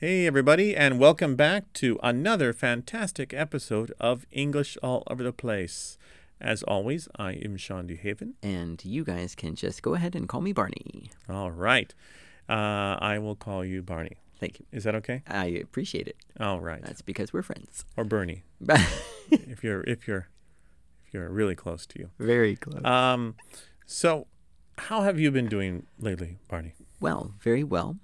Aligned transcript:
Hey, 0.00 0.26
everybody, 0.26 0.74
and 0.74 0.98
welcome 0.98 1.36
back 1.36 1.70
to 1.74 2.00
another 2.02 2.54
fantastic 2.54 3.34
episode 3.34 3.92
of 4.00 4.24
English 4.30 4.78
All 4.82 5.02
Over 5.08 5.22
the 5.22 5.30
Place. 5.30 5.98
As 6.40 6.62
always, 6.62 7.06
I 7.16 7.32
am 7.32 7.58
Shawn 7.58 7.86
DeHaven. 7.86 8.32
And 8.42 8.82
you 8.82 9.04
guys 9.04 9.34
can 9.34 9.54
just 9.54 9.82
go 9.82 9.92
ahead 9.92 10.16
and 10.16 10.26
call 10.26 10.40
me 10.40 10.54
Barney. 10.54 11.10
All 11.28 11.50
right. 11.50 11.92
Uh, 12.48 12.96
I 12.98 13.18
will 13.18 13.36
call 13.36 13.62
you 13.62 13.82
Barney. 13.82 14.16
Thank 14.38 14.60
you. 14.60 14.64
Is 14.72 14.84
that 14.84 14.94
okay? 14.94 15.22
I 15.28 15.44
appreciate 15.48 16.08
it. 16.08 16.16
All 16.40 16.62
right. 16.62 16.80
That's 16.80 17.02
because 17.02 17.34
we're 17.34 17.42
friends. 17.42 17.84
Or 17.94 18.04
Bernie, 18.04 18.44
if 19.30 19.62
you're 19.62 19.82
if 19.82 20.08
you're 20.08 20.30
if 21.04 21.12
you're 21.12 21.28
really 21.28 21.54
close 21.54 21.84
to 21.84 21.98
you. 21.98 22.08
Very 22.18 22.56
close. 22.56 22.82
Um, 22.86 23.34
so, 23.84 24.28
how 24.78 25.02
have 25.02 25.20
you 25.20 25.30
been 25.30 25.50
doing 25.50 25.84
lately, 25.98 26.38
Barney? 26.48 26.72
well, 27.00 27.34
very 27.42 27.62
well. 27.62 27.98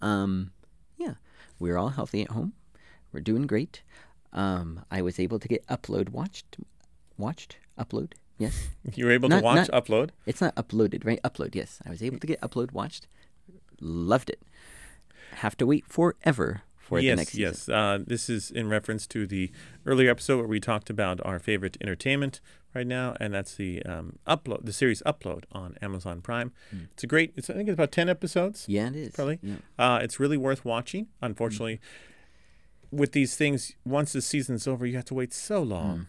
Um, 0.00 0.52
we're 1.60 1.76
all 1.78 1.90
healthy 1.90 2.22
at 2.22 2.30
home. 2.32 2.54
We're 3.12 3.20
doing 3.20 3.46
great. 3.46 3.82
Um, 4.32 4.84
I 4.90 5.02
was 5.02 5.18
able 5.20 5.38
to 5.38 5.46
get 5.48 5.66
upload 5.68 6.08
watched, 6.10 6.56
watched, 7.18 7.58
upload. 7.78 8.12
Yes, 8.38 8.68
You 8.94 9.04
were 9.04 9.10
able 9.12 9.28
Not- 9.28 9.38
to 9.40 9.44
watch 9.44 9.68
not- 9.68 9.84
upload. 9.84 10.10
it's 10.26 10.40
not 10.40 10.54
uploaded, 10.56 11.04
right? 11.04 11.20
Upload. 11.22 11.54
Yes, 11.54 11.80
I 11.86 11.90
was 11.90 12.02
able 12.02 12.18
to 12.18 12.26
get 12.26 12.40
upload 12.40 12.72
watched. 12.72 13.06
Loved 13.80 14.30
it. 14.30 14.40
Have 15.36 15.56
to 15.58 15.66
wait 15.66 15.84
forever 15.86 16.62
for 16.90 16.98
yes, 16.98 17.12
the 17.12 17.16
next 17.16 17.32
season. 17.32 17.42
yes. 17.42 17.68
Uh, 17.68 17.98
this 18.04 18.28
is 18.28 18.50
in 18.50 18.68
reference 18.68 19.06
to 19.06 19.26
the 19.26 19.52
earlier 19.86 20.10
episode 20.10 20.38
where 20.38 20.48
we 20.48 20.58
talked 20.58 20.90
about 20.90 21.24
our 21.24 21.38
favorite 21.38 21.76
entertainment 21.80 22.40
right 22.74 22.86
now, 22.86 23.14
and 23.20 23.32
that's 23.32 23.54
the 23.54 23.80
um, 23.84 24.18
upload, 24.26 24.64
the 24.64 24.72
series 24.72 25.00
Upload 25.06 25.44
on 25.52 25.76
Amazon 25.80 26.20
Prime. 26.20 26.52
It's 26.92 27.04
a 27.04 27.06
great. 27.06 27.32
It's 27.36 27.48
I 27.48 27.54
think 27.54 27.68
it's 27.68 27.74
about 27.74 27.92
ten 27.92 28.08
episodes. 28.08 28.64
Yeah, 28.66 28.88
it 28.88 28.96
is. 28.96 29.12
Probably. 29.14 29.38
Yeah. 29.40 29.54
Uh, 29.78 30.00
it's 30.02 30.18
really 30.18 30.36
worth 30.36 30.64
watching. 30.64 31.06
Unfortunately, 31.22 31.80
with 32.90 33.12
these 33.12 33.36
things, 33.36 33.76
once 33.84 34.12
the 34.12 34.20
season's 34.20 34.66
over, 34.66 34.84
you 34.84 34.96
have 34.96 35.04
to 35.06 35.14
wait 35.14 35.32
so 35.32 35.62
long 35.62 36.08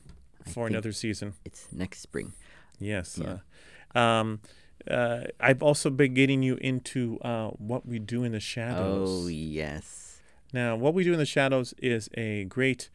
for 0.52 0.66
another 0.66 0.92
season. 0.92 1.34
It's 1.46 1.68
next 1.72 2.02
spring. 2.02 2.34
Yes. 2.80 3.20
Uh, 3.22 3.98
um, 3.98 4.42
uh, 4.90 5.26
I've 5.40 5.62
also 5.62 5.92
been 5.92 6.16
getting 6.16 6.42
you 6.42 6.56
into 6.56 7.20
uh, 7.22 7.50
what 7.50 7.86
we 7.86 8.00
do 8.00 8.24
in 8.24 8.32
the 8.32 8.40
shadows. 8.40 9.26
Oh 9.26 9.28
yes. 9.28 10.11
Now, 10.54 10.76
what 10.76 10.94
we 10.94 11.04
do 11.04 11.14
in 11.14 11.20
the 11.20 11.26
shadows 11.26 11.74
is 11.78 12.10
a 12.16 12.44
great. 12.46 12.90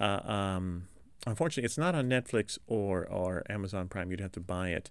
Uh, 0.00 0.20
um, 0.24 0.88
unfortunately, 1.26 1.64
it's 1.66 1.78
not 1.78 1.94
on 1.94 2.08
Netflix 2.08 2.58
or 2.66 3.06
or 3.06 3.42
Amazon 3.48 3.88
Prime. 3.88 4.10
You'd 4.10 4.20
have 4.20 4.32
to 4.32 4.40
buy 4.40 4.70
it 4.70 4.90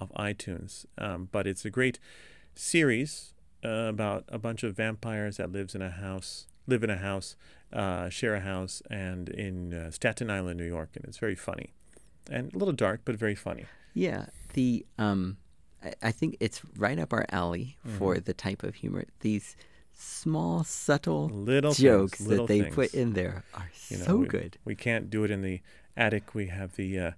off 0.00 0.10
iTunes. 0.16 0.86
Um, 0.98 1.28
but 1.30 1.46
it's 1.46 1.64
a 1.64 1.70
great 1.70 1.98
series 2.54 3.34
uh, 3.64 3.68
about 3.68 4.24
a 4.28 4.38
bunch 4.38 4.62
of 4.62 4.76
vampires 4.76 5.36
that 5.36 5.52
lives 5.52 5.74
in 5.74 5.82
a 5.82 5.90
house, 5.90 6.46
live 6.66 6.82
in 6.82 6.90
a 6.90 6.96
house, 6.96 7.36
uh, 7.72 8.08
share 8.08 8.34
a 8.34 8.40
house, 8.40 8.82
and 8.90 9.28
in 9.28 9.72
uh, 9.74 9.90
Staten 9.90 10.30
Island, 10.30 10.58
New 10.58 10.66
York, 10.66 10.90
and 10.96 11.04
it's 11.04 11.18
very 11.18 11.34
funny, 11.34 11.72
and 12.30 12.52
a 12.54 12.58
little 12.58 12.74
dark, 12.74 13.02
but 13.04 13.16
very 13.16 13.34
funny. 13.34 13.66
Yeah, 13.94 14.26
the 14.54 14.84
um, 14.98 15.36
I, 15.84 15.92
I 16.02 16.10
think 16.12 16.36
it's 16.40 16.60
right 16.76 16.98
up 16.98 17.12
our 17.12 17.26
alley 17.30 17.76
for 17.98 18.14
Mm-hmm. 18.14 18.24
the 18.24 18.34
type 18.34 18.62
of 18.62 18.74
humor. 18.76 19.04
These 19.20 19.56
small, 20.00 20.64
subtle 20.64 21.28
Little 21.28 21.72
things, 21.72 21.82
jokes 21.82 22.20
little 22.20 22.46
that 22.46 22.52
they 22.52 22.70
put 22.70 22.94
in 22.94 23.12
there 23.12 23.44
are 23.54 23.70
You 23.88 23.98
know, 23.98 24.04
so 24.04 24.16
we, 24.16 24.26
good. 24.26 24.58
We 24.64 24.74
can't 24.74 25.10
do 25.10 25.24
it 25.24 25.30
in 25.30 25.42
the 25.42 25.60
attic. 25.96 26.34
We 26.34 26.46
have 26.46 26.76
the 26.76 26.98
uh, 26.98 27.10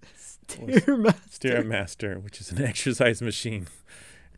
Stairmaster. 0.49 1.15
Stairmaster, 1.31 2.23
which 2.23 2.41
is 2.41 2.51
an 2.51 2.63
exercise 2.63 3.23
machine. 3.23 3.69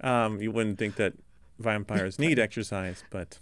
Um, 0.01 0.41
you 0.41 0.51
wouldn't 0.51 0.79
think 0.79 0.97
that 0.97 1.15
vampires 1.59 2.19
need 2.19 2.39
exercise, 2.39 3.05
but 3.11 3.39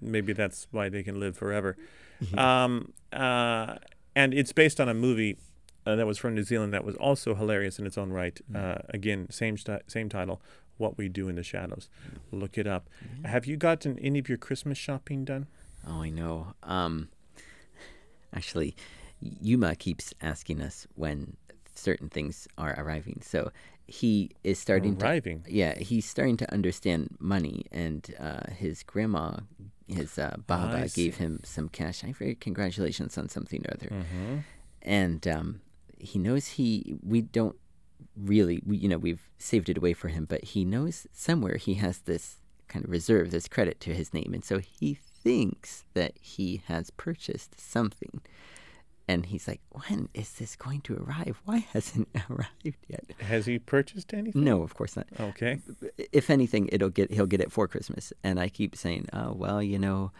maybe 0.00 0.32
that's 0.32 0.66
why 0.70 0.88
they 0.88 1.02
can 1.02 1.20
live 1.20 1.36
forever. 1.36 1.76
Um, 2.36 2.92
uh, 3.12 3.76
and 4.16 4.32
it's 4.32 4.52
based 4.52 4.80
on 4.80 4.88
a 4.88 4.94
movie 4.94 5.36
uh, 5.86 5.96
that 5.96 6.06
was 6.06 6.18
from 6.18 6.34
New 6.34 6.42
Zealand 6.42 6.72
that 6.72 6.84
was 6.84 6.96
also 6.96 7.34
hilarious 7.34 7.78
in 7.78 7.86
its 7.86 7.98
own 7.98 8.10
right. 8.10 8.40
Uh, 8.54 8.76
again, 8.88 9.26
same 9.30 9.58
sti- 9.58 9.82
same 9.86 10.08
title, 10.08 10.40
What 10.76 10.98
We 10.98 11.08
Do 11.08 11.28
in 11.28 11.36
the 11.36 11.42
Shadows. 11.42 11.88
Look 12.32 12.58
it 12.58 12.66
up. 12.66 12.88
Have 13.24 13.46
you 13.46 13.56
gotten 13.56 13.98
any 14.00 14.18
of 14.18 14.28
your 14.28 14.38
Christmas 14.38 14.76
shopping 14.78 15.24
done? 15.24 15.46
Oh, 15.86 16.02
I 16.02 16.10
know. 16.10 16.54
Um, 16.62 17.08
actually, 18.34 18.74
Yuma 19.20 19.74
keeps 19.76 20.14
asking 20.20 20.60
us 20.60 20.86
when 20.94 21.36
certain 21.74 22.08
things 22.08 22.46
are 22.58 22.74
arriving. 22.78 23.20
So 23.22 23.50
he 23.86 24.30
is 24.42 24.58
starting 24.58 24.96
to 24.96 25.04
Arriving. 25.04 25.44
yeah, 25.48 25.76
he's 25.78 26.08
starting 26.08 26.36
to 26.38 26.52
understand 26.52 27.16
money, 27.18 27.66
and 27.70 28.14
uh, 28.18 28.50
his 28.56 28.82
grandma, 28.82 29.36
his 29.86 30.18
uh, 30.18 30.36
Baba, 30.46 30.78
I 30.84 30.86
gave 30.88 31.16
him 31.16 31.40
some 31.44 31.68
cash. 31.68 32.02
I 32.04 32.12
very 32.12 32.34
congratulations 32.34 33.18
on 33.18 33.28
something 33.28 33.64
or 33.66 33.74
other, 33.74 33.88
Mm-hmm. 33.88 34.38
and 34.82 35.28
um, 35.28 35.60
he 35.98 36.18
knows 36.18 36.46
he. 36.48 36.94
We 37.02 37.20
don't 37.22 37.56
really, 38.16 38.62
you 38.68 38.88
know, 38.88 38.98
we've 38.98 39.28
saved 39.38 39.68
it 39.68 39.78
away 39.78 39.92
for 39.92 40.08
him, 40.08 40.24
but 40.24 40.44
he 40.44 40.64
knows 40.64 41.06
somewhere 41.12 41.56
he 41.56 41.74
has 41.74 41.98
this 42.00 42.36
kind 42.68 42.84
of 42.84 42.90
reserve, 42.90 43.30
this 43.30 43.48
credit 43.48 43.80
to 43.80 43.94
his 43.94 44.12
name, 44.14 44.32
and 44.34 44.44
so 44.44 44.58
he 44.58 44.94
thinks 44.94 45.84
that 45.94 46.12
he 46.20 46.62
has 46.66 46.90
purchased 46.90 47.58
something. 47.60 48.20
And 49.06 49.26
he's 49.26 49.46
like, 49.46 49.60
when 49.70 50.08
is 50.14 50.32
this 50.32 50.56
going 50.56 50.80
to 50.82 50.96
arrive? 50.96 51.38
Why 51.44 51.58
hasn't 51.74 52.08
it 52.14 52.22
arrived 52.30 52.76
yet? 52.88 53.04
Has 53.20 53.44
he 53.44 53.58
purchased 53.58 54.14
anything? 54.14 54.42
No, 54.44 54.62
of 54.62 54.74
course 54.74 54.96
not 54.96 55.06
Okay. 55.20 55.58
if 56.10 56.30
anything, 56.30 56.70
it'll 56.72 56.88
get 56.88 57.10
he'll 57.12 57.26
get 57.26 57.42
it 57.42 57.52
for 57.52 57.68
Christmas. 57.68 58.14
And 58.22 58.40
I 58.40 58.48
keep 58.48 58.74
saying, 58.74 59.08
oh 59.12 59.32
well, 59.34 59.62
you 59.62 59.78
know, 59.78 60.10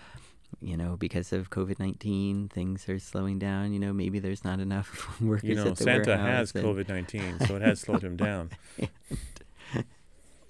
you 0.61 0.77
know, 0.77 0.97
because 0.97 1.33
of 1.33 1.51
COVID 1.51 1.79
nineteen, 1.79 2.49
things 2.49 2.89
are 2.89 2.99
slowing 2.99 3.39
down. 3.39 3.73
You 3.73 3.79
know, 3.79 3.93
maybe 3.93 4.19
there's 4.19 4.45
not 4.45 4.61
enough 4.61 5.21
workers 5.21 5.49
You 5.49 5.55
know, 5.57 5.69
at 5.69 5.77
the 5.77 5.85
Santa 5.85 6.17
has 6.17 6.53
COVID 6.53 6.89
19, 6.89 7.41
so 7.47 7.57
it 7.57 7.63
has 7.69 7.81
slowed 7.81 8.03
him 8.03 8.17
down. 8.17 8.51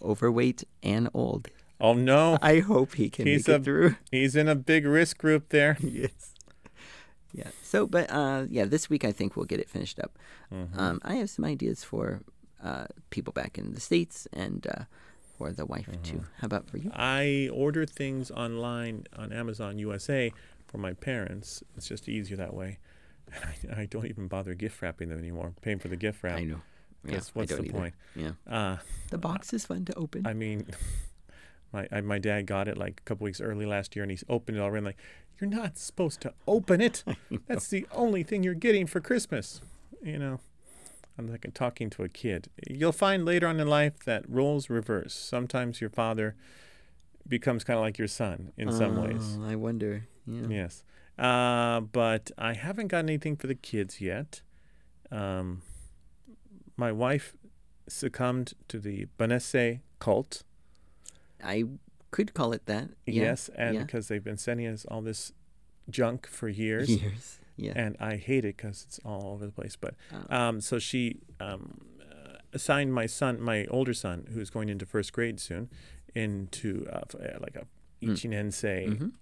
overweight 0.03 0.64
and 0.82 1.09
old. 1.14 1.48
Oh, 1.81 1.93
no. 1.94 2.38
I 2.41 2.60
hope 2.60 2.94
he 2.94 3.10
can 3.10 3.26
He's 3.26 3.48
make 3.48 3.54
a- 3.56 3.60
it 3.60 3.64
through. 3.64 3.97
He's 4.10 4.37
in 4.37 4.48
a 4.48 4.54
big 4.54 4.87
risk 4.87 5.19
group 5.19 5.48
there. 5.48 5.76
yes. 5.81 6.34
Yeah. 7.32 7.48
So, 7.62 7.87
but 7.87 8.09
uh, 8.10 8.44
yeah, 8.48 8.64
this 8.64 8.88
week 8.88 9.04
I 9.04 9.10
think 9.10 9.34
we'll 9.34 9.47
get 9.47 9.59
it 9.59 9.69
finished 9.69 9.98
up. 9.98 10.16
Mm-hmm. 10.53 10.78
Um, 10.78 11.00
I 11.04 11.14
have 11.16 11.28
some 11.31 11.44
ideas 11.44 11.82
for 11.82 12.20
uh, 12.62 12.87
people 13.10 13.32
back 13.32 13.59
in 13.59 13.72
the 13.72 13.81
states 13.81 14.28
and 14.32 14.66
uh, 14.69 14.84
for 15.37 15.53
the 15.53 15.67
wife 15.67 15.87
too. 16.03 16.17
Mm-hmm. 16.17 16.25
How 16.41 16.47
about 16.47 16.69
for 16.69 16.78
you? 16.78 16.91
I 16.95 17.49
order 17.53 17.84
things 17.87 18.31
online 18.31 19.06
on 19.17 19.33
Amazon 19.33 19.78
USA 19.78 20.33
for 20.67 20.78
my 20.78 20.93
parents. 20.93 21.62
It's 21.77 21.89
just 21.89 22.09
easier 22.09 22.37
that 22.37 22.55
way. 22.55 22.78
I, 23.33 23.81
I 23.83 23.87
don't 23.87 24.06
even 24.06 24.28
bother 24.28 24.55
gift 24.55 24.81
wrapping 24.83 25.09
them 25.09 25.19
anymore, 25.19 25.55
paying 25.62 25.78
for 25.78 25.89
the 25.89 25.97
gift 25.97 26.23
wrap. 26.23 26.39
I 26.39 26.44
know. 26.44 26.61
Yeah, 27.05 27.11
Because 27.11 27.28
I 27.28 27.39
what's 27.39 27.50
the 27.50 27.56
don't 27.56 27.67
either. 27.67 27.78
point? 27.78 27.94
Yeah. 28.15 28.31
Uh, 28.49 28.77
The 29.11 29.19
box 29.19 29.53
is 29.53 29.67
fun 29.67 29.84
to 29.87 29.94
open. 29.94 30.27
I 30.27 30.33
mean, 30.34 30.67
my 31.73 31.87
I, 31.91 32.00
my 32.00 32.19
dad 32.19 32.47
got 32.47 32.69
it 32.69 32.78
like 32.78 33.00
a 33.00 33.03
couple 33.05 33.25
weeks 33.25 33.41
early 33.41 33.67
last 33.67 33.94
year, 33.97 34.03
and 34.03 34.11
he's 34.11 34.25
opened 34.28 34.56
it 34.59 34.61
already. 34.61 34.78
I'm 34.78 34.84
like, 34.84 34.99
you're 35.41 35.50
not 35.50 35.77
supposed 35.77 36.21
to 36.23 36.33
open 36.47 36.81
it. 36.81 37.03
That's 37.49 37.69
the 37.69 37.87
only 37.93 38.23
thing 38.23 38.43
you're 38.44 38.55
getting 38.55 38.87
for 38.87 39.00
Christmas. 39.00 39.61
You 40.03 40.19
know, 40.19 40.41
I'm 41.19 41.28
like 41.28 41.47
talking 41.54 41.91
to 41.91 42.02
a 42.02 42.08
kid. 42.08 42.48
You'll 42.69 42.92
find 42.92 43.25
later 43.25 43.47
on 43.47 43.60
in 43.60 43.69
life 43.69 44.00
that 44.04 44.25
roles 44.28 44.69
reverse. 44.69 45.14
Sometimes 45.14 45.80
your 45.80 45.91
father 45.91 46.34
becomes 47.26 47.64
kind 47.64 47.78
of 47.78 47.82
like 47.82 47.98
your 47.98 48.08
son 48.08 48.52
in 48.56 48.72
some 48.72 49.00
ways. 49.00 49.38
Oh, 49.41 49.47
I 49.47 49.54
wonder. 49.54 50.06
Yeah. 50.26 50.47
Yes. 50.48 50.84
Uh, 51.19 51.80
but 51.80 52.30
I 52.36 52.54
haven't 52.54 52.88
got 52.88 52.98
anything 52.98 53.36
for 53.36 53.47
the 53.47 53.54
kids 53.54 54.00
yet. 54.00 54.42
Um, 55.12 55.62
my 56.76 56.91
wife 56.91 57.34
succumbed 57.88 58.54
to 58.69 58.78
the 58.78 59.06
Benesse 59.19 59.81
cult. 60.00 60.42
I 61.42 61.64
could 62.10 62.34
call 62.34 62.52
it 62.52 62.66
that. 62.66 62.91
Yeah. 63.06 63.22
Yes, 63.22 63.50
and 63.56 63.75
yeah. 63.76 63.82
because 63.82 64.08
they've 64.08 64.25
been 64.25 64.38
sending 64.38 64.67
us 64.67 64.84
all 64.87 65.02
this 65.02 65.32
junk 65.88 66.26
for 66.26 66.49
years, 66.49 66.90
Years. 66.90 67.38
Yeah. 67.56 67.73
and 67.77 67.97
I 68.01 68.17
hate 68.17 68.45
it 68.45 68.56
because 68.56 68.85
it's 68.87 68.99
all 69.05 69.33
over 69.33 69.47
the 69.47 69.53
place. 69.53 69.77
But 69.77 69.95
Oh. 70.12 70.37
um, 70.37 70.61
so 70.61 70.79
she 70.79 71.21
um, 71.41 71.81
uh, 72.01 72.39
assigned 72.53 72.93
my 72.93 73.06
son, 73.06 73.41
my 73.41 73.67
older 73.67 73.95
son, 73.95 74.27
who's 74.33 74.51
going 74.51 74.69
into 74.69 74.87
first 74.87 75.12
grade 75.12 75.39
soon, 75.41 75.69
into 76.15 76.87
uh, 76.93 77.01
uh, 77.19 77.39
like 77.41 77.56
a 77.56 77.67
Mm. 78.03 78.11
Ichinensei 78.12 78.87
Mhm. 78.99 79.12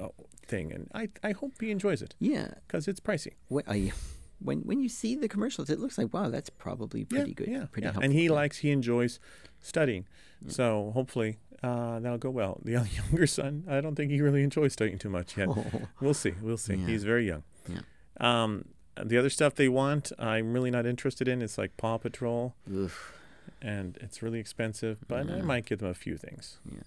uh, 0.00 0.08
thing, 0.46 0.72
and 0.72 0.88
I 0.94 1.08
I 1.24 1.32
hope 1.32 1.52
he 1.60 1.70
enjoys 1.70 2.02
it 2.02 2.14
Yeah. 2.20 2.54
because 2.66 2.86
it's 2.86 3.00
pricey. 3.00 3.32
Wh- 3.50 3.68
uh, 3.68 3.74
yeah. 3.74 3.92
When 4.38 4.60
when 4.60 4.80
you 4.80 4.88
see 4.88 5.14
the 5.16 5.28
commercials, 5.28 5.70
it 5.70 5.78
looks 5.80 5.96
like 5.98 6.12
wow, 6.14 6.28
that's 6.30 6.50
probably 6.50 7.04
pretty 7.04 7.30
yeah, 7.30 7.34
good. 7.34 7.48
Yeah, 7.48 7.64
pretty 7.66 7.86
yeah. 7.86 7.92
helpful. 7.92 8.04
And 8.04 8.12
he 8.12 8.24
yeah. 8.26 8.32
likes, 8.32 8.58
he 8.58 8.70
enjoys 8.70 9.18
studying. 9.60 10.06
So 10.48 10.90
hopefully 10.94 11.38
uh, 11.62 12.00
that'll 12.00 12.18
go 12.18 12.30
well. 12.30 12.60
The 12.64 12.72
younger 13.00 13.26
son, 13.26 13.64
I 13.68 13.80
don't 13.80 13.94
think 13.94 14.10
he 14.10 14.20
really 14.20 14.42
enjoys 14.42 14.72
studying 14.72 14.98
too 14.98 15.10
much 15.10 15.36
yet. 15.36 15.48
Oh. 15.48 15.64
We'll 16.00 16.14
see. 16.14 16.34
We'll 16.42 16.56
see. 16.58 16.76
He's 16.76 17.04
very 17.04 17.26
young. 17.26 17.44
Yeah. 17.68 17.80
Um, 18.20 18.66
the 19.02 19.16
other 19.16 19.30
stuff 19.30 19.54
they 19.54 19.68
want, 19.68 20.12
I'm 20.18 20.52
really 20.52 20.70
not 20.70 20.86
interested 20.86 21.28
in. 21.28 21.40
It's 21.42 21.56
like 21.58 21.76
Paw 21.76 21.98
Patrol, 21.98 22.54
Oof. 22.70 23.14
and 23.60 23.96
it's 24.00 24.22
really 24.22 24.38
expensive. 24.38 24.98
But 25.08 25.30
I 25.30 25.40
might 25.42 25.64
give 25.66 25.78
them 25.78 25.88
a 25.88 25.94
few 25.94 26.16
things. 26.16 26.58
Yeah. 26.70 26.82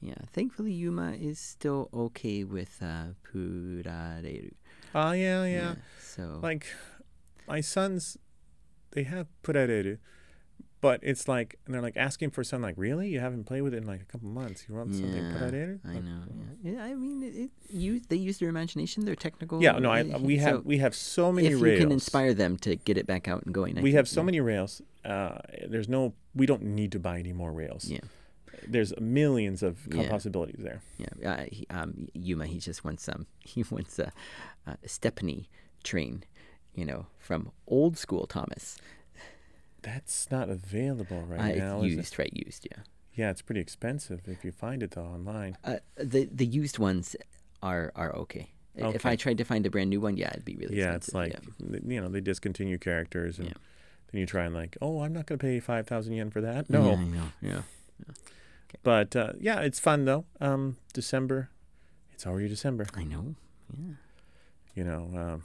Yeah, 0.00 0.14
Thankfully, 0.34 0.72
Yuma 0.72 1.12
is 1.12 1.38
still 1.38 1.88
okay 1.94 2.44
with 2.44 2.82
uh, 2.82 3.14
Purareru. 3.26 4.52
Oh 4.94 5.12
yeah, 5.12 5.44
yeah. 5.46 5.74
So 5.98 6.40
Like 6.42 6.66
my 7.48 7.62
sons, 7.62 8.18
they 8.90 9.04
have 9.04 9.26
purareru, 9.42 9.98
but 10.84 11.00
it's 11.02 11.26
like 11.28 11.58
and 11.64 11.74
they're 11.74 11.80
like 11.88 11.96
asking 11.96 12.30
for 12.30 12.44
something 12.44 12.62
like, 12.70 12.74
really? 12.76 13.08
You 13.08 13.20
haven't 13.20 13.44
played 13.44 13.62
with 13.62 13.72
it 13.72 13.78
in 13.78 13.86
like 13.86 14.02
a 14.02 14.04
couple 14.12 14.28
months. 14.28 14.66
You 14.68 14.74
want 14.74 14.94
something 14.94 15.24
Yeah, 15.24 15.32
purareru? 15.32 15.80
I 15.82 15.94
Like, 15.94 16.04
know. 16.04 16.22
Yeah. 16.62 16.72
yeah 16.72 16.84
I 16.84 16.94
mean, 16.94 17.22
it, 17.22 17.34
it, 17.44 17.50
you 17.70 18.00
they 18.10 18.16
use 18.28 18.36
their 18.38 18.50
imagination, 18.50 19.06
their 19.06 19.16
technical. 19.16 19.62
Yeah, 19.62 19.78
no, 19.78 19.90
I, 19.90 20.02
we 20.30 20.36
so 20.38 20.44
have 20.46 20.64
we 20.72 20.76
have 20.84 20.94
so 20.94 21.32
many 21.32 21.46
if 21.48 21.60
rails. 21.62 21.78
you 21.80 21.84
can 21.84 21.92
inspire 21.92 22.34
them 22.34 22.58
to 22.58 22.76
get 22.76 22.96
it 22.98 23.06
back 23.06 23.28
out 23.28 23.40
and 23.44 23.54
going, 23.54 23.78
I 23.78 23.80
we 23.80 23.90
think, 23.90 23.96
have 23.96 24.08
so 24.08 24.20
yeah. 24.20 24.24
many 24.26 24.40
rails. 24.40 24.82
Uh, 25.04 25.38
there's 25.72 25.88
no, 25.88 26.12
we 26.34 26.44
don't 26.46 26.62
need 26.62 26.92
to 26.92 26.98
buy 26.98 27.18
any 27.18 27.32
more 27.32 27.52
rails. 27.52 27.86
Yeah. 27.90 28.00
There's 28.74 28.92
millions 29.00 29.62
of 29.62 29.86
Yeah. 29.90 30.08
possibilities 30.10 30.60
there. 30.68 30.80
Yeah, 30.98 31.30
uh, 31.30 31.44
he, 31.50 31.66
um, 31.70 32.08
Yuma, 32.14 32.46
he 32.46 32.58
just 32.58 32.84
wants 32.84 33.08
um, 33.08 33.26
he 33.40 33.64
wants 33.70 33.98
a, 33.98 34.12
a 34.66 34.76
Stepney 34.86 35.48
train, 35.82 36.24
you 36.74 36.84
know, 36.84 37.06
from 37.18 37.52
old 37.66 37.96
school 37.96 38.26
Thomas. 38.26 38.76
That's 39.84 40.30
not 40.30 40.48
available 40.48 41.22
right 41.28 41.54
uh, 41.60 41.64
now. 41.64 41.76
it's 41.82 41.86
is 41.88 41.92
it? 41.92 41.96
used, 41.98 42.18
right? 42.18 42.32
Used, 42.34 42.66
yeah. 42.70 42.82
Yeah, 43.14 43.30
it's 43.30 43.42
pretty 43.42 43.60
expensive 43.60 44.22
if 44.26 44.44
you 44.44 44.50
find 44.50 44.82
it 44.82 44.90
though 44.92 45.02
online. 45.04 45.56
Uh, 45.62 45.76
the 45.96 46.24
the 46.40 46.46
used 46.46 46.78
ones 46.78 47.14
are 47.62 47.92
are 47.94 48.12
okay. 48.16 48.50
I- 48.82 48.88
If 48.88 49.06
I 49.06 49.14
tried 49.14 49.38
to 49.38 49.44
find 49.44 49.64
a 49.66 49.70
brand 49.70 49.90
new 49.90 50.00
one, 50.00 50.16
yeah, 50.16 50.30
it'd 50.30 50.44
be 50.44 50.56
really 50.56 50.78
expensive. 50.78 50.90
yeah, 50.90 50.96
it's 50.96 51.14
like 51.14 51.32
th- 51.70 51.82
you 51.86 52.00
know 52.00 52.08
they 52.08 52.20
discontinue 52.20 52.78
characters 52.78 53.38
and 53.38 53.48
Yeah. 53.48 53.54
then 54.10 54.20
you 54.20 54.26
try 54.26 54.44
and 54.46 54.54
like, 54.54 54.76
oh, 54.82 55.02
I'm 55.02 55.12
not 55.12 55.26
going 55.26 55.38
to 55.38 55.42
pay 55.46 55.60
five 55.60 55.86
thousand 55.86 56.14
yen 56.14 56.30
for 56.30 56.40
that. 56.40 56.66
yeah. 56.68 56.78
No, 56.78 56.90
Yeah, 56.90 57.04
know. 57.04 57.28
Yeah. 57.40 57.62
but 58.82 59.14
uh, 59.14 59.32
yeah, 59.38 59.60
it's 59.60 59.78
fun 59.78 60.06
though. 60.06 60.24
Um, 60.40 60.76
December, 60.92 61.50
it's 62.12 62.26
already 62.26 62.48
December. 62.48 62.86
I 62.94 63.04
know. 63.04 63.36
Yeah. 63.78 63.94
You 64.74 64.84
know, 64.84 65.10
um, 65.14 65.44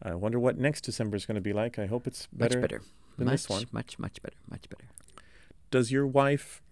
I 0.00 0.14
wonder 0.14 0.38
what 0.38 0.56
next 0.56 0.82
December 0.82 1.16
is 1.16 1.26
going 1.26 1.34
to 1.34 1.40
be 1.40 1.52
like. 1.52 1.80
I 1.80 1.86
hope 1.86 2.06
it's 2.06 2.28
better. 2.32 2.60
much 2.60 2.70
better. 2.70 2.82
Than 3.16 3.26
much, 3.26 3.42
this 3.42 3.48
one. 3.48 3.64
Much, 3.72 3.98
much 3.98 4.22
better. 4.22 4.36
Much 4.50 4.68
better. 4.68 4.84
Does 5.70 5.90
your 5.90 6.06
wife 6.06 6.62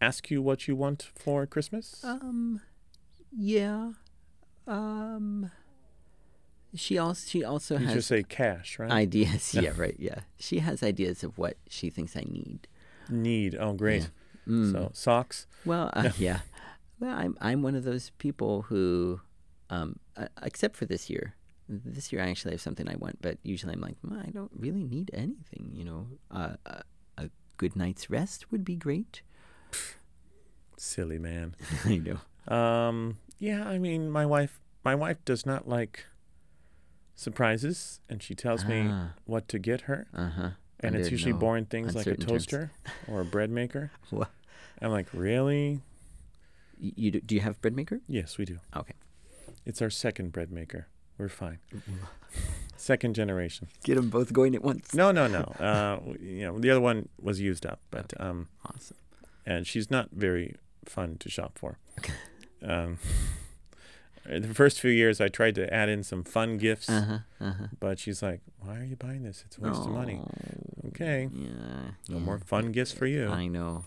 ask 0.00 0.30
you 0.30 0.40
what 0.40 0.66
you 0.66 0.74
want 0.74 1.10
for 1.14 1.46
Christmas? 1.46 2.02
Um, 2.04 2.60
yeah. 3.36 3.92
Um, 4.66 5.50
she 6.74 6.98
also 6.98 7.28
she 7.28 7.44
also 7.44 7.78
you 7.78 7.86
has 7.86 7.94
just 7.94 8.08
say 8.08 8.22
cash, 8.22 8.78
right? 8.78 8.90
ideas. 8.90 9.54
yeah, 9.54 9.72
right. 9.76 9.96
Yeah, 9.98 10.20
she 10.38 10.60
has 10.60 10.82
ideas 10.82 11.24
of 11.24 11.36
what 11.36 11.56
she 11.68 11.90
thinks 11.90 12.16
I 12.16 12.24
need. 12.28 12.68
Need. 13.08 13.56
Oh, 13.58 13.72
great. 13.72 14.10
Mm. 14.46 14.72
So 14.72 14.90
socks. 14.92 15.46
Well, 15.64 15.90
uh, 15.92 16.10
yeah. 16.18 16.40
Well, 17.00 17.14
I'm 17.16 17.36
I'm 17.40 17.62
one 17.62 17.74
of 17.74 17.84
those 17.84 18.10
people 18.18 18.62
who, 18.62 19.20
um, 19.68 19.98
uh, 20.16 20.26
except 20.42 20.76
for 20.76 20.84
this 20.84 21.10
year. 21.10 21.34
This 21.72 22.12
year 22.12 22.20
I 22.20 22.28
actually 22.30 22.50
have 22.54 22.60
something 22.60 22.88
I 22.88 22.96
want, 22.96 23.22
but 23.22 23.38
usually 23.44 23.72
I'm 23.74 23.80
like, 23.80 23.96
"Mm, 24.02 24.26
I 24.26 24.30
don't 24.30 24.50
really 24.58 24.82
need 24.82 25.10
anything. 25.14 25.70
You 25.72 25.84
know, 25.84 26.06
uh, 26.30 26.56
a, 26.66 26.82
a 27.16 27.30
good 27.58 27.76
night's 27.76 28.10
rest 28.10 28.50
would 28.50 28.64
be 28.64 28.74
great. 28.74 29.22
Silly 30.76 31.18
man. 31.18 31.54
I 31.84 31.98
know. 31.98 32.18
Um, 32.52 33.18
yeah, 33.38 33.68
I 33.68 33.78
mean, 33.78 34.10
my 34.10 34.26
wife, 34.26 34.58
my 34.84 34.94
wife 34.96 35.24
does 35.24 35.46
not 35.46 35.68
like 35.68 36.06
surprises, 37.14 38.00
and 38.08 38.22
she 38.22 38.34
tells 38.34 38.64
me 38.64 38.86
Ah. 38.90 39.10
what 39.24 39.46
to 39.48 39.58
get 39.58 39.82
her, 39.82 40.06
Uh 40.14 40.30
huh. 40.30 40.50
and 40.80 40.94
it's 40.96 41.10
usually 41.10 41.32
no 41.34 41.38
boring 41.38 41.66
things 41.66 41.94
like 41.94 42.06
a 42.06 42.16
toaster 42.16 42.72
or 43.06 43.20
a 43.20 43.24
bread 43.24 43.50
maker. 43.50 43.92
Wha- 44.10 44.26
I'm 44.82 44.90
like, 44.90 45.06
really? 45.12 45.82
You, 46.78 46.92
you 46.96 47.10
do, 47.10 47.20
do 47.20 47.34
you 47.34 47.42
have 47.42 47.60
bread 47.60 47.76
maker? 47.76 48.00
Yes, 48.08 48.38
we 48.38 48.44
do. 48.46 48.58
Okay. 48.74 48.94
It's 49.66 49.82
our 49.82 49.90
second 49.90 50.32
bread 50.32 50.50
maker. 50.50 50.88
We're 51.20 51.28
fine. 51.28 51.58
Second 52.76 53.14
generation. 53.14 53.68
Get 53.84 53.96
them 53.96 54.08
both 54.08 54.32
going 54.32 54.54
at 54.54 54.62
once. 54.64 54.94
No, 54.94 55.12
no, 55.12 55.26
no. 55.26 55.40
Uh, 55.60 55.98
you 56.18 56.46
know, 56.46 56.58
the 56.58 56.70
other 56.70 56.80
one 56.80 57.08
was 57.20 57.40
used 57.40 57.66
up, 57.66 57.78
but 57.90 58.14
um, 58.18 58.48
Awesome. 58.64 58.96
and 59.44 59.66
she's 59.66 59.90
not 59.90 60.08
very 60.12 60.56
fun 60.86 61.16
to 61.18 61.28
shop 61.28 61.58
for. 61.58 61.76
Um, 62.62 62.98
the 64.24 64.54
first 64.54 64.80
few 64.80 64.90
years, 64.90 65.20
I 65.20 65.28
tried 65.28 65.54
to 65.56 65.72
add 65.72 65.88
in 65.90 66.02
some 66.04 66.24
fun 66.24 66.56
gifts, 66.56 66.88
Uh 66.88 67.02
huh. 67.02 67.18
Uh 67.46 67.52
huh. 67.52 67.66
but 67.80 67.98
she's 67.98 68.22
like, 68.22 68.40
"Why 68.60 68.78
are 68.78 68.84
you 68.84 68.96
buying 68.96 69.22
this? 69.24 69.42
It's 69.46 69.58
a 69.58 69.60
waste 69.60 69.80
of 69.82 69.88
money." 69.90 70.20
Okay, 70.88 71.28
Yeah. 71.34 71.48
no 72.08 72.16
yeah. 72.16 72.18
more 72.18 72.38
fun 72.38 72.72
gifts 72.72 72.92
for 72.92 73.06
you. 73.06 73.28
I 73.28 73.46
know. 73.46 73.84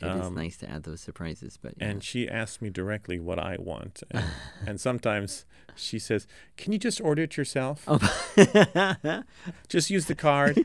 It 0.00 0.06
is 0.06 0.26
Um, 0.26 0.34
nice 0.34 0.56
to 0.58 0.70
add 0.70 0.82
those 0.84 1.00
surprises, 1.00 1.58
but 1.60 1.74
yeah. 1.76 1.88
And 1.88 2.04
she 2.04 2.28
asks 2.28 2.62
me 2.62 2.70
directly 2.70 3.18
what 3.18 3.38
I 3.38 3.56
want, 3.58 4.02
and, 4.10 4.24
and 4.66 4.80
sometimes 4.80 5.44
she 5.76 5.98
says, 5.98 6.26
"Can 6.56 6.72
you 6.72 6.78
just 6.78 7.00
order 7.00 7.22
it 7.22 7.36
yourself? 7.36 7.84
oh. 7.86 7.98
Just 9.68 9.90
use 9.90 10.06
the 10.06 10.14
card. 10.14 10.64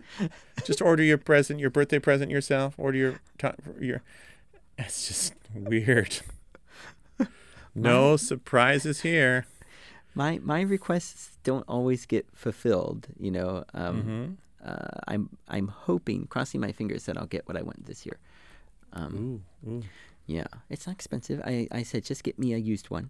just 0.64 0.82
order 0.82 1.04
your 1.04 1.18
present, 1.18 1.60
your 1.60 1.70
birthday 1.70 2.00
present 2.00 2.32
yourself. 2.32 2.76
Order 2.78 2.98
your 2.98 3.20
your." 3.80 4.02
It's 4.78 5.08
just 5.08 5.34
weird. 5.54 6.22
No 7.76 8.18
surprises 8.18 9.02
here. 9.02 9.46
my 10.16 10.40
my 10.44 10.62
requests 10.62 11.38
don't 11.44 11.66
always 11.68 12.06
get 12.06 12.26
fulfilled. 12.34 13.08
You 13.20 13.32
know, 13.32 13.64
um, 13.74 14.02
hmm 14.02 14.26
uh, 14.68 15.00
I'm 15.10 15.30
I'm 15.50 15.68
hoping, 15.68 16.26
crossing 16.28 16.62
my 16.62 16.72
fingers, 16.72 17.04
that 17.06 17.18
I'll 17.18 17.26
get 17.26 17.46
what 17.48 17.58
I 17.58 17.62
want 17.64 17.86
this 17.86 18.06
year. 18.06 18.18
Um, 18.94 19.42
Ooh, 19.66 19.70
ooh. 19.70 19.84
yeah, 20.28 20.46
it's 20.70 20.86
not 20.88 20.94
expensive. 20.94 21.42
I, 21.44 21.68
I 21.72 21.84
said 21.84 22.04
just 22.06 22.24
get 22.24 22.38
me 22.38 22.54
a 22.54 22.58
used 22.58 22.90
one, 22.90 23.10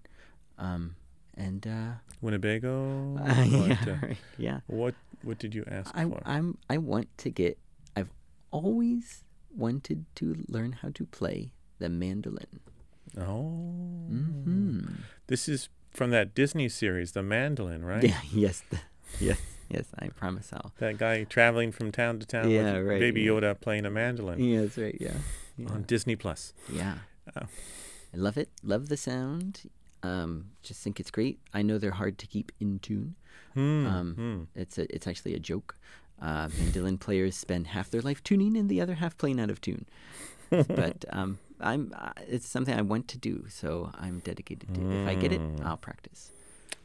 um, 0.57 0.95
and 1.35 1.65
uh, 1.67 1.91
Winnebago. 2.21 3.19
yeah, 3.25 3.43
What, 3.67 3.87
uh, 3.87 3.95
right, 4.01 4.17
yeah. 4.37 4.59
what 4.67 4.95
what 5.23 5.39
did 5.39 5.53
you 5.53 5.63
ask 5.67 5.91
I 5.95 6.05
for? 6.05 6.21
I'm 6.25 6.57
I 6.69 6.77
want 6.77 7.09
to 7.19 7.29
get. 7.29 7.57
I've 7.95 8.09
always 8.51 9.23
wanted 9.55 10.05
to 10.15 10.35
learn 10.47 10.71
how 10.81 10.89
to 10.93 11.05
play 11.05 11.51
the 11.79 11.89
mandolin. 11.89 12.59
oh, 13.17 14.07
hmm 14.07 14.79
this 15.27 15.47
is 15.49 15.69
from 15.91 16.09
that 16.11 16.33
Disney 16.33 16.69
series, 16.69 17.11
The 17.11 17.21
Mandolin, 17.21 17.85
right? 17.85 18.03
Yeah. 18.09 18.19
Yes. 18.31 18.63
th- 18.71 18.81
yes. 19.19 19.39
Yes. 19.69 19.85
I 19.99 20.07
promise 20.09 20.49
I'll. 20.53 20.71
That 20.77 20.97
guy 20.97 21.23
traveling 21.23 21.71
from 21.71 21.91
town 21.91 22.19
to 22.19 22.25
town 22.25 22.49
Yeah, 22.49 22.73
with 22.77 22.85
right, 22.87 22.99
Baby 22.99 23.21
yeah. 23.21 23.29
Yoda 23.31 23.59
playing 23.59 23.85
a 23.85 23.91
mandolin 23.91 24.39
Yeah. 24.39 24.61
That's 24.61 24.77
right. 24.77 24.97
Yeah. 24.99 25.17
Yeah. 25.57 25.69
on 25.71 25.83
Disney 25.83 26.15
Plus. 26.15 26.53
Yeah. 26.71 26.95
Oh. 27.35 27.47
I 28.13 28.17
love 28.17 28.37
it. 28.37 28.49
Love 28.63 28.89
the 28.89 28.97
sound. 28.97 29.61
Um, 30.03 30.49
just 30.61 30.81
think 30.83 30.99
it's 30.99 31.11
great. 31.11 31.39
I 31.53 31.61
know 31.61 31.77
they're 31.77 31.91
hard 31.91 32.17
to 32.19 32.27
keep 32.27 32.51
in 32.59 32.79
tune. 32.79 33.15
Hmm. 33.53 33.85
Um, 33.87 34.15
hmm. 34.15 34.59
It's 34.59 34.77
a, 34.77 34.93
it's 34.93 35.07
actually 35.07 35.33
a 35.35 35.39
joke. 35.39 35.75
Uh, 36.21 36.49
mandolin 36.59 36.97
players 36.97 37.35
spend 37.35 37.67
half 37.67 37.89
their 37.89 38.01
life 38.01 38.23
tuning 38.23 38.55
and 38.57 38.69
the 38.69 38.79
other 38.81 38.95
half 38.95 39.17
playing 39.17 39.39
out 39.39 39.49
of 39.49 39.59
tune. 39.61 39.85
but 40.49 41.05
um, 41.11 41.39
I'm 41.59 41.93
uh, 41.97 42.11
it's 42.27 42.47
something 42.47 42.73
I 42.77 42.81
want 42.81 43.07
to 43.09 43.17
do, 43.17 43.45
so 43.49 43.91
I'm 43.95 44.19
dedicated 44.19 44.73
to. 44.75 44.81
it. 44.81 45.01
If 45.03 45.07
I 45.07 45.15
get 45.15 45.31
it, 45.31 45.41
Mm. 45.41 45.65
I'll 45.65 45.77
practice. 45.77 46.31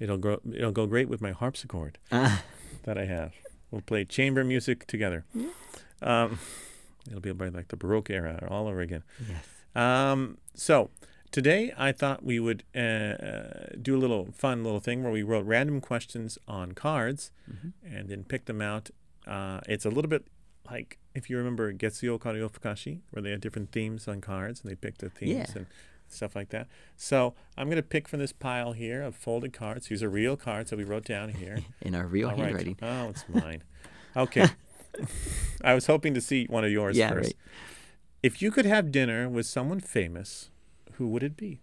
It'll 0.01 0.17
go. 0.19 0.41
It'll 0.55 0.73
go 0.73 0.87
great 0.87 1.09
with 1.09 1.21
my 1.21 1.33
harpsichord 1.33 1.99
Ah, 2.13 2.43
that 2.85 2.97
I 2.97 3.05
have. 3.07 3.33
We'll 3.71 3.83
play 3.83 4.05
chamber 4.05 4.45
music 4.45 4.87
together. 4.87 5.25
Um, 6.01 6.39
it'll 7.09 7.21
be 7.21 7.33
like 7.33 7.69
the 7.69 7.77
Baroque 7.77 8.11
era 8.11 8.47
all 8.51 8.67
over 8.69 8.81
again. 8.81 9.03
yes. 9.29 9.45
Um, 9.75 10.39
so 10.55 10.91
today 11.31 11.73
I 11.77 11.93
thought 11.93 12.25
we 12.25 12.39
would 12.41 12.65
uh, 12.75 12.79
uh, 12.79 13.67
do 13.81 13.97
a 13.97 14.01
little 14.01 14.29
fun 14.33 14.65
little 14.65 14.81
thing 14.81 15.03
where 15.03 15.13
we 15.13 15.23
wrote 15.23 15.45
random 15.47 15.81
questions 15.81 16.39
on 16.49 16.73
cards 16.73 17.31
Mhm. 17.51 17.73
and 17.85 18.09
then 18.09 18.25
pick 18.25 18.47
them 18.47 18.61
out. 18.61 18.91
Uh, 19.27 19.61
it's 19.69 19.85
a 19.85 19.91
little 19.91 20.09
bit 20.09 20.25
like 20.71 20.99
if 21.15 21.29
you 21.31 21.37
remember 21.37 21.73
Getsuyo 21.73 22.21
kara 22.21 22.37
Yofukashi, 22.39 23.01
where 23.11 23.23
they 23.23 23.31
had 23.31 23.41
different 23.41 23.73
themes 23.73 24.07
on 24.09 24.21
cards 24.21 24.61
and 24.63 24.71
they 24.71 24.75
picked 24.77 25.01
the 25.01 25.11
themes 25.11 25.51
Yeah. 25.51 25.59
and 25.59 25.67
stuff 26.09 26.35
like 26.37 26.49
that. 26.51 26.67
So 26.97 27.35
I'm 27.57 27.67
going 27.69 27.77
to 27.77 27.83
pick 27.83 28.09
from 28.09 28.21
this 28.21 28.33
pile 28.33 28.73
here 28.73 29.03
of 29.03 29.15
folded 29.15 29.53
cards. 29.53 29.89
These 29.89 30.03
are 30.03 30.09
real 30.09 30.37
cards 30.37 30.71
that 30.71 30.77
we 30.77 30.85
wrote 30.85 31.05
down 31.05 31.31
here. 31.31 31.59
In 31.83 31.95
our 31.95 32.07
real 32.07 32.29
All 32.31 32.35
right. 32.37 32.45
handwriting. 32.45 32.77
Oh, 32.83 33.09
it's 33.11 33.25
mine. 33.29 33.63
Okay. 34.17 34.47
I 35.63 35.75
was 35.75 35.87
hoping 35.87 36.15
to 36.15 36.21
see 36.21 36.47
one 36.47 36.65
of 36.65 36.71
yours 36.71 36.97
Yeah, 36.97 37.11
first. 37.11 37.27
right. 37.27 37.37
If 38.23 38.43
you 38.43 38.51
could 38.51 38.67
have 38.67 38.91
dinner 38.91 39.29
with 39.29 39.47
someone 39.47 39.81
famous, 39.81 40.51
who 40.95 41.07
would 41.09 41.23
it 41.23 41.37
be? 41.37 41.61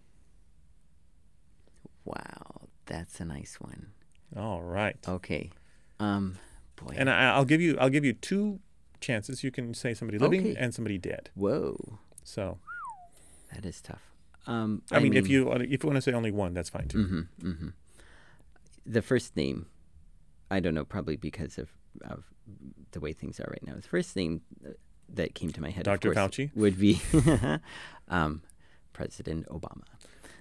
Wow, 2.04 2.68
that's 2.86 3.20
a 3.20 3.24
nice 3.24 3.56
one. 3.60 3.88
All 4.36 4.62
right. 4.62 4.96
Okay. 5.06 5.50
Um, 5.98 6.38
boy. 6.76 6.94
And 6.96 7.10
I, 7.10 7.34
I'll 7.34 7.44
give 7.44 7.60
you 7.60 7.76
I'll 7.78 7.90
give 7.90 8.04
you 8.04 8.12
two 8.12 8.60
chances. 9.00 9.42
You 9.44 9.50
can 9.50 9.74
say 9.74 9.94
somebody 9.94 10.18
living 10.18 10.40
Okay. 10.40 10.56
and 10.58 10.74
somebody 10.74 10.98
dead. 10.98 11.30
Whoa, 11.34 11.98
So 12.24 12.58
that 13.52 13.64
is 13.64 13.80
tough. 13.80 14.02
Um, 14.46 14.82
I, 14.92 15.00
mean, 15.00 15.14
if 15.14 15.28
you 15.28 15.50
if 15.52 15.82
you 15.82 15.88
want 15.88 15.96
to 15.96 16.02
say 16.02 16.12
only 16.12 16.30
one, 16.30 16.54
that's 16.54 16.70
fine 16.70 16.86
too. 16.86 16.98
Mm-hmm, 16.98 17.48
mm-hmm. 17.48 17.68
The 18.86 19.02
first 19.02 19.36
name, 19.36 19.66
I 20.50 20.60
don't 20.60 20.74
know, 20.74 20.84
probably 20.84 21.16
because 21.16 21.58
of, 21.58 21.70
of 22.02 22.24
the 22.92 23.00
way 23.00 23.12
things 23.12 23.40
are 23.40 23.48
right 23.50 23.66
now. 23.66 23.74
The 23.74 23.82
first 23.82 24.14
name 24.16 24.42
uh, 24.66 24.70
that 25.14 25.34
came 25.34 25.50
to 25.52 25.60
my 25.60 25.70
head, 25.70 25.84
Dr. 25.84 26.12
course, 26.12 26.16
Fauci? 26.16 26.50
would 26.54 26.78
be 26.78 27.00
um, 28.08 28.42
President 28.92 29.46
Obama. 29.48 29.82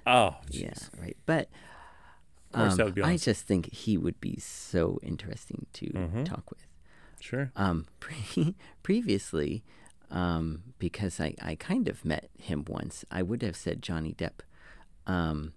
Oh, 0.07 0.35
Yeah, 0.49 0.73
right. 1.01 1.17
But 1.25 1.49
um, 2.53 2.75
that 2.77 2.85
would 2.85 2.95
be 2.95 3.01
I 3.03 3.17
just 3.17 3.45
think 3.45 3.73
he 3.73 3.97
would 3.97 4.19
be 4.21 4.39
so 4.39 4.99
interesting 5.03 5.65
to 5.73 5.85
Mhm. 5.87 6.25
talk 6.25 6.49
with. 6.49 6.65
Sure. 7.19 7.51
Um, 7.55 7.87
pre- 7.99 8.55
previously, 8.83 9.63
um, 10.11 10.63
because 10.79 11.19
I, 11.19 11.33
I 11.41 11.55
kind 11.55 11.87
of 11.87 12.05
met 12.05 12.29
him 12.37 12.63
once, 12.67 13.03
I 13.09 13.23
would 13.23 13.41
have 13.41 13.55
said 13.55 13.81
Johnny 13.81 14.13
Depp. 14.13 14.41
Um, 15.07 15.53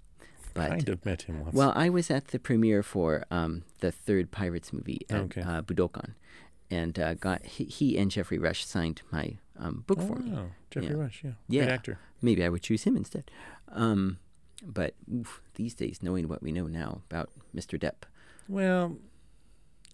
but 0.58 0.68
kind 0.70 0.88
of 0.88 1.04
met 1.04 1.22
him 1.22 1.40
once. 1.40 1.54
well, 1.54 1.72
I 1.74 1.88
was 1.88 2.10
at 2.10 2.28
the 2.28 2.38
premiere 2.38 2.82
for 2.82 3.24
um, 3.30 3.62
the 3.80 3.90
third 3.92 4.30
Pirates 4.30 4.72
movie 4.72 5.00
at 5.10 5.16
Okay. 5.22 5.40
uh, 5.42 5.62
Budokan, 5.62 6.14
and 6.70 6.98
uh, 6.98 7.14
got 7.14 7.44
he, 7.46 7.64
he 7.64 7.96
and 7.98 8.10
Geoffrey 8.10 8.38
Rush 8.38 8.64
signed 8.66 9.02
my 9.10 9.38
um, 9.58 9.84
book 9.86 10.00
for 10.00 10.16
me. 10.16 10.32
oh, 10.36 10.50
Geoffrey 10.70 10.90
Yeah. 10.94 11.02
Rush, 11.02 11.22
yeah, 11.24 11.32
Yeah. 11.48 11.64
great 11.64 11.72
actor. 11.74 11.98
Maybe 12.20 12.44
I 12.44 12.48
would 12.48 12.62
choose 12.62 12.84
him 12.84 12.96
instead. 12.96 13.30
Um, 13.70 14.18
but 14.64 14.94
oof, 15.12 15.40
these 15.54 15.74
days, 15.74 16.00
knowing 16.02 16.26
what 16.28 16.42
we 16.42 16.50
know 16.52 16.66
now 16.66 17.02
about 17.10 17.30
Mr. 17.54 17.78
Depp, 17.78 18.06
Well, 18.48 18.96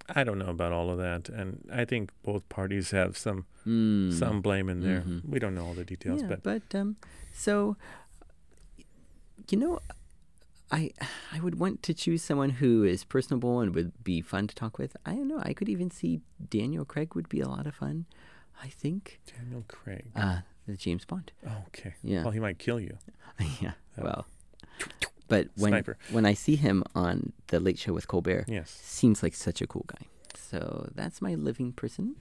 I 0.09 0.23
don't 0.25 0.39
know 0.39 0.49
about 0.51 0.73
all 0.73 0.91
of 0.91 0.99
that, 0.99 1.29
and 1.31 1.67
I 1.73 1.85
think 1.87 2.11
both 2.23 2.47
parties 2.51 2.91
have 2.91 3.17
some 3.17 3.47
mm, 3.67 4.13
some 4.13 4.41
blame 4.43 4.69
in 4.69 4.81
there. 4.81 5.01
Mhm. 5.01 5.25
We 5.29 5.39
don't 5.39 5.55
know 5.55 5.65
all 5.67 5.75
the 5.75 5.85
details, 5.85 6.21
yeah, 6.23 6.29
but 6.29 6.43
but 6.43 6.75
um, 6.75 6.97
so 7.33 7.77
you 9.51 9.59
know, 9.59 9.79
I 10.71 10.91
I 11.33 11.41
would 11.41 11.59
want 11.59 11.83
to 11.85 11.95
choose 11.95 12.23
someone 12.23 12.51
who 12.51 12.85
is 12.85 13.05
personable 13.05 13.61
and 13.61 13.75
would 13.75 13.93
be 14.03 14.21
fun 14.21 14.47
to 14.49 14.55
talk 14.55 14.79
with. 14.79 14.97
I 15.05 15.13
don't 15.13 15.29
know. 15.29 15.41
I 15.43 15.53
could 15.53 15.69
even 15.69 15.91
see 15.91 16.21
Daniel 16.51 16.85
Craig 16.85 17.15
would 17.15 17.29
be 17.29 17.41
a 17.41 17.49
lot 17.49 17.67
of 17.67 17.75
fun. 17.75 18.07
I 18.63 18.69
think 18.69 19.21
Daniel 19.37 19.65
Craig. 19.69 20.07
uh, 20.17 20.39
the 20.67 20.77
James 20.77 21.05
Bond. 21.05 21.33
okay. 21.69 21.95
Yeah. 22.03 22.23
Well, 22.23 22.31
he 22.33 22.41
might 22.41 22.59
kill 22.59 22.81
you. 22.81 22.97
yeah. 23.61 23.73
Well, 23.99 24.27
but 25.29 25.49
when 25.57 25.71
Sniper. 25.73 25.99
when 26.11 26.25
I 26.25 26.35
see 26.35 26.57
him 26.57 26.83
on 26.95 27.33
the 27.49 27.61
Late 27.61 27.79
Show 27.79 27.93
with 27.93 28.09
Colbert, 28.09 28.45
Yes. 28.49 28.71
seems 28.71 29.23
like 29.23 29.35
such 29.35 29.61
a 29.61 29.67
cool 29.67 29.85
guy. 29.87 30.07
So 30.35 30.89
that's 30.95 31.21
my 31.21 31.35
living 31.35 31.73
person. 31.73 32.17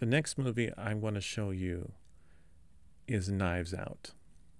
The 0.00 0.06
next 0.06 0.36
movie 0.38 0.70
I 0.76 0.94
want 0.94 1.14
to 1.14 1.20
show 1.20 1.50
you 1.50 1.92
is 3.06 3.28
Knives 3.28 3.72
Out 3.74 4.10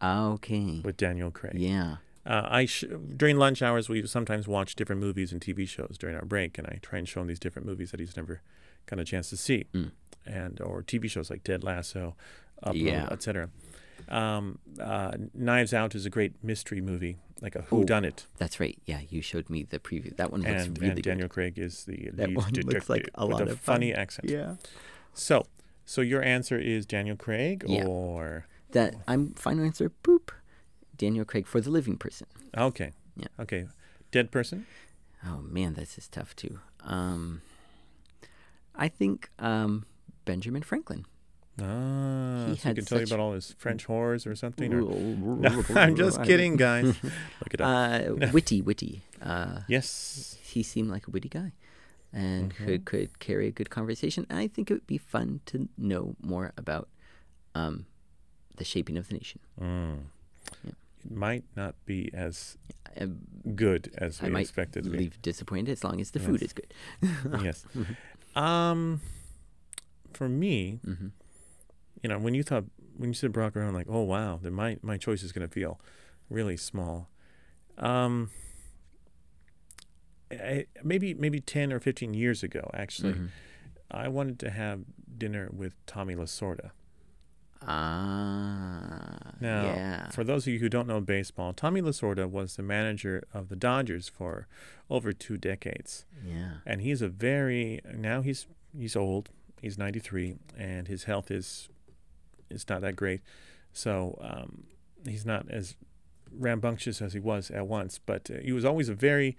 Okay. 0.03 0.81
with 0.85 0.97
Daniel 0.97 1.31
Craig. 1.31 1.55
Yeah. 1.57 1.97
Uh, 2.27 2.43
I 2.49 2.65
sh- 2.67 2.85
during 3.17 3.37
lunch 3.37 3.61
hours 3.63 3.89
we 3.89 4.07
sometimes 4.07 4.49
watch 4.49 4.77
different 4.77 5.01
movies 5.01 5.31
and 5.33 5.41
TV 5.41 5.69
shows 5.69 5.97
during 5.99 6.17
our 6.17 6.25
break, 6.25 6.57
and 6.59 6.67
I 6.67 6.79
try 6.83 6.99
and 6.99 7.09
show 7.09 7.21
him 7.21 7.27
these 7.27 7.39
different 7.39 7.67
movies 7.67 7.91
that 7.91 8.01
he's 8.01 8.17
never 8.17 8.41
got 8.87 8.99
a 8.99 9.05
chance 9.05 9.29
to 9.31 9.37
see, 9.37 9.65
Mm. 9.75 9.91
and 10.27 10.61
or 10.61 10.83
TV 10.83 11.09
shows 11.09 11.29
like 11.31 11.45
Ted 11.45 11.63
Lasso, 11.65 12.17
Upload, 12.65 12.75
Yeah. 12.83 13.09
etc. 13.11 13.51
Um, 14.09 14.59
uh, 14.81 15.13
Knives 15.35 15.73
Out 15.75 15.95
is 15.95 16.05
a 16.07 16.11
great 16.11 16.43
mystery 16.43 16.81
movie, 16.81 17.17
like 17.41 17.57
a 17.57 17.63
Who 17.63 17.85
Done 17.85 18.05
It, 18.05 18.27
That's 18.39 18.59
right. 18.61 18.79
Yeah, 18.87 19.01
you 19.09 19.21
showed 19.23 19.49
me 19.51 19.63
the 19.63 19.79
preview. 19.79 20.15
That 20.17 20.31
one 20.31 20.41
looks 20.43 20.65
and, 20.65 20.79
really 20.79 20.89
and 20.93 20.97
good. 20.97 21.09
Daniel 21.11 21.29
Craig 21.29 21.59
is 21.59 21.85
the 21.85 22.11
That 22.13 22.29
lead 22.29 22.37
one 22.37 22.53
looks 22.65 22.89
like 22.91 23.09
a 23.15 23.27
with 23.27 23.33
lot 23.41 23.49
a 23.49 23.53
of 23.53 23.61
funny 23.61 23.93
fun. 23.93 24.01
accent. 24.01 24.31
Yeah. 24.31 24.57
So, 25.15 25.47
so 25.87 26.01
your 26.01 26.23
answer 26.23 26.59
is 26.59 26.85
Daniel 26.87 27.17
Craig, 27.17 27.65
Yeah. 27.67 27.87
or 27.87 28.47
That 28.73 28.97
I'm 29.07 29.35
final 29.35 29.65
answer. 29.65 29.91
Boop. 30.03 30.31
Daniel 30.97 31.25
Craig 31.25 31.47
for 31.47 31.61
the 31.61 31.71
living 31.71 31.97
person. 31.97 32.27
okay, 32.57 32.93
Yeah. 33.17 33.29
okay, 33.41 33.67
dead 34.11 34.31
person. 34.31 34.67
Oh 35.27 35.41
man, 35.43 35.75
this 35.75 35.97
is 35.99 36.09
tough 36.09 36.35
too. 36.37 36.59
Um, 36.85 37.41
I 38.75 38.89
think 38.89 39.31
um, 39.39 39.87
Benjamin 40.25 40.63
Franklin. 40.63 41.07
Ah, 41.63 42.47
He 42.49 42.57
so 42.57 42.69
had 42.69 42.77
can 42.77 42.85
tell 42.85 42.99
you 42.99 43.07
about 43.07 43.21
all 43.21 43.33
his 43.33 43.53
French 43.59 43.87
whores 43.89 44.27
or 44.27 44.35
something. 44.35 44.75
Or, 44.75 44.81
no, 44.83 45.63
I'm 45.77 45.95
just 45.95 46.23
kidding, 46.25 46.57
guys. 46.57 46.85
Look 47.41 47.55
it 47.55 47.61
up. 47.61 47.69
Uh, 48.11 48.27
witty, 48.33 48.61
witty. 48.61 49.03
Uh, 49.23 49.61
yes. 49.69 50.37
he 50.43 50.63
seemed 50.63 50.91
like 50.91 51.07
a 51.07 51.11
witty 51.11 51.29
guy, 51.29 51.53
and 52.13 52.53
Mm-hmm. 52.53 52.65
could 52.65 52.85
could 52.85 53.19
carry 53.21 53.47
a 53.47 53.53
good 53.53 53.71
conversation. 53.71 54.27
And 54.29 54.39
I 54.39 54.49
think 54.49 54.71
it 54.71 54.75
would 54.75 54.87
be 54.87 54.99
fun 54.99 55.41
to 55.47 55.69
know 55.79 56.17
more 56.21 56.53
about 56.59 56.89
um, 57.55 57.87
the 58.57 58.65
shaping 58.65 58.99
of 58.99 59.07
the 59.09 59.15
nation. 59.15 59.41
Mm. 59.61 59.99
Yeah. 60.65 60.73
Might 61.11 61.45
not 61.57 61.75
be 61.87 62.11
as 62.15 62.57
Uh, 63.01 63.07
good 63.55 63.93
as 63.99 64.21
I 64.23 64.27
we 64.27 64.31
might 64.33 64.41
expected. 64.43 64.87
leave 64.87 65.21
disappointed 65.23 65.73
as 65.73 65.83
long 65.85 66.01
as 66.01 66.11
the 66.13 66.21
food 66.21 66.43
is 66.43 66.53
good. 66.53 66.73
yes. 67.43 67.67
Um, 68.37 69.01
for 70.13 70.29
me, 70.29 70.81
hmm 70.85 71.09
you 72.03 72.09
know, 72.11 72.19
when 72.19 72.35
you 72.35 72.43
thought 72.43 72.65
when 72.97 73.09
you 73.11 73.15
said 73.15 73.33
Barack 73.33 73.53
Obama, 73.53 73.73
like, 73.73 73.87
oh 73.89 74.03
wow, 74.03 74.39
then 74.43 74.53
my 74.53 74.77
my 74.83 74.97
choice 74.99 75.23
is 75.23 75.33
going 75.33 75.47
to 75.49 75.53
feel 75.53 75.81
really 76.29 76.57
small. 76.57 77.09
Um, 77.79 78.31
I, 80.31 80.67
maybe 80.83 81.15
maybe 81.15 81.41
ten 81.41 81.73
or 81.73 81.81
fifteen 81.81 82.15
years 82.15 82.43
ago, 82.43 82.71
actually, 82.75 83.15
Mhm. 83.15 83.29
I 83.91 84.09
wanted 84.09 84.39
to 84.41 84.51
have 84.51 84.85
dinner 85.19 85.49
with 85.53 85.75
Tommy 85.87 86.15
Lasorda. 86.15 86.71
Ah, 87.63 89.17
Now, 89.41 89.63
yeah. 89.65 90.09
for 90.11 90.25
those 90.25 90.47
of 90.47 90.53
you 90.53 90.59
who 90.59 90.69
don't 90.69 90.87
know 90.87 91.01
baseball, 91.01 91.53
Tommy 91.53 91.81
Lasorda 91.81 92.29
was 92.31 92.57
the 92.57 92.63
manager 92.63 93.25
of 93.33 93.49
the 93.49 93.57
Dodgers 93.57 94.09
for 94.09 94.47
over 94.91 95.13
two 95.13 95.37
decades, 95.37 96.05
yeah. 96.27 96.55
and 96.67 96.81
he's 96.83 97.01
a 97.03 97.09
very 97.09 97.81
now 97.95 98.21
he's 98.23 98.47
he's 98.77 98.97
old. 98.97 99.31
He's 99.63 99.79
93, 99.79 100.37
and 100.59 100.89
his 100.89 101.05
health 101.05 101.31
is 101.31 101.71
is 102.51 102.69
not 102.69 102.83
that 102.83 102.97
great, 102.97 103.23
so 103.73 104.19
um, 104.21 104.65
he's 105.09 105.25
not 105.25 105.51
as 105.51 105.75
rambunctious 106.31 107.01
as 107.01 107.15
he 107.15 107.21
was 107.21 107.51
at 107.51 107.67
once. 107.67 107.99
But 107.99 108.31
uh, 108.31 108.41
he 108.43 108.53
was 108.53 108.65
always 108.67 108.91
a 108.91 108.95
very 108.95 109.37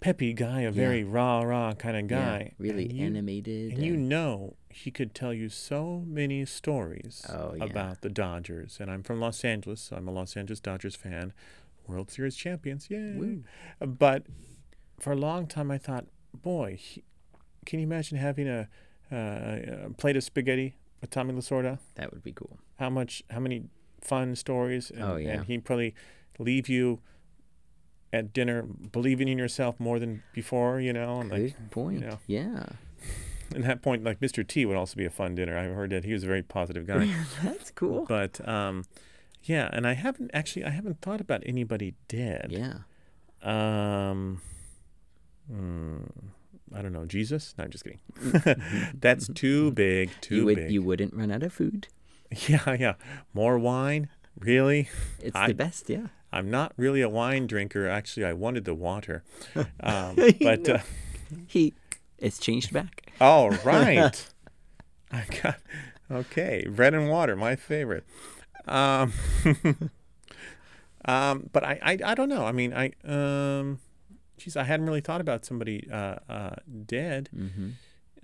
peppy 0.00 0.32
guy, 0.32 0.62
a 0.62 0.70
very 0.70 1.04
rah 1.04 1.40
rah 1.42 1.74
kind 1.74 1.96
of 1.96 2.10
Yeah, 2.10 2.38
guy, 2.38 2.52
really 2.58 2.84
and 2.84 2.92
you, 2.92 3.06
animated. 3.06 3.72
and 3.74 3.84
you 3.84 3.96
know 3.96 4.56
he 4.70 4.90
could 4.90 5.14
tell 5.14 5.32
you 5.34 5.48
so 5.48 6.02
many 6.06 6.44
stories 6.46 7.24
Oh, 7.28 7.54
yeah. 7.54 7.64
about 7.64 8.00
the 8.02 8.08
Dodgers. 8.08 8.78
And 8.80 8.90
I'm 8.90 9.02
from 9.02 9.20
Los 9.20 9.44
Angeles, 9.44 9.80
so 9.80 9.96
I'm 9.96 10.08
a 10.08 10.12
Los 10.12 10.36
Angeles 10.36 10.60
Dodgers 10.60 10.96
fan. 10.96 11.32
World 11.86 12.10
Series 12.10 12.36
champions, 12.36 12.88
yay! 12.88 13.14
Woo. 13.16 13.44
But 13.80 14.26
for 15.00 15.12
a 15.12 15.16
long 15.16 15.46
time, 15.46 15.70
I 15.70 15.78
thought, 15.78 16.06
boy, 16.32 16.76
he, 16.78 17.02
can 17.66 17.80
you 17.80 17.84
imagine 17.86 18.16
having 18.16 18.48
a, 18.48 18.68
uh, 19.12 19.86
a 19.86 19.90
plate 19.98 20.16
of 20.16 20.22
spaghetti 20.22 20.76
with 21.00 21.10
Tommy 21.10 21.32
Lasorda? 21.34 21.78
that 21.96 22.12
would 22.12 22.22
be 22.22 22.32
cool. 22.32 22.58
How 22.78 22.90
much? 22.90 23.22
How 23.30 23.40
many 23.40 23.64
fun 24.00 24.36
stories? 24.36 24.90
And, 24.90 25.02
Oh, 25.02 25.16
yeah. 25.16 25.30
And 25.32 25.44
he'd 25.46 25.64
probably 25.64 25.94
leave 26.38 26.68
you 26.68 27.00
at 28.12 28.32
dinner 28.32 28.62
believing 28.62 29.28
in 29.28 29.38
yourself 29.38 29.78
more 29.78 29.98
than 29.98 30.22
before. 30.32 30.80
You 30.80 30.92
know, 30.92 31.20
and 31.20 31.30
Good 31.30 31.40
like 31.42 31.70
point. 31.70 32.00
know. 32.00 32.18
Yeah. 32.26 32.66
at 33.54 33.62
that 33.68 33.82
point, 33.82 34.04
like 34.04 34.20
Mr. 34.20 34.46
T 34.46 34.64
would 34.66 34.76
also 34.76 34.96
be 34.96 35.04
a 35.04 35.10
fun 35.10 35.34
dinner. 35.34 35.56
I 35.56 35.64
heard 35.64 35.90
that 35.90 36.04
he 36.04 36.12
was 36.12 36.24
a 36.24 36.26
very 36.26 36.42
positive 36.42 36.86
guy. 36.86 37.08
That's 37.42 37.70
cool. 37.70 38.04
But 38.08 38.46
um, 38.48 38.84
yeah, 39.44 39.68
and 39.72 39.86
I 39.86 39.94
haven't 39.94 40.30
actually 40.34 40.64
I 40.64 40.70
haven't 40.70 41.00
thought 41.00 41.20
about 41.20 41.42
anybody 41.46 41.94
dead. 42.08 42.48
Yeah. 42.50 42.78
Um, 43.42 44.40
hmm, 45.50 45.98
I 46.74 46.82
don't 46.82 46.92
know. 46.92 47.06
Jesus? 47.06 47.54
No, 47.56 47.64
I'm 47.64 47.70
just 47.70 47.84
kidding. 47.84 48.00
That's 49.00 49.28
too 49.28 49.70
big. 49.72 50.10
Too 50.20 50.36
you 50.36 50.44
would 50.44 50.56
big. 50.56 50.70
you 50.70 50.82
wouldn't 50.82 51.14
run 51.14 51.30
out 51.30 51.42
of 51.42 51.52
food. 51.52 51.88
Yeah, 52.46 52.74
yeah. 52.78 52.94
More 53.34 53.58
wine? 53.58 54.08
Really? 54.38 54.88
It's 55.20 55.34
I- 55.34 55.48
the 55.48 55.54
best, 55.54 55.88
yeah. 55.90 56.08
I'm 56.32 56.50
not 56.50 56.72
really 56.76 57.00
a 57.02 57.08
wine 57.08 57.46
drinker. 57.46 57.88
Actually, 57.88 58.24
I 58.26 58.32
wanted 58.32 58.64
the 58.64 58.74
water. 58.74 59.22
Um, 59.80 60.16
but 60.42 60.68
uh, 60.68 60.78
He 61.46 61.74
it's 62.18 62.38
changed 62.38 62.72
back. 62.72 63.10
all 63.20 63.50
right. 63.64 64.28
I 65.12 65.24
got 65.42 65.56
okay. 66.10 66.66
Bread 66.70 66.94
and 66.94 67.08
water, 67.10 67.34
my 67.36 67.56
favorite. 67.56 68.04
Um, 68.68 69.12
um, 71.04 71.48
but 71.52 71.64
I, 71.64 71.78
I, 71.82 71.98
I 72.04 72.14
don't 72.14 72.28
know. 72.28 72.44
I 72.44 72.52
mean, 72.52 72.72
I, 72.74 72.92
um, 73.04 73.78
geez, 74.36 74.56
I 74.56 74.64
hadn't 74.64 74.86
really 74.86 75.00
thought 75.00 75.20
about 75.20 75.44
somebody 75.44 75.88
uh, 75.90 76.16
uh, 76.28 76.54
dead. 76.86 77.28
hmm 77.34 77.70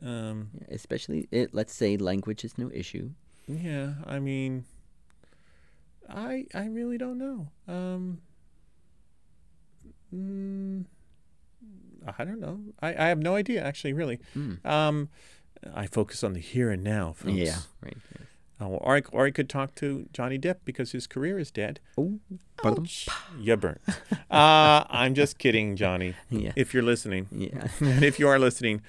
Um, 0.03 0.51
Especially 0.71 1.27
it 1.33 1.55
let's 1.55 1.73
say 1.75 1.97
language 1.97 2.45
is 2.45 2.59
no 2.59 2.71
issue. 2.73 3.11
yeah, 3.49 3.95
I 4.07 4.19
mean, 4.21 4.65
I, 6.09 6.47
I 6.55 6.67
really 6.67 6.99
don't 6.99 7.19
know. 7.19 7.49
Um, 7.69 8.21
mm, 10.15 10.85
I 12.19 12.25
don't 12.25 12.41
know. 12.41 12.61
I, 12.81 12.89
I 12.91 13.09
have 13.09 13.19
no 13.19 13.35
idea. 13.35 13.63
Actually, 13.63 13.93
really. 13.93 14.21
Mm. 14.37 14.65
Um, 14.65 15.09
I 15.75 15.87
focus 15.87 16.23
on 16.23 16.35
the 16.35 16.41
here 16.41 16.71
and 16.71 16.85
now, 16.85 17.13
folks. 17.13 17.35
Yeah, 17.35 17.59
right. 17.83 17.97
Uh, 18.59 18.69
or, 18.69 18.97
I, 18.97 19.03
or 19.13 19.27
I 19.27 19.31
could 19.31 19.51
talk 19.51 19.75
to 19.77 20.09
Johnny 20.13 20.39
Depp 20.39 20.57
because 20.65 20.93
his 20.93 21.07
career 21.07 21.39
is 21.39 21.51
dead. 21.51 21.79
Oh, 21.99 22.21
pardon? 22.57 22.87
You 23.39 23.57
burnt. 23.57 23.83
uh, 24.31 24.85
I'm 24.89 25.15
just 25.15 25.39
kidding, 25.39 25.77
Johnny. 25.77 26.15
Yeah. 26.31 26.53
If 26.57 26.73
you're 26.73 26.83
listening, 26.83 27.29
Yeah. 27.31 27.69
and 27.81 28.03
if 28.03 28.19
you 28.19 28.29
are 28.29 28.39
listening, 28.39 28.81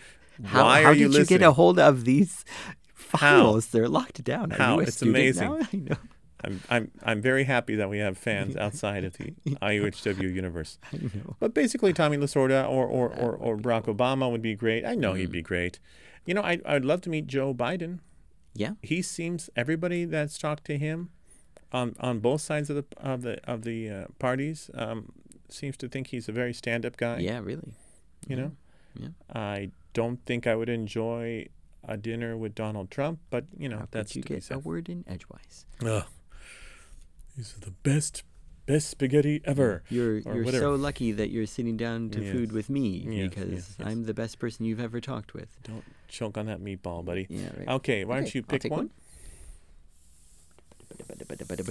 How, 0.46 0.64
why 0.64 0.84
how 0.84 0.90
are 0.90 0.94
you 0.94 1.10
did 1.10 1.18
you 1.18 1.26
get 1.26 1.42
a 1.42 1.52
hold 1.52 1.80
of 1.80 2.06
these 2.06 2.46
How? 2.96 3.18
files? 3.18 3.68
They're 3.68 3.90
locked 3.90 4.24
down. 4.24 4.52
How? 4.52 4.80
It's 4.80 5.02
amazing. 5.02 5.50
now? 5.50 5.68
I 5.74 5.76
know. 5.76 5.98
I'm 6.44 6.62
I'm 6.70 6.92
I'm 7.04 7.22
very 7.22 7.46
happy 7.46 7.76
that 7.76 7.90
we 7.90 7.98
have 8.00 8.18
fans 8.18 8.56
outside 8.56 9.04
of 9.04 9.14
the 9.14 9.34
IUHW 9.62 10.34
universe. 10.34 10.78
I 10.94 10.98
know. 10.98 11.36
But 11.40 11.54
basically, 11.54 11.94
Tommy 11.94 12.18
Lasorda 12.18 12.68
or 12.70 12.86
or, 12.86 13.10
or, 13.10 13.36
or 13.36 13.58
Barack 13.58 13.86
Obama 13.86 14.30
would 14.32 14.42
be 14.42 14.56
great. 14.56 14.86
I 14.86 14.96
know 14.96 15.14
he'd 15.14 15.32
be 15.32 15.42
great. 15.42 15.80
You 16.26 16.34
know, 16.34 16.42
I 16.42 16.60
I'd 16.66 16.86
love 16.86 17.02
to 17.02 17.10
meet 17.10 17.28
Joe 17.28 17.54
Biden. 17.54 18.00
Yeah. 18.54 18.74
He 18.82 19.02
seems 19.02 19.50
everybody 19.56 20.06
that's 20.06 20.38
talked 20.38 20.66
to 20.66 20.78
him, 20.78 21.10
on 21.72 21.96
on 22.00 22.20
both 22.20 22.42
sides 22.42 22.70
of 22.70 22.76
the 22.76 22.86
of 22.98 23.22
the 23.22 23.40
of 23.50 23.64
the 23.64 23.90
uh, 23.90 24.06
parties, 24.20 24.70
um, 24.74 25.12
seems 25.50 25.78
to 25.78 25.88
think 25.88 26.08
he's 26.08 26.28
a 26.30 26.32
very 26.32 26.54
stand 26.54 26.86
up 26.86 26.98
guy. 26.98 27.20
Yeah, 27.20 27.40
really. 27.40 27.74
You 28.28 28.36
know, 28.36 28.52
Yeah. 28.96 29.10
I 29.34 29.72
don't 29.94 30.24
think 30.26 30.46
I 30.48 30.56
would 30.56 30.70
enjoy 30.70 31.48
a 31.88 31.98
dinner 31.98 32.36
with 32.36 32.54
Donald 32.56 32.92
Trump, 32.92 33.20
but 33.30 33.46
you 33.58 33.70
know 33.70 33.80
How 33.80 33.88
that's 33.92 34.12
could 34.12 34.16
you 34.18 34.22
to 34.24 34.30
be 34.30 34.40
get 34.40 34.52
a 34.52 34.60
word 34.60 34.90
in 34.90 35.04
edgewise? 35.08 35.66
Ugh. 35.86 36.04
These 37.38 37.56
are 37.56 37.60
the 37.60 37.72
best 37.72 38.24
best 38.66 38.90
spaghetti 38.90 39.42
ever. 39.46 39.84
You're 39.90 40.16
or 40.26 40.36
you're 40.36 40.44
whatever. 40.44 40.64
so 40.66 40.76
lucky 40.76 41.14
that 41.14 41.30
you're 41.30 41.46
sitting 41.46 41.78
down 41.78 42.10
to 42.10 42.32
food 42.34 42.52
with 42.52 42.70
me 42.70 43.06
Yes, 43.10 43.30
because 43.30 43.52
yes, 43.52 43.76
yes. 43.80 43.88
I'm 43.88 44.06
the 44.06 44.14
best 44.14 44.40
person 44.40 44.66
you've 44.66 44.82
ever 44.82 45.00
talked 45.00 45.34
with. 45.34 45.48
Don't 45.64 45.86
choke 46.10 46.38
on 46.38 46.48
that 46.48 46.60
meatball, 46.60 47.06
buddy. 47.06 47.28
Yeah, 47.30 47.48
right. 47.58 47.68
Okay, 47.76 48.04
why 48.04 48.16
don't 48.20 48.34
you 48.36 48.44
pick 48.44 48.64
take 48.64 48.72
one? 48.72 48.90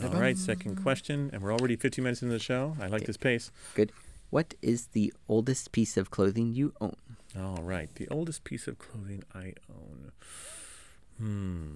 All 0.05 0.21
right, 0.21 0.39
second 0.39 0.83
question, 0.83 1.31
and 1.33 1.43
we're 1.43 1.53
already 1.53 1.77
15 1.77 2.03
minutes 2.03 2.23
into 2.23 2.33
the 2.33 2.39
show. 2.39 2.77
I 2.81 2.85
like 2.87 2.95
Okay. 3.03 3.07
this 3.07 3.17
pace. 3.17 3.51
Good. 3.75 3.93
What 4.31 4.55
is 4.63 4.89
the 4.89 5.13
oldest 5.29 5.73
piece 5.73 5.97
of 5.97 6.11
clothing 6.11 6.53
you 6.53 6.73
own? 6.81 6.97
All 7.37 7.63
right, 7.63 7.93
the 7.95 8.09
oldest 8.09 8.45
piece 8.45 8.67
of 8.69 8.79
clothing 8.79 9.23
I 9.35 9.55
own. 9.71 10.13
Hmm. 11.19 11.71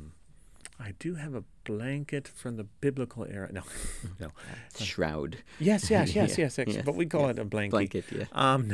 I 0.81 0.95
do 0.99 1.15
have 1.15 1.35
a 1.35 1.45
blanket 1.65 2.27
from 2.27 2.57
the 2.57 2.65
biblical 2.65 3.27
era. 3.29 3.51
No, 3.53 3.63
no. 4.21 4.29
Shroud. 4.79 5.39
Yes, 5.59 5.91
yes, 5.91 6.15
yes, 6.15 6.39
Yeah, 6.39 6.45
yes. 6.45 6.59
Actually, 6.59 6.77
yes, 6.77 6.85
but 6.85 6.95
we 6.95 7.07
call 7.07 7.27
yes. 7.27 7.37
it 7.37 7.39
a 7.39 7.45
blanket. 7.45 7.71
Blanket, 7.71 8.05
yeah. 8.11 8.25
Um, 8.33 8.69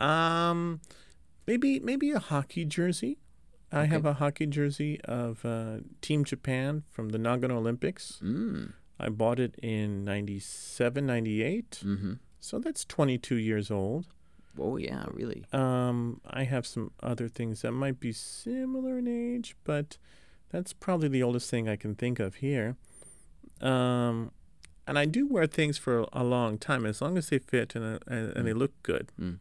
no. 0.00 0.06
um, 0.06 0.80
maybe 1.46 1.80
maybe 1.80 2.10
a 2.12 2.20
hockey 2.20 2.64
jersey. 2.64 3.18
I 3.70 3.84
have 3.84 4.06
a 4.06 4.14
hockey 4.14 4.46
jersey 4.46 4.98
of 5.04 5.44
uh, 5.44 5.78
Team 6.00 6.24
Japan 6.24 6.84
from 6.88 7.10
the 7.10 7.18
Nagano 7.18 7.56
Olympics. 7.58 8.18
Mm. 8.24 8.72
I 8.98 9.10
bought 9.10 9.38
it 9.38 9.56
in 9.62 10.04
97, 10.04 11.04
98. 11.04 11.82
Mm-hmm. 11.84 12.12
So 12.40 12.58
that's 12.58 12.86
22 12.86 13.36
years 13.36 13.70
old. 13.70 14.06
Oh 14.60 14.76
yeah, 14.76 15.04
really. 15.12 15.44
Um, 15.52 16.20
I 16.28 16.44
have 16.44 16.66
some 16.66 16.92
other 17.02 17.28
things 17.28 17.62
that 17.62 17.72
might 17.72 18.00
be 18.00 18.12
similar 18.12 18.98
in 18.98 19.08
age, 19.08 19.56
but 19.64 19.98
that's 20.50 20.72
probably 20.72 21.08
the 21.08 21.22
oldest 21.22 21.50
thing 21.50 21.68
I 21.68 21.76
can 21.76 21.94
think 21.94 22.18
of 22.20 22.36
here. 22.36 22.76
Um, 23.60 24.32
and 24.86 24.98
I 24.98 25.04
do 25.04 25.26
wear 25.26 25.46
things 25.46 25.76
for 25.76 26.06
a 26.12 26.24
long 26.24 26.58
time 26.58 26.86
as 26.86 27.02
long 27.02 27.18
as 27.18 27.28
they 27.28 27.38
fit 27.38 27.74
and 27.74 27.96
uh, 27.96 27.98
and, 28.06 28.36
and 28.36 28.46
they 28.46 28.52
look 28.52 28.72
good. 28.82 29.10
Mm. 29.20 29.38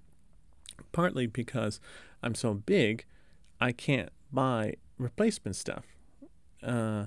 Partly 0.91 1.27
because 1.27 1.79
I'm 2.21 2.36
so 2.36 2.53
big, 2.53 3.05
I 3.59 3.71
can't 3.71 4.09
buy 4.31 4.75
replacement 4.97 5.55
stuff. 5.55 5.86
Uh, 6.62 7.05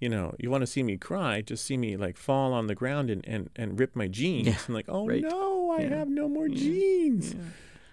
you 0.00 0.08
know, 0.08 0.34
you 0.38 0.50
want 0.50 0.62
to 0.62 0.66
see 0.66 0.82
me 0.82 0.96
cry, 0.96 1.42
just 1.42 1.64
see 1.64 1.76
me 1.76 1.96
like 1.96 2.16
fall 2.16 2.52
on 2.52 2.66
the 2.66 2.74
ground 2.74 3.10
and, 3.10 3.24
and, 3.28 3.50
and 3.54 3.78
rip 3.78 3.94
my 3.94 4.08
jeans. 4.08 4.46
Yeah, 4.48 4.56
and 4.66 4.74
like, 4.74 4.86
oh 4.88 5.06
right. 5.06 5.22
no, 5.22 5.70
I 5.72 5.82
Yeah. 5.82 5.98
have 5.98 6.08
no 6.08 6.28
more 6.28 6.48
Yeah, 6.48 6.56
jeans. 6.58 7.34
Yeah. 7.34 7.40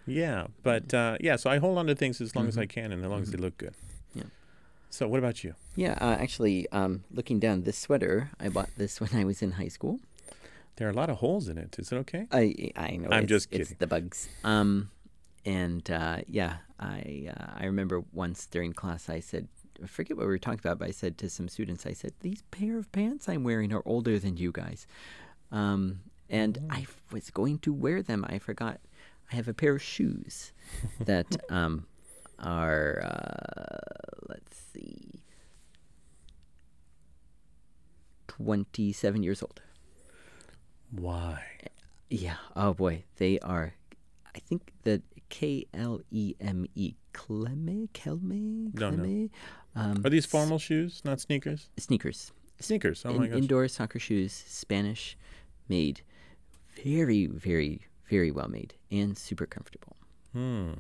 Yeah, 0.10 0.48
but 0.64 0.94
uh, 0.94 1.18
yeah, 1.20 1.36
so 1.36 1.50
I 1.50 1.58
hold 1.58 1.78
on 1.78 1.86
to 1.88 1.96
things 1.96 2.22
as 2.22 2.34
long 2.36 2.48
as 2.48 2.56
Mhm. 2.56 2.62
I 2.62 2.66
can 2.66 2.92
and 2.94 3.04
as 3.04 3.10
long 3.10 3.22
as 3.24 3.32
they 3.32 3.38
look 3.38 3.58
good. 3.58 3.74
Yeah. 4.16 4.24
So 4.90 5.06
what 5.10 5.20
about 5.20 5.44
you? 5.44 5.54
Yeah, 5.76 5.98
uh, 6.00 6.16
actually, 6.18 6.66
um, 6.72 7.04
looking 7.12 7.40
down 7.42 7.64
this 7.64 7.78
sweater, 7.78 8.32
I 8.40 8.48
bought 8.48 8.70
this 8.78 9.02
when 9.02 9.10
I 9.14 9.26
was 9.26 9.42
in 9.42 9.52
high 9.60 9.68
school. 9.68 10.00
There 10.78 10.88
are 10.88 10.92
a 10.92 10.94
lot 11.02 11.10
of 11.10 11.18
holes 11.18 11.50
in 11.50 11.58
it. 11.58 11.76
Is 11.78 11.92
it 11.92 11.98
okay? 11.98 12.28
I 12.32 12.72
I 12.78 12.96
know. 12.96 13.10
I'm 13.12 13.24
it's, 13.24 13.30
just 13.30 13.48
It's 13.52 13.74
the 13.74 13.88
bugs. 13.88 14.30
Um, 14.46 14.92
and 15.46 15.84
uh, 15.92 16.20
yeah, 16.28 16.58
I 16.80 17.28
uh, 17.36 17.52
I 17.62 17.66
remember 17.66 18.02
once 18.14 18.48
during 18.48 18.72
class 18.74 19.10
I 19.10 19.20
said, 19.20 19.48
I 19.84 19.88
forget 19.88 20.18
what 20.18 20.26
we 20.26 20.32
were 20.32 20.38
talking 20.38 20.60
about, 20.60 20.80
but 20.80 20.88
I 20.88 20.92
said 20.92 21.18
to 21.20 21.30
some 21.30 21.48
students, 21.48 21.86
I 21.86 21.94
said, 21.94 22.14
these 22.22 22.44
pair 22.52 22.78
of 22.78 22.92
pants 22.92 23.30
I'm 23.30 23.44
wearing 23.44 23.74
are 23.74 23.84
older 23.86 24.20
than 24.20 24.38
you 24.38 24.52
guys. 24.52 24.88
Um, 25.52 26.02
and 26.30 26.60
I 26.70 26.86
was 27.12 27.30
going 27.30 27.60
to 27.60 27.74
wear 27.74 28.02
them. 28.02 28.26
I 28.28 28.40
forgot. 28.40 28.80
I 29.32 29.36
have 29.36 29.48
a 29.48 29.54
pair 29.54 29.76
of 29.76 29.82
shoes 29.82 30.52
that 31.00 31.28
um, 31.50 31.86
are 32.40 33.02
uh, 33.04 34.26
let's 34.28 34.58
see, 34.74 35.24
twenty 38.28 38.92
seven 38.92 39.24
years 39.24 39.42
old. 39.42 39.62
Why? 40.92 41.44
Yeah. 42.10 42.38
Oh 42.56 42.74
boy, 42.74 43.04
they 43.18 43.40
are. 43.40 43.74
I 44.36 44.40
think 44.40 44.72
that 44.84 45.02
K 45.30 45.66
L 45.74 46.02
E 46.12 46.36
M 46.40 46.66
E 46.76 46.94
Cleme 47.18 47.90
Kelme 47.94 48.72
Don't 48.76 49.32
Um, 49.76 50.06
Are 50.06 50.10
these 50.10 50.26
formal 50.26 50.60
shoes, 50.60 51.02
not 51.04 51.20
sneakers? 51.20 51.70
sneakers? 51.78 52.32
Sneakers. 52.60 53.04
Oh 53.06 53.10
In- 53.12 53.18
my 53.18 53.28
gosh. 53.28 53.38
indoor 53.38 53.68
soccer 53.68 54.00
shoes, 54.00 54.34
Spanish 54.48 55.18
made, 55.68 56.02
very 56.84 57.26
very 57.28 57.82
very 58.10 58.32
well 58.32 58.48
made 58.48 58.76
and 58.92 59.18
super 59.18 59.46
comfortable. 59.46 59.96
Hmm. 60.34 60.72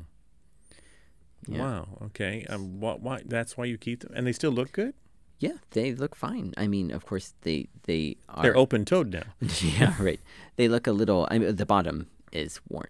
Yeah. 1.47 1.59
Wow. 1.61 1.87
Okay. 2.07 2.45
Um. 2.49 2.79
What? 2.79 3.01
Why? 3.01 3.21
That's 3.25 3.57
why 3.57 3.65
you 3.65 3.77
keep 3.77 4.01
them, 4.01 4.13
and 4.15 4.25
they 4.27 4.33
still 4.33 4.51
look 4.51 4.71
good. 4.71 4.93
Yeah, 5.39 5.57
they 5.71 5.93
look 5.93 6.15
fine. 6.15 6.53
I 6.57 6.67
mean, 6.67 6.91
of 6.91 7.05
course 7.05 7.33
they 7.41 7.67
they 7.83 8.17
are. 8.27 8.43
They're 8.43 8.57
open-toed 8.57 9.13
now. 9.13 9.27
yeah, 9.61 9.93
right. 10.01 10.19
They 10.55 10.67
look 10.67 10.87
a 10.87 10.91
little. 10.91 11.27
I 11.31 11.37
mean, 11.37 11.55
the 11.55 11.65
bottom 11.65 12.07
is 12.31 12.59
worn 12.67 12.89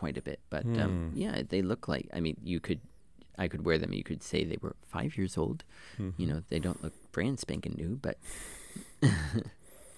quite 0.00 0.16
a 0.18 0.22
bit, 0.30 0.40
but 0.54 0.62
Hmm. 0.64 0.80
um, 0.82 1.12
yeah, 1.14 1.42
they 1.52 1.62
look 1.62 1.82
like. 1.94 2.06
I 2.16 2.20
mean, 2.20 2.36
you 2.52 2.58
could, 2.66 2.80
I 3.44 3.48
could 3.48 3.62
wear 3.66 3.78
them. 3.78 3.92
You 3.92 4.02
could 4.10 4.22
say 4.22 4.44
they 4.44 4.58
were 4.64 4.74
five 4.96 5.10
years 5.18 5.36
old. 5.38 5.58
Mm-hmm. 5.98 6.20
You 6.20 6.26
know, 6.30 6.40
they 6.48 6.58
don't 6.66 6.80
look 6.82 6.94
brand 7.12 7.38
spanking 7.38 7.74
new, 7.82 7.92
but 8.06 8.16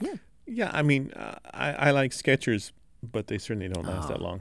yeah, 0.00 0.14
Yeah. 0.46 0.70
I 0.72 0.82
mean, 0.82 1.12
uh, 1.12 1.38
I 1.66 1.68
I 1.88 1.90
like 2.00 2.12
Skechers, 2.12 2.72
but 3.02 3.26
they 3.26 3.38
certainly 3.38 3.68
don't 3.74 3.86
last 3.86 4.08
that 4.08 4.20
Oh, 4.20 4.24
long. 4.28 4.40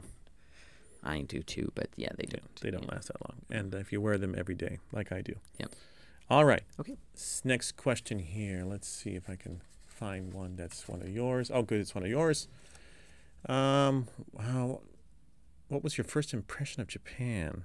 I 1.04 1.22
do 1.34 1.42
too. 1.42 1.70
But 1.74 1.88
yeah, 1.96 2.12
they 2.18 2.26
don't. 2.34 2.54
they 2.60 2.70
don't 2.70 2.84
yeah. 2.88 2.94
last 2.94 3.08
that 3.08 3.20
long. 3.26 3.38
And 3.50 3.74
if 3.74 3.92
you 3.92 4.00
wear 4.00 4.18
them 4.18 4.34
every 4.36 4.54
day, 4.54 4.78
like 4.92 5.12
I 5.18 5.20
do. 5.22 5.34
Yep. 5.60 5.70
All 6.28 6.44
right. 6.44 6.62
Okay. 6.80 6.96
S- 7.14 7.42
Next 7.44 7.76
question 7.76 8.18
here. 8.18 8.64
Let's 8.64 8.88
see 8.88 9.14
if 9.20 9.28
I 9.28 9.36
can 9.36 9.60
find 9.86 10.32
one 10.34 10.56
that's 10.56 10.88
one 10.88 11.02
of 11.02 11.08
yours. 11.08 11.50
Oh, 11.54 11.62
good, 11.62 11.80
it's 11.80 11.94
one 11.94 12.04
of 12.04 12.10
yours. 12.10 12.48
Um, 13.48 14.06
wow. 14.32 14.80
What 15.72 15.82
was 15.82 15.96
your 15.96 16.04
first 16.04 16.34
impression 16.34 16.82
of 16.82 16.88
Japan? 16.88 17.64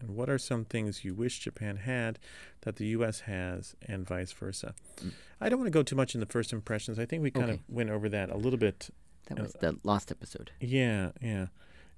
And 0.00 0.16
what 0.16 0.30
are 0.30 0.38
some 0.38 0.64
things 0.64 1.04
you 1.04 1.12
wish 1.14 1.40
Japan 1.40 1.76
had 1.76 2.18
that 2.62 2.76
the 2.76 2.86
U.S. 2.96 3.20
has, 3.20 3.74
and 3.86 4.06
vice 4.08 4.32
versa? 4.32 4.74
Mm. 5.04 5.12
I 5.38 5.50
don't 5.50 5.58
want 5.58 5.66
to 5.66 5.70
go 5.78 5.82
too 5.82 5.94
much 5.96 6.14
in 6.14 6.20
the 6.20 6.26
first 6.26 6.50
impressions. 6.54 6.98
I 6.98 7.04
think 7.04 7.22
we 7.22 7.30
kind 7.30 7.44
Okay. 7.50 7.52
of 7.56 7.60
went 7.68 7.90
over 7.90 8.08
that 8.08 8.30
a 8.30 8.38
little 8.38 8.58
bit. 8.58 8.88
That 9.26 9.38
Uh, 9.38 9.42
was 9.42 9.52
the 9.60 9.76
last 9.84 10.10
episode. 10.10 10.52
Yeah, 10.60 11.10
yeah. 11.20 11.48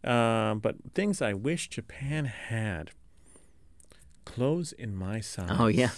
Um, 0.03 0.59
but 0.59 0.75
things 0.95 1.23
I 1.23 1.33
wish 1.35 1.69
Japan 1.69 2.25
had. 2.25 2.91
Clothes 4.25 4.73
in 4.73 4.97
my 4.97 5.21
size. 5.21 5.51
Oh 5.57 5.69
yeah, 5.69 5.91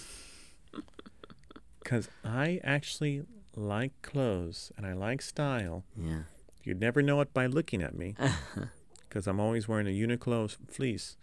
Because 1.79 2.09
I 2.23 2.59
actually 2.63 3.23
like 3.55 3.93
clothes 4.03 4.71
and 4.77 4.85
I 4.85 4.93
like 4.93 5.21
style. 5.23 5.83
yeah. 5.99 6.23
You'd 6.63 6.79
never 6.81 7.03
know 7.03 7.21
it 7.21 7.31
by 7.33 7.45
looking 7.45 7.83
at 7.83 7.95
me 7.95 8.15
because 9.15 9.27
I'm 9.27 9.39
always 9.39 9.65
wearing 9.65 9.87
a 9.87 9.91
Uniqlo 9.91 10.53
fleece 10.69 11.15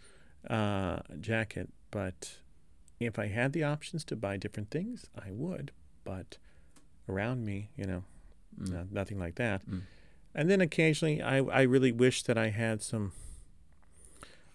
uh, 0.49 1.01
jacket. 1.21 1.69
But 1.91 2.39
if 2.99 3.19
I 3.19 3.27
had 3.27 3.53
the 3.53 3.65
options 3.65 4.03
to 4.07 4.17
buy 4.17 4.39
different 4.39 4.71
things, 4.71 5.11
I 5.15 5.31
would. 5.31 5.73
But 6.03 6.39
around 7.07 7.45
me, 7.45 7.69
you 7.77 7.85
know, 7.85 8.05
Mm. 8.59 8.71
no, 8.71 8.87
nothing 8.91 9.19
like 9.19 9.35
that. 9.37 9.65
Mm. 9.67 9.83
And 10.35 10.51
then 10.51 10.61
occasionally, 10.61 11.23
I, 11.23 11.39
I 11.39 11.63
really 11.63 11.91
wish 11.93 12.23
that 12.25 12.37
I 12.37 12.49
had 12.51 12.83
some, 12.83 13.13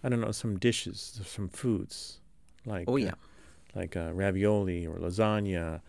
I 0.03 0.09
don't 0.09 0.21
know, 0.21 0.31
some 0.31 0.57
dishes, 0.59 1.19
some 1.25 1.49
foods 1.49 2.19
like 2.63 2.85
Oh 2.87 2.93
uh, 2.93 2.97
yeah. 2.97 3.13
like 3.73 3.95
uh, 3.97 4.11
ravioli 4.13 4.85
or 4.85 4.97
lasagna. 4.97 5.81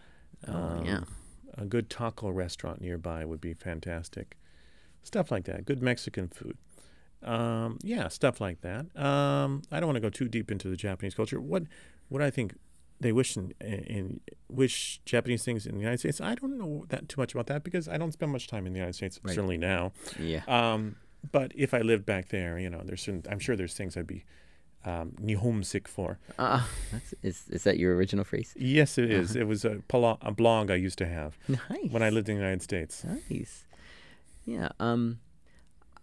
Oh 0.46 0.82
yeah. 0.84 0.96
Um, 0.98 1.06
A 1.58 1.64
good 1.66 1.90
taco 1.90 2.30
restaurant 2.30 2.80
nearby 2.80 3.24
would 3.26 3.40
be 3.42 3.52
fantastic. 3.54 4.36
Stuff 5.02 5.30
like 5.30 5.44
that. 5.44 5.66
Good 5.66 5.82
Mexican 5.82 6.28
food. 6.28 6.56
Um, 7.22 7.78
yeah, 7.82 8.08
stuff 8.08 8.40
like 8.40 8.60
that. 8.60 8.86
Um, 8.96 9.62
I 9.72 9.80
don't 9.80 9.86
want 9.88 9.96
to 9.96 10.00
go 10.00 10.10
too 10.10 10.28
deep 10.28 10.50
into 10.50 10.68
the 10.68 10.76
Japanese 10.76 11.14
culture. 11.14 11.40
What 11.40 11.64
what 12.08 12.22
I 12.22 12.30
think 12.30 12.54
they 13.00 13.12
wish 13.12 13.36
in, 13.36 13.52
in 13.60 14.20
wish 14.48 15.00
Japanese 15.04 15.44
things 15.44 15.66
in 15.66 15.74
the 15.74 15.80
United 15.80 15.98
States. 15.98 16.20
I 16.20 16.34
don't 16.34 16.58
know 16.58 16.84
that 16.88 17.08
too 17.08 17.20
much 17.20 17.32
about 17.32 17.46
that 17.46 17.64
because 17.64 17.88
I 17.88 17.96
don't 17.96 18.12
spend 18.12 18.32
much 18.32 18.46
time 18.48 18.66
in 18.66 18.72
the 18.72 18.78
United 18.78 18.94
States. 18.94 19.20
Right. 19.22 19.34
Certainly 19.34 19.58
now. 19.58 19.92
Yeah. 20.18 20.42
Um, 20.48 20.96
but 21.32 21.52
if 21.54 21.74
I 21.74 21.80
lived 21.80 22.06
back 22.06 22.28
there, 22.28 22.58
you 22.58 22.70
know, 22.70 22.82
there's 22.84 23.02
certain, 23.02 23.24
I'm 23.30 23.38
sure 23.40 23.56
there's 23.56 23.74
things 23.74 23.96
I'd 23.96 24.06
be 24.06 24.24
um, 24.84 25.14
homesick 25.38 25.88
for. 25.88 26.18
That's 26.36 27.14
is 27.22 27.44
is 27.50 27.64
that 27.64 27.78
your 27.78 27.94
original 27.96 28.24
phrase? 28.24 28.54
Yes, 28.56 28.98
it 28.98 29.10
is. 29.10 29.30
Uh-huh. 29.32 29.40
It 29.40 29.48
was 29.48 29.64
a, 29.64 29.82
a 30.22 30.32
blog 30.32 30.70
I 30.70 30.76
used 30.76 30.98
to 30.98 31.06
have 31.06 31.36
Nice. 31.48 31.90
when 31.90 32.02
I 32.02 32.10
lived 32.10 32.28
in 32.28 32.36
the 32.36 32.40
United 32.42 32.62
States. 32.62 33.04
Nice. 33.04 33.66
Yeah. 34.44 34.68
Um, 34.80 35.18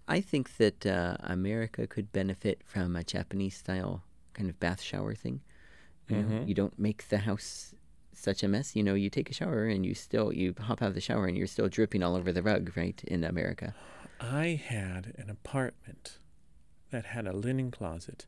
I 0.08 0.22
think 0.22 0.58
that 0.58 0.86
uh, 0.86 1.18
America 1.22 1.88
could 1.88 2.12
benefit 2.12 2.62
from 2.66 2.96
a 2.96 3.04
Japanese 3.04 3.58
style 3.58 4.04
kind 4.34 4.50
of 4.50 4.60
bath 4.60 4.82
shower 4.82 5.16
thing. 5.16 5.42
You, 6.08 6.18
know, 6.18 6.24
Mhm. 6.30 6.48
you 6.48 6.54
don't 6.54 6.78
make 6.78 7.08
the 7.10 7.18
house 7.20 7.74
such 8.14 8.44
a 8.44 8.48
mess. 8.48 8.76
You 8.76 8.84
know, 8.84 8.94
you 8.94 9.10
take 9.10 9.30
a 9.30 9.34
shower 9.34 9.66
and 9.66 9.84
you 9.86 9.96
still 9.96 10.32
you 10.32 10.54
hop 10.60 10.82
out 10.82 10.90
of 10.90 10.94
the 10.96 11.02
shower 11.02 11.26
and 11.26 11.36
you're 11.38 11.48
still 11.48 11.68
dripping 11.68 12.04
all 12.04 12.16
over 12.16 12.32
the 12.32 12.44
rug, 12.44 12.72
right? 12.78 13.04
In 13.06 13.24
America. 13.24 13.74
I 14.20 14.62
had 14.64 15.14
an 15.18 15.30
apartment 15.30 16.20
that 16.92 17.06
had 17.08 17.26
a 17.28 17.34
linen 17.34 17.72
closet 17.72 18.28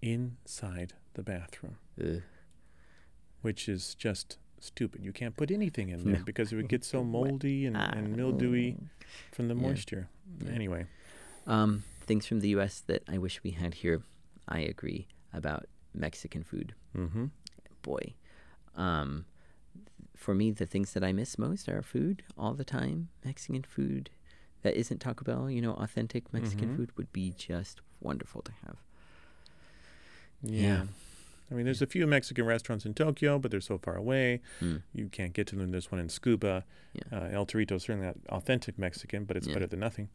inside 0.00 0.92
the 1.14 1.22
bathroom, 1.22 1.76
Ugh. 2.00 2.22
which 3.42 3.68
is 3.68 3.94
just 3.94 4.38
stupid. 4.60 5.04
You 5.04 5.12
can't 5.12 5.36
put 5.36 5.50
anything 5.50 5.88
in 5.88 6.04
there 6.04 6.18
No. 6.18 6.24
because 6.30 6.52
it 6.52 6.56
would 6.56 6.68
get 6.68 6.84
so 6.84 7.02
moldy 7.04 7.66
and, 7.66 7.76
and 7.76 8.16
mildewy 8.16 8.76
from 9.32 9.48
the 9.48 9.54
Yeah. 9.54 9.60
moisture. 9.62 10.08
Yeah. 10.44 10.52
Anyway, 10.52 10.86
Um, 11.48 11.82
things 12.06 12.26
from 12.26 12.40
the 12.40 12.50
U.S. 12.50 12.82
that 12.86 13.02
I 13.08 13.18
wish 13.18 13.42
we 13.42 13.50
had 13.52 13.74
here. 13.74 14.02
I 14.48 14.60
agree 14.60 15.08
about 15.32 15.66
Mexican 15.94 16.42
food. 16.44 16.74
mm-hmm. 16.96 17.26
boy. 17.82 18.14
Um, 18.76 19.24
for 20.16 20.34
me, 20.34 20.50
the 20.50 20.66
things 20.66 20.92
that 20.92 21.02
I 21.04 21.12
miss 21.12 21.38
most 21.38 21.68
are 21.68 21.80
food 21.82 22.22
all 22.36 22.54
the 22.54 22.64
time. 22.64 23.08
Mexican 23.24 23.62
food 23.62 24.10
that 24.62 24.74
isn't 24.76 25.00
Taco 25.00 25.24
Bell, 25.24 25.50
you 25.50 25.62
know, 25.62 25.72
authentic 25.74 26.32
Mexican 26.32 26.68
Mhm. 26.70 26.76
food 26.76 26.90
would 26.96 27.12
be 27.12 27.32
just 27.36 27.80
wonderful 28.00 28.42
to 28.42 28.52
have. 28.66 28.76
yeah. 30.42 30.60
Yeah. 30.62 30.82
I 31.50 31.54
mean, 31.54 31.64
there's 31.64 31.80
a 31.82 31.86
few 31.86 32.06
Mexican 32.06 32.44
restaurants 32.44 32.84
in 32.84 32.92
Tokyo, 32.94 33.38
but 33.38 33.50
they're 33.50 33.60
so 33.60 33.78
far 33.78 33.96
away. 33.96 34.40
Mm. 34.60 34.82
You 34.92 35.08
can't 35.08 35.32
get 35.32 35.46
to 35.48 35.56
them. 35.56 35.70
There's 35.70 35.90
one 35.90 36.00
in 36.00 36.08
Scuba. 36.10 36.64
Yeah. 36.92 37.18
Uh, 37.20 37.28
El 37.32 37.46
Torito 37.46 37.72
is 37.72 37.84
certainly 37.84 38.06
not 38.06 38.16
authentic 38.28 38.78
Mexican, 38.78 39.24
but 39.24 39.36
it's 39.36 39.46
Yeah. 39.46 39.54
better 39.54 39.66
than 39.66 39.80
nothing. 39.80 40.08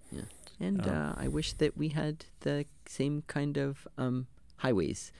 And 0.60 0.82
Oh. 0.86 0.90
uh, 0.92 1.14
I 1.18 1.28
wish 1.28 1.54
that 1.54 1.76
we 1.76 1.90
had 1.90 2.26
the 2.42 2.66
same 2.86 3.24
kind 3.28 3.58
of 3.58 3.88
um, 3.98 4.28
highways. 4.58 5.12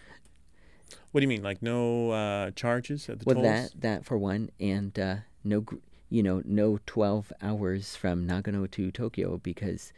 What 1.12 1.22
do 1.22 1.24
you 1.24 1.30
mean? 1.30 1.42
Like 1.44 1.62
no 1.64 2.12
uh, 2.12 2.52
charges 2.52 3.10
at 3.10 3.20
the 3.20 3.26
well, 3.26 3.36
tolls? 3.36 3.46
that 3.48 3.82
that 3.82 4.06
for 4.06 4.18
one, 4.18 4.50
and 4.60 4.98
uh, 5.00 5.16
no, 5.44 5.62
gr- 5.62 5.78
you 6.10 6.22
know, 6.22 6.42
no 6.46 6.80
twelve 6.86 7.34
hours 7.42 7.96
from 7.96 8.28
Nagano 8.28 8.70
to 8.70 8.92
Tokyo 8.92 9.38
because 9.38 9.92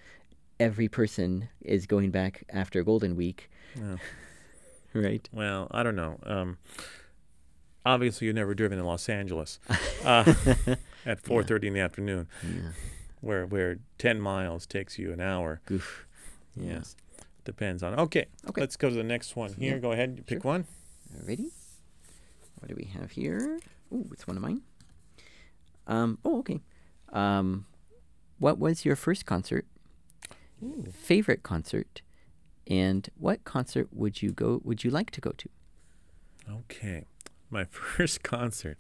every 0.60 0.88
person 0.88 1.50
is 1.62 1.86
going 1.86 2.12
back 2.12 2.44
after 2.50 2.82
Golden 2.84 3.18
Week, 3.18 3.50
Yeah. 3.78 3.98
Right? 4.96 5.28
Well, 5.32 5.68
I 5.72 5.84
don't 5.84 5.96
know. 5.96 6.20
Um, 6.24 6.58
obviously, 7.86 8.28
you've 8.28 8.36
never 8.36 8.54
driven 8.56 8.80
in 8.80 8.86
Los 8.86 9.08
Angeles 9.10 9.60
uh, 10.06 10.24
at 11.06 11.22
4:30 11.24 11.64
in 11.66 11.74
the 11.74 11.80
afternoon, 11.82 12.28
Yeah. 12.44 12.72
where 13.22 13.46
where 13.46 13.78
10 13.98 14.20
miles 14.20 14.66
takes 14.66 14.98
you 14.98 15.12
an 15.14 15.22
hour. 15.22 15.62
Goof. 15.66 16.06
Yeah. 16.56 16.76
Yes, 16.76 16.96
depends 17.44 17.84
on. 17.84 18.00
Okay, 18.00 18.26
Okay. 18.48 18.62
let's 18.62 18.78
go 18.78 18.90
to 18.90 18.96
the 18.96 19.04
next 19.04 19.36
one 19.36 19.54
here. 19.54 19.74
Yeah, 19.76 19.80
Go 19.80 19.92
ahead, 19.92 20.24
pick 20.26 20.44
one. 20.46 20.66
Ready? 21.28 21.52
What 22.60 22.70
do 22.70 22.76
we 22.76 22.86
have 23.00 23.12
here? 23.12 23.60
Oh, 23.94 24.06
it's 24.12 24.26
one 24.28 24.38
of 24.38 24.42
mine. 24.44 24.62
Um. 25.88 26.18
Oh, 26.26 26.40
okay. 26.40 26.62
Um, 27.14 27.66
what 28.40 28.58
was 28.58 28.84
your 28.86 28.96
first 28.96 29.26
concert? 29.26 29.66
Favorite 30.94 31.44
concert? 31.44 32.02
And 32.68 33.08
what 33.18 33.44
concert 33.44 33.90
would 33.92 34.22
you 34.22 34.32
go? 34.32 34.62
Would 34.64 34.84
you 34.84 34.90
like 34.92 35.12
to 35.12 35.22
go 35.22 35.32
to? 35.38 35.50
Okay, 36.50 37.06
my 37.50 37.64
first 37.70 38.24
concert 38.24 38.78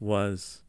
was 0.00 0.62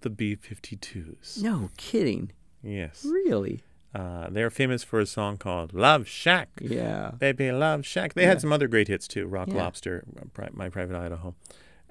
the 0.00 0.10
B-52s. 0.10 1.42
No 1.42 1.70
kidding. 1.76 2.32
Yes, 2.62 3.04
Really? 3.04 3.62
uh, 3.94 4.28
they're 4.30 4.50
famous 4.50 4.82
for 4.82 4.98
a 5.00 5.06
song 5.06 5.36
called 5.36 5.72
"Love 5.74 6.08
Shack." 6.08 6.48
Yeah. 6.60 7.12
Baby 7.18 7.52
Love 7.52 7.84
Shack. 7.86 8.14
They 8.14 8.22
Yeah. 8.22 8.28
had 8.28 8.40
some 8.40 8.52
other 8.52 8.66
great 8.68 8.88
hits 8.88 9.06
too. 9.06 9.26
Rock 9.26 9.48
Yeah. 9.48 9.56
Lobster, 9.56 10.04
uh, 10.18 10.46
My 10.52 10.68
Private 10.70 10.96
Idaho. 10.96 11.34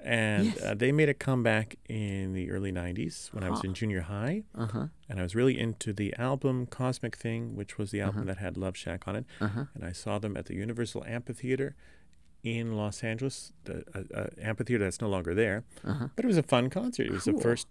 And 0.06 0.44
Yes. 0.46 0.62
uh, 0.62 0.74
they 0.74 0.92
made 0.92 1.08
a 1.08 1.14
comeback 1.14 1.76
in 1.88 2.34
the 2.34 2.50
early 2.50 2.70
90s 2.70 3.32
when 3.32 3.42
I 3.42 3.48
was 3.48 3.64
in 3.64 3.72
junior 3.72 4.02
high. 4.02 4.42
Uh 4.54 4.66
huh. 4.66 4.86
And 5.08 5.18
I 5.18 5.22
was 5.22 5.34
really 5.34 5.58
into 5.58 5.94
the 5.94 6.14
album 6.18 6.66
Cosmic 6.66 7.16
Thing, 7.16 7.56
which 7.56 7.78
was 7.78 7.90
the 7.90 8.02
album 8.02 8.22
Uh-huh. 8.22 8.26
that 8.34 8.38
had 8.38 8.56
Love 8.58 8.76
Shack 8.76 9.08
on 9.08 9.16
it. 9.16 9.24
Uh 9.40 9.48
huh. 9.48 9.64
And 9.74 9.82
I 9.84 9.92
saw 9.92 10.18
them 10.18 10.36
at 10.36 10.44
the 10.44 10.54
Universal 10.54 11.04
Amphitheater 11.06 11.74
in 12.42 12.76
Los 12.76 13.02
Angeles, 13.02 13.54
the 13.64 13.82
uh, 13.94 14.02
uh, 14.20 14.26
amphitheater 14.38 14.84
that's 14.84 15.00
no 15.00 15.08
longer 15.08 15.34
there. 15.34 15.64
Uh 15.82 15.94
huh. 15.94 16.08
But 16.14 16.26
it 16.26 16.28
was 16.28 16.36
a 16.36 16.42
fun 16.42 16.68
concert. 16.68 17.06
It 17.06 17.12
was 17.12 17.24
Cool. 17.24 17.36
the 17.36 17.42
first, 17.42 17.66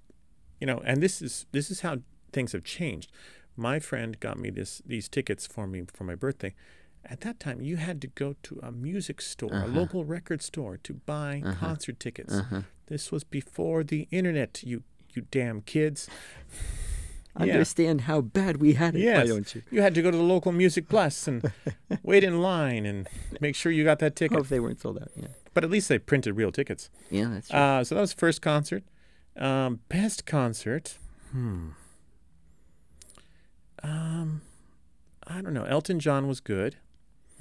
you 0.59 0.65
know, 0.65 0.79
and 0.83 1.03
this 1.03 1.21
is 1.21 1.45
this 1.51 1.69
is 1.69 1.81
how 1.81 1.99
things 2.31 2.53
have 2.53 2.63
changed. 2.63 3.11
My 3.55 3.77
friend 3.79 4.19
got 4.19 4.39
me 4.39 4.49
this 4.49 4.81
these 4.87 5.07
tickets 5.07 5.45
for 5.45 5.67
me 5.67 5.83
for 5.93 6.03
my 6.03 6.15
birthday. 6.15 6.55
At 7.05 7.21
that 7.21 7.39
time, 7.39 7.61
you 7.61 7.75
had 7.77 8.01
to 8.01 8.07
go 8.07 8.35
to 8.43 8.59
a 8.63 8.71
music 8.71 9.21
store, 9.21 9.51
a 9.51 9.55
Uh-huh. 9.57 9.67
local 9.79 10.05
record 10.05 10.41
store, 10.41 10.77
to 10.77 10.93
buy 10.93 11.41
Uh-huh. 11.45 11.65
concert 11.67 11.99
tickets. 11.99 12.33
Uh 12.33 12.43
huh. 12.43 12.61
This 12.87 13.11
was 13.11 13.23
before 13.23 13.83
the 13.83 14.07
internet. 14.11 14.63
You 14.63 14.83
you 15.15 15.23
damn 15.31 15.61
kids. 15.61 16.07
Yeah. 17.39 17.53
Understand 17.53 18.01
how 18.01 18.21
bad 18.21 18.57
we 18.57 18.73
had 18.73 18.95
it. 18.95 19.03
Why 19.11 19.25
don't 19.25 19.55
you? 19.55 19.63
You 19.71 19.81
had 19.81 19.95
to 19.95 20.03
go 20.03 20.11
to 20.11 20.17
the 20.17 20.21
local 20.21 20.51
Music 20.51 20.87
Plus 20.87 21.27
and 21.27 21.41
wait 22.03 22.23
in 22.23 22.39
line 22.43 22.85
and 22.85 23.07
make 23.41 23.55
sure 23.55 23.71
you 23.71 23.83
got 23.83 23.97
that 23.99 24.15
ticket. 24.15 24.37
Hope 24.37 24.49
they 24.49 24.59
weren't 24.59 24.79
sold 24.79 24.99
out. 25.01 25.09
Yeah. 25.15 25.29
But 25.55 25.63
at 25.63 25.71
least 25.71 25.89
they 25.89 25.97
printed 25.97 26.37
real 26.37 26.51
tickets. 26.51 26.91
Yeah, 27.09 27.29
that's 27.33 27.47
true. 27.49 27.57
Uh, 27.57 27.83
so 27.83 27.95
that 27.95 28.01
was 28.01 28.13
first 28.13 28.43
concert. 28.43 28.83
Um, 29.35 29.79
best 29.89 30.27
concert. 30.27 30.99
Hmm. 31.31 31.69
Um, 33.81 34.41
I 35.27 35.41
don't 35.41 35.53
know. 35.55 35.63
Elton 35.65 35.99
John 35.99 36.27
was 36.27 36.39
good, 36.39 36.77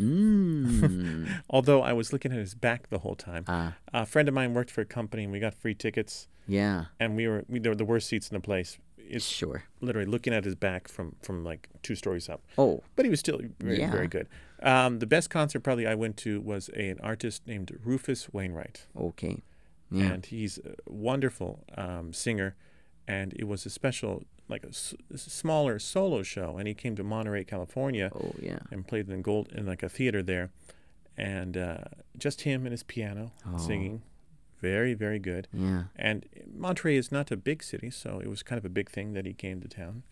mm. 0.00 1.28
although 1.50 1.82
I 1.82 1.92
was 1.92 2.12
looking 2.12 2.32
at 2.32 2.38
his 2.38 2.54
back 2.54 2.88
the 2.90 2.98
whole 2.98 3.14
time. 3.16 3.44
Ah. 3.48 3.74
A 3.92 4.06
friend 4.06 4.28
of 4.28 4.34
mine 4.34 4.54
worked 4.54 4.70
for 4.70 4.80
a 4.80 4.84
company, 4.86 5.24
and 5.24 5.32
we 5.32 5.40
got 5.40 5.54
free 5.54 5.74
tickets, 5.74 6.28
yeah. 6.46 6.86
and 7.00 7.16
we 7.16 7.26
were 7.28 7.44
we, 7.48 7.58
they 7.58 7.68
were 7.68 7.74
the 7.74 7.84
worst 7.84 8.08
seats 8.08 8.28
in 8.30 8.34
the 8.34 8.40
place. 8.40 8.78
It's 8.98 9.26
Sure. 9.26 9.64
literally 9.80 10.06
looking 10.10 10.32
at 10.32 10.44
his 10.44 10.54
back 10.54 10.88
from 10.88 11.16
from 11.22 11.44
like 11.44 11.68
two 11.82 11.94
stories 11.94 12.28
up, 12.28 12.40
Oh. 12.56 12.82
but 12.96 13.04
he 13.04 13.10
was 13.10 13.20
still 13.20 13.40
very 13.60 13.78
Yeah. 13.80 13.90
very 13.90 14.08
good. 14.08 14.26
Um, 14.62 15.00
the 15.00 15.06
best 15.06 15.28
concert 15.28 15.60
probably 15.60 15.86
I 15.88 15.94
went 15.96 16.16
to 16.18 16.40
was 16.40 16.70
a, 16.76 16.88
an 16.90 17.00
artist 17.00 17.46
named 17.46 17.76
Rufus 17.84 18.32
Wainwright. 18.32 18.86
Okay. 18.96 19.42
Yeah. 19.90 20.12
and 20.12 20.24
he's 20.24 20.58
a 20.58 20.74
wonderful 20.90 21.64
um, 21.76 22.12
singer. 22.14 22.54
And 23.06 23.34
it 23.34 23.44
was 23.44 23.66
a 23.66 23.70
special, 23.70 24.22
like 24.52 24.64
a, 24.64 24.68
s- 24.68 24.94
smaller 25.16 25.78
solo 25.78 26.22
show. 26.22 26.56
And 26.58 26.68
he 26.68 26.74
came 26.74 26.94
to 26.96 27.02
Monterey, 27.02 27.44
California, 27.44 28.10
oh 28.14 28.32
yeah. 28.40 28.60
and 28.70 28.86
played 28.86 29.08
in 29.10 29.22
gold 29.22 29.48
in 29.52 29.66
like 29.66 29.82
a 29.82 29.88
theater 29.88 30.22
there, 30.22 30.50
and 31.16 31.56
uh, 31.56 31.78
just 32.16 32.42
him 32.42 32.64
and 32.66 32.70
his 32.72 32.82
piano 32.84 33.32
Oh. 33.46 33.58
singing, 33.58 34.02
very 34.60 34.94
very 34.94 35.18
good. 35.18 35.48
Yeah. 35.52 35.84
And 35.96 36.26
Monterey 36.54 36.96
is 36.96 37.10
not 37.10 37.30
a 37.32 37.36
big 37.36 37.62
city, 37.62 37.90
so 37.90 38.20
it 38.24 38.28
was 38.28 38.42
kind 38.42 38.58
of 38.58 38.64
a 38.64 38.74
big 38.80 38.88
thing 38.90 39.12
that 39.14 39.26
he 39.26 39.32
came 39.32 39.60
to 39.62 39.68
town. 39.68 40.04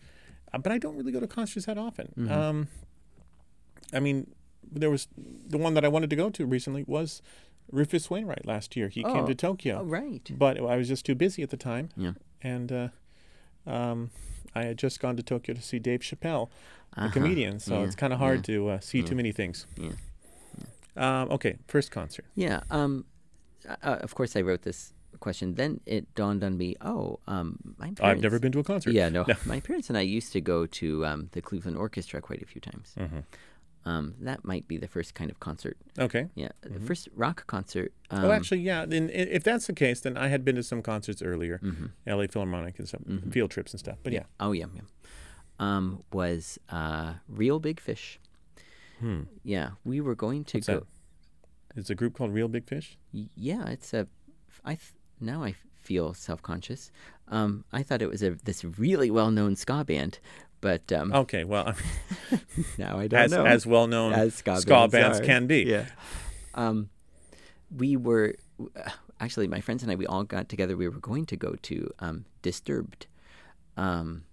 Uh, 0.53 0.57
but 0.57 0.71
I 0.73 0.77
don't 0.77 0.97
really 0.97 1.13
go 1.13 1.21
to 1.21 1.27
concerts 1.27 1.65
that 1.67 1.77
often. 1.77 2.11
Mhm. 2.17 2.29
Um, 2.31 2.67
I 3.93 3.99
mean, 3.99 4.31
there 4.69 4.89
was 4.89 5.07
the 5.17 5.57
one 5.57 5.73
that 5.75 5.85
I 5.85 5.87
wanted 5.87 6.09
to 6.09 6.15
go 6.15 6.29
to 6.29 6.45
recently 6.45 6.83
was 6.87 7.21
Rufus 7.71 8.09
Wainwright 8.09 8.45
last 8.45 8.75
year. 8.75 8.89
He 8.89 9.03
came 9.03 9.23
Oh. 9.23 9.27
to 9.27 9.35
Tokyo 9.35 9.79
Oh 9.81 9.85
right. 9.85 10.29
but 10.37 10.57
I 10.59 10.75
was 10.77 10.87
just 10.87 11.05
too 11.05 11.15
busy 11.15 11.41
at 11.43 11.49
the 11.49 11.57
time. 11.57 11.89
Yeah. 11.95 12.13
And 12.41 12.71
uh, 12.71 12.87
um, 13.67 14.09
I 14.55 14.63
had 14.63 14.77
just 14.77 14.99
gone 14.99 15.15
to 15.17 15.23
Tokyo 15.23 15.55
to 15.55 15.61
see 15.61 15.79
Dave 15.79 16.01
Chappelle, 16.01 16.49
the 16.95 17.01
Uh-huh. 17.03 17.11
comedian. 17.13 17.59
So 17.59 17.79
Yeah, 17.79 17.85
it's 17.85 17.95
kind 17.95 18.11
of 18.13 18.19
hard 18.19 18.47
yeah. 18.47 18.55
to 18.55 18.69
uh, 18.69 18.79
see 18.79 18.99
Yeah. 18.99 19.05
too 19.05 19.15
many 19.15 19.31
things. 19.31 19.65
Yeah. 19.77 19.91
Um, 20.97 21.31
okay, 21.31 21.57
first 21.67 21.91
concert. 21.91 22.25
Yeah. 22.35 22.61
Um. 22.69 23.05
Uh, 23.83 23.97
of 24.01 24.15
course, 24.15 24.35
I 24.35 24.41
wrote 24.41 24.63
this 24.63 24.91
question. 25.19 25.53
Then 25.55 25.79
it 25.85 26.13
dawned 26.15 26.43
on 26.43 26.57
me. 26.57 26.75
Oh, 26.81 27.19
um, 27.27 27.59
my 27.77 27.85
parents. 27.91 28.01
I've 28.01 28.21
never 28.21 28.39
been 28.39 28.51
to 28.53 28.59
a 28.59 28.63
concert. 28.63 28.91
Yeah, 28.93 29.07
no. 29.09 29.23
No. 29.27 29.35
My 29.45 29.59
parents 29.59 29.87
and 29.89 29.97
I 29.97 30.01
used 30.01 30.33
to 30.33 30.41
go 30.41 30.65
to 30.65 31.05
um, 31.05 31.29
the 31.31 31.41
Cleveland 31.41 31.77
Orchestra 31.77 32.21
quite 32.21 32.41
a 32.41 32.45
few 32.45 32.59
times. 32.59 32.93
Mhm. 32.97 33.23
Um, 33.83 34.13
that 34.19 34.45
might 34.45 34.67
be 34.67 34.77
the 34.77 34.87
first 34.87 35.15
kind 35.15 35.31
of 35.31 35.39
concert. 35.39 35.75
Okay. 35.97 36.27
Yeah, 36.35 36.49
the 36.61 36.79
first 36.79 37.09
rock 37.15 37.47
concert. 37.47 37.91
Um, 38.11 38.17
Mm-hmm. 38.19 38.25
oh, 38.27 38.31
actually, 38.31 38.59
yeah. 38.61 38.85
Then 38.85 39.09
if 39.11 39.43
that's 39.43 39.65
the 39.67 39.73
case, 39.73 40.01
then 40.01 40.17
I 40.17 40.27
had 40.27 40.45
been 40.45 40.55
to 40.55 40.63
some 40.63 40.81
concerts 40.83 41.21
earlier, 41.21 41.59
mhm. 41.63 41.91
L.A. 42.05 42.27
Philharmonic 42.27 42.77
and 42.77 42.87
some 42.87 43.03
Mhm. 43.07 43.31
field 43.33 43.49
trips 43.51 43.73
and 43.73 43.79
stuff. 43.79 43.97
But 44.03 44.13
yeah. 44.13 44.25
Oh 44.39 44.51
yeah, 44.51 44.65
yeah. 44.75 44.81
Um, 45.59 46.03
was 46.13 46.59
uh, 46.69 47.13
Reel 47.27 47.59
Big 47.59 47.79
Fish. 47.79 48.19
Hmm. 48.99 49.21
Yeah, 49.43 49.71
we 49.83 49.99
were 50.01 50.15
going 50.15 50.43
to 50.45 50.57
What's 50.57 50.67
go. 50.67 50.79
that? 50.79 50.85
It's 51.75 51.89
a 51.89 51.95
group 51.95 52.15
called 52.15 52.33
Reel 52.33 52.47
Big 52.49 52.67
Fish. 52.67 52.97
Yeah, 53.11 53.67
it's 53.67 53.93
a. 53.93 54.07
I 54.63 54.75
th- 54.75 54.93
now 55.19 55.43
I 55.43 55.55
feel 55.75 56.13
self 56.13 56.41
conscious. 56.43 56.91
Um, 57.29 57.63
I 57.71 57.81
thought 57.83 58.01
it 58.01 58.09
was 58.09 58.21
a 58.21 58.31
this 58.43 58.63
really 58.63 59.09
well 59.09 59.31
known 59.31 59.55
ska 59.55 59.83
band, 59.85 60.19
but 60.61 60.91
um, 60.93 61.11
Okay, 61.13 61.43
well, 61.43 61.73
now 62.77 62.97
I 62.97 63.07
don't 63.07 63.19
as 63.21 63.31
know. 63.31 63.45
as 63.45 63.65
well 63.67 63.87
known 63.87 64.13
As 64.13 64.35
ska 64.35 64.57
ska 64.61 64.69
bands 64.87 64.91
bands 64.93 65.19
can 65.19 65.47
be. 65.47 65.63
Yeah. 65.63 65.85
um, 66.55 66.89
we 67.75 67.95
were 67.97 68.35
actually 69.19 69.47
my 69.47 69.61
friends 69.61 69.83
and 69.83 69.91
I. 69.91 69.95
We 69.95 70.05
all 70.07 70.23
got 70.23 70.49
together. 70.49 70.75
We 70.77 70.87
were 70.89 70.99
going 70.99 71.25
to 71.27 71.35
go 71.37 71.55
to 71.63 71.89
um, 71.99 72.25
Disturbed, 72.41 73.07
um, 73.77 74.23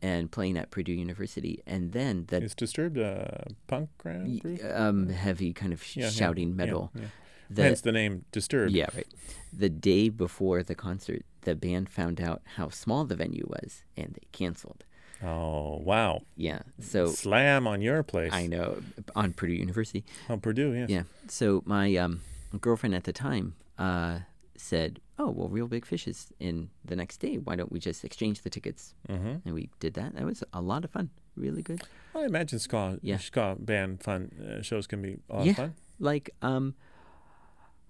and 0.00 0.30
playing 0.30 0.56
at 0.58 0.70
Purdue 0.70 0.92
University, 0.92 1.62
and 1.66 1.92
then 1.92 2.24
the 2.28 2.42
Is 2.42 2.54
Disturbed 2.54 2.98
a 2.98 3.46
punk 3.66 3.88
group? 3.98 4.60
um, 4.74 5.08
heavy 5.08 5.52
kind 5.52 5.72
of 5.72 5.82
sh- 5.82 5.96
yeah, 5.98 6.10
shouting 6.10 6.48
yeah, 6.50 6.54
metal. 6.54 6.90
yeah. 6.94 7.04
The- 7.50 7.62
Hence 7.62 7.80
the 7.82 7.92
name 7.92 8.24
Disturbed. 8.32 8.72
Yeah, 8.72 8.86
right. 8.94 9.06
The 9.52 9.68
day 9.68 10.08
before 10.08 10.62
the 10.62 10.74
concert, 10.74 11.24
the 11.42 11.54
band 11.54 11.88
found 11.90 12.20
out 12.20 12.40
how 12.56 12.68
small 12.70 13.04
the 13.04 13.16
venue 13.16 13.46
was, 13.46 13.84
and 13.96 14.14
they 14.14 14.26
canceled. 14.32 14.84
Oh 15.24 15.78
wow! 15.84 16.22
Yeah, 16.36 16.60
so 16.80 17.06
Slam 17.06 17.66
on 17.66 17.80
your 17.82 18.02
place. 18.02 18.32
I 18.32 18.46
know 18.46 18.82
on 19.14 19.32
Purdue 19.32 19.52
University. 19.54 20.04
Oh, 20.28 20.36
Purdue. 20.36 20.72
Yes. 20.74 20.90
Yeah. 20.90 21.02
So 21.28 21.62
my 21.64 21.94
um, 21.96 22.20
girlfriend 22.60 22.94
at 22.94 23.04
the 23.04 23.12
time 23.12 23.54
uh, 23.78 24.20
said, 24.56 24.98
"Oh, 25.18 25.30
well, 25.30 25.48
Reel 25.48 25.68
Big 25.68 25.86
Fish 25.86 26.08
is 26.08 26.32
in 26.40 26.70
the 26.84 26.96
next 26.96 27.18
day. 27.18 27.36
Why 27.36 27.54
don't 27.56 27.70
we 27.70 27.78
just 27.78 28.04
exchange 28.04 28.42
the 28.42 28.50
tickets?" 28.50 28.94
Mm-hmm. 29.08 29.36
And 29.46 29.54
we 29.54 29.70
did 29.80 29.94
that. 29.94 30.14
That 30.14 30.24
was 30.24 30.42
a 30.52 30.60
lot 30.60 30.84
of 30.84 30.90
fun. 30.90 31.10
Really 31.36 31.62
good. 31.62 31.82
I 32.14 32.24
imagine 32.24 32.58
ska 32.58 32.98
Yeah. 33.02 33.18
ska 33.18 33.56
band 33.58 34.02
fun 34.02 34.30
uh, 34.42 34.62
shows 34.62 34.86
can 34.86 35.00
be 35.02 35.18
a 35.30 35.36
lot 35.36 35.44
Yeah. 35.46 35.50
of 35.52 35.56
fun. 35.56 35.74
Like, 35.98 36.30
um, 36.42 36.74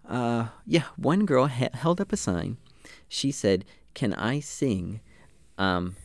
uh, 0.09 0.49
yeah. 0.66 0.85
One 0.97 1.25
girl 1.25 1.47
ha- 1.47 1.73
held 1.75 2.01
up 2.01 2.12
a 2.12 2.16
sign. 2.16 2.57
She 3.09 3.31
said, 3.33 3.64
"Can 3.95 4.12
I 4.14 4.40
sing?" 4.40 5.01
Um, 5.59 5.97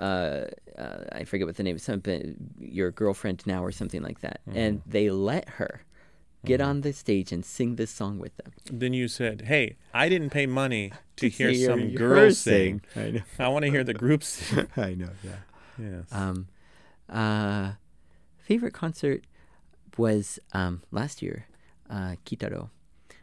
uh, 0.00 0.44
uh, 0.76 1.04
I 1.12 1.24
forget 1.24 1.46
what 1.46 1.56
the 1.56 1.62
name 1.62 1.76
is. 1.76 1.82
Something 1.82 2.36
your 2.60 2.90
girlfriend 2.90 3.42
now 3.46 3.64
or 3.64 3.72
something 3.72 4.02
like 4.02 4.20
that. 4.20 4.40
And 4.54 4.82
they 4.86 5.10
let 5.10 5.48
her 5.60 5.82
get 6.44 6.60
on 6.60 6.82
the 6.82 6.92
stage 6.92 7.32
and 7.32 7.44
sing 7.44 7.76
this 7.76 7.90
song 7.90 8.18
with 8.18 8.36
them. 8.36 8.52
Then 8.70 8.92
you 8.92 9.08
said, 9.08 9.42
"Hey, 9.42 9.76
I 9.92 10.08
didn't 10.08 10.30
pay 10.30 10.46
money 10.46 10.92
to 11.16 11.28
hear 11.28 11.50
hear 11.50 11.70
some 11.70 11.80
her 11.90 11.98
girls 11.98 12.38
sing. 12.38 12.80
I 12.96 13.10
know. 13.10 13.22
I 13.38 13.48
want 13.48 13.64
to 13.64 13.70
hear 13.70 13.84
the 13.84 13.94
group 13.94 14.22
sing." 14.22 14.68
I 14.76 14.94
know. 14.94 15.10
Yeah. 15.22 15.40
yes. 15.78 16.12
Um, 16.12 16.48
uh, 17.08 17.72
favorite 18.38 18.74
concert 18.74 19.24
was 19.96 20.38
um, 20.52 20.82
last 20.90 21.22
year, 21.22 21.46
uh, 21.90 22.14
Kitaro. 22.24 22.70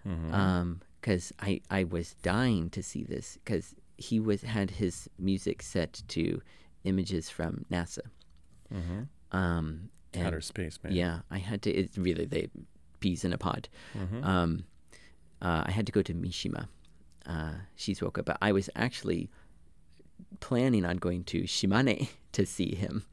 Mhm. 0.06 0.34
Um, 0.34 0.82
because 1.02 1.32
I 1.40 1.62
I 1.70 1.84
was 1.84 2.16
dying 2.24 2.70
to 2.72 2.82
see 2.82 3.04
this 3.04 3.38
because 3.44 3.76
he 3.98 4.20
was 4.20 4.42
had 4.44 4.72
his 4.72 5.10
music 5.18 5.62
set 5.62 6.02
to 6.10 6.42
images 6.84 7.30
from 7.30 7.66
NASA. 7.72 8.00
Mhm. 8.74 9.08
Um, 9.32 9.90
and 10.14 10.28
Outer 10.28 10.42
space, 10.42 10.80
man. 10.84 10.94
yeah, 10.94 11.22
I 11.30 11.38
had 11.40 11.62
to. 11.64 11.72
It's 11.72 11.98
really 11.98 12.26
they 12.26 12.50
peas 13.00 13.24
in 13.26 13.34
a 13.34 13.38
pod. 13.38 13.68
Mhm. 13.94 14.24
Um, 14.24 14.66
uh, 15.42 15.64
I 15.66 15.72
had 15.72 15.86
to 15.88 15.92
go 15.92 16.02
to 16.02 16.14
Mishima, 16.14 16.68
uh, 17.26 17.56
Shizuoka, 17.78 18.24
but 18.24 18.38
I 18.42 18.52
was 18.52 18.70
actually 18.76 19.30
planning 20.40 20.86
on 20.86 20.98
going 20.98 21.24
to 21.26 21.44
Shimane 21.44 22.08
to 22.32 22.46
see 22.46 22.76
him. 22.76 23.04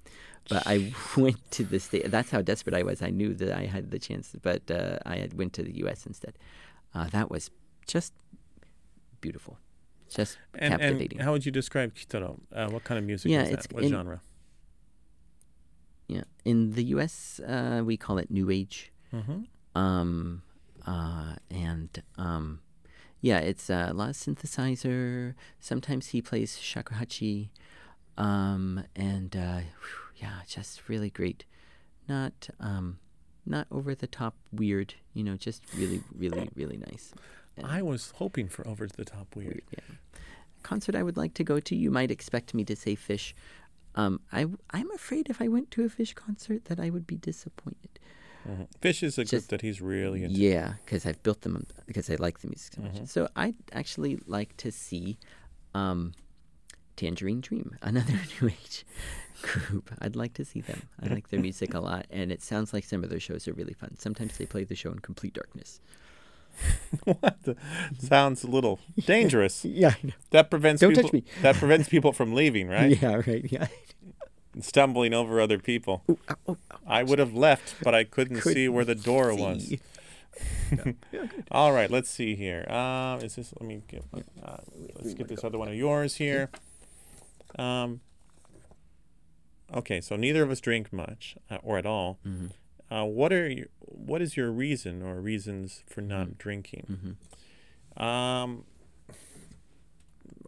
But 0.48 0.66
I 0.66 0.92
went 1.16 1.38
to 1.52 1.64
the 1.64 1.78
state. 1.80 2.10
That's 2.10 2.30
how 2.30 2.42
desperate 2.42 2.74
I 2.74 2.82
was. 2.82 3.00
I 3.02 3.10
knew 3.10 3.34
that 3.34 3.52
I 3.56 3.66
had 3.66 3.90
the 3.90 3.98
chance, 3.98 4.34
but 4.42 4.70
uh, 4.70 4.98
I 5.06 5.16
had 5.18 5.34
went 5.34 5.52
to 5.54 5.62
the 5.62 5.76
U.S. 5.78 6.06
instead. 6.06 6.34
Uh, 6.94 7.08
that 7.10 7.30
was 7.30 7.50
just 7.86 8.12
beautiful, 9.20 9.58
just 10.12 10.38
and, 10.54 10.72
captivating. 10.72 11.18
and 11.18 11.24
how 11.24 11.32
would 11.32 11.44
you 11.46 11.52
describe 11.52 11.94
Kitaro? 11.94 12.40
Uh, 12.54 12.68
what 12.70 12.84
kind 12.84 12.98
of 12.98 13.04
music 13.04 13.30
Yeah, 13.30 13.42
is 13.42 13.50
that? 13.50 13.58
it's 13.64 13.68
What 13.72 13.84
in- 13.84 13.90
genre? 13.90 14.20
yeah, 16.08 16.24
in 16.44 16.72
the 16.72 16.84
U.S. 16.96 17.40
Uh, 17.40 17.82
we 17.84 17.96
call 17.96 18.18
it 18.18 18.30
New 18.30 18.50
Age. 18.50 18.92
Mm-hmm. 19.12 19.42
um, 19.78 20.42
uh, 20.86 21.34
and 21.50 22.02
um, 22.16 22.60
yeah, 23.20 23.38
it's 23.38 23.68
a 23.70 23.92
lot 23.94 24.08
of 24.10 24.16
synthesizer. 24.16 25.34
Sometimes 25.60 26.08
he 26.08 26.22
plays 26.22 26.56
shakuhachi, 26.56 27.50
um, 28.16 28.84
and 28.96 29.36
uh, 29.36 29.58
whew, 29.58 30.16
yeah, 30.16 30.40
just 30.48 30.88
really 30.88 31.10
great. 31.10 31.44
Not 32.08 32.48
um, 32.58 32.98
not 33.46 33.66
over 33.70 33.94
the 33.94 34.06
top 34.06 34.34
weird, 34.50 34.94
you 35.14 35.22
know, 35.24 35.36
just 35.36 35.62
really, 35.76 36.02
really, 36.16 36.48
really 36.54 36.78
nice. 36.78 37.12
Yeah. 37.56 37.66
I 37.68 37.82
was 37.82 38.12
hoping 38.16 38.48
for 38.48 38.66
over 38.66 38.86
the 38.86 39.04
top 39.04 39.34
weird. 39.36 39.48
Weird, 39.48 39.62
yeah. 39.72 39.96
Concert 40.62 40.94
I 40.94 41.02
would 41.02 41.16
like 41.16 41.34
to 41.34 41.44
go 41.44 41.60
to. 41.60 41.74
You 41.76 41.90
might 41.90 42.10
expect 42.10 42.54
me 42.54 42.64
to 42.64 42.76
say 42.76 42.94
Phish. 42.96 43.32
Um, 43.94 44.20
I 44.32 44.46
I'm 44.70 44.90
afraid 44.92 45.28
if 45.28 45.42
I 45.42 45.48
went 45.48 45.70
to 45.72 45.84
a 45.84 45.88
Phish 45.88 46.14
concert 46.14 46.64
that 46.66 46.80
I 46.80 46.88
would 46.90 47.06
be 47.06 47.16
disappointed. 47.16 47.98
Mhm. 48.48 48.66
Phish 48.80 49.02
is 49.02 49.18
a 49.18 49.24
group 49.24 49.46
that 49.48 49.60
he's 49.60 49.80
really 49.80 50.24
into. 50.24 50.34
Yeah, 50.36 50.74
because 50.84 51.04
I've 51.06 51.22
built 51.22 51.42
them 51.42 51.66
because 51.86 52.08
I 52.10 52.14
like 52.14 52.40
the 52.40 52.48
music 52.48 52.72
so 52.74 52.82
much. 52.82 52.94
Mhm. 52.94 53.08
So 53.08 53.28
I'd 53.36 53.54
actually 53.72 54.18
like 54.26 54.56
to 54.58 54.72
see 54.72 55.18
um, 55.74 56.12
Tangerine 56.96 57.40
Dream, 57.40 57.76
another 57.82 58.12
New 58.40 58.48
Age 58.48 58.84
group. 59.42 59.90
I'd 60.00 60.16
like 60.16 60.34
to 60.34 60.44
see 60.44 60.60
them. 60.60 60.82
I 61.02 61.08
like 61.08 61.28
their 61.28 61.40
music 61.40 61.74
a 61.74 61.80
lot, 61.80 62.06
and 62.10 62.30
it 62.32 62.42
sounds 62.42 62.72
like 62.72 62.84
some 62.84 63.02
of 63.04 63.10
their 63.10 63.20
shows 63.20 63.46
are 63.48 63.52
really 63.54 63.74
fun. 63.74 63.96
Sometimes 63.98 64.36
they 64.38 64.46
play 64.46 64.64
the 64.64 64.74
show 64.76 64.90
in 64.92 64.98
complete 65.00 65.34
darkness. 65.34 65.80
what 67.04 67.42
the, 67.42 67.56
sounds 67.98 68.44
a 68.44 68.46
little 68.48 68.78
dangerous. 69.06 69.64
Yeah, 69.64 69.94
I 70.02 70.06
know. 70.06 70.12
That 70.30 70.50
prevents 70.50 70.80
Don't 70.80 70.90
people, 70.90 71.04
touch 71.04 71.12
me. 71.12 71.24
that 71.42 71.56
prevents 71.56 71.88
people 71.88 72.12
from 72.12 72.34
leaving, 72.34 72.68
right? 72.78 73.00
Yeah, 73.00 73.22
right. 73.26 73.44
Yeah. 73.50 73.68
Stumbling 74.60 75.14
over 75.14 75.40
other 75.40 75.58
people. 75.58 76.02
Ooh, 76.10 76.18
ow, 76.30 76.34
oh, 76.48 76.56
ow. 76.72 76.76
I 76.86 77.02
would 77.02 77.18
have 77.18 77.32
left, 77.34 77.76
but 77.82 77.94
I 77.94 78.04
couldn't, 78.04 78.36
see 78.36 78.42
Couldn't 78.42 78.72
where 78.74 78.84
the 78.84 78.94
door 78.94 79.34
was. 79.34 79.68
see. 79.68 79.80
All 81.50 81.72
right, 81.72 81.90
let's 81.90 82.08
see 82.10 82.34
here. 82.36 82.66
Um, 82.70 83.20
is 83.20 83.36
this? 83.36 83.52
Let 83.58 83.66
me 83.68 83.82
get. 83.88 84.04
Uh, 84.42 84.56
let's 84.96 85.14
get 85.14 85.28
this 85.28 85.44
other 85.44 85.58
one 85.58 85.68
of 85.68 85.74
yours 85.74 86.16
here. 86.16 86.50
Um. 87.58 88.00
Okay, 89.74 90.00
so 90.02 90.16
neither 90.16 90.42
of 90.42 90.50
us 90.50 90.60
drink 90.60 90.92
much 90.92 91.36
uh, 91.50 91.56
or 91.62 91.78
at 91.78 91.86
all. 91.86 92.18
Mhm. 92.26 92.50
Uh, 92.94 93.04
what 93.06 93.32
are 93.32 93.48
your, 93.48 93.66
what 93.80 94.20
is 94.20 94.36
your 94.36 94.50
reason 94.50 95.02
or 95.02 95.20
reasons 95.20 95.82
for 95.86 96.00
not 96.02 96.26
Mm-hmm. 96.26 96.38
drinking? 96.38 97.16
Um. 97.96 98.64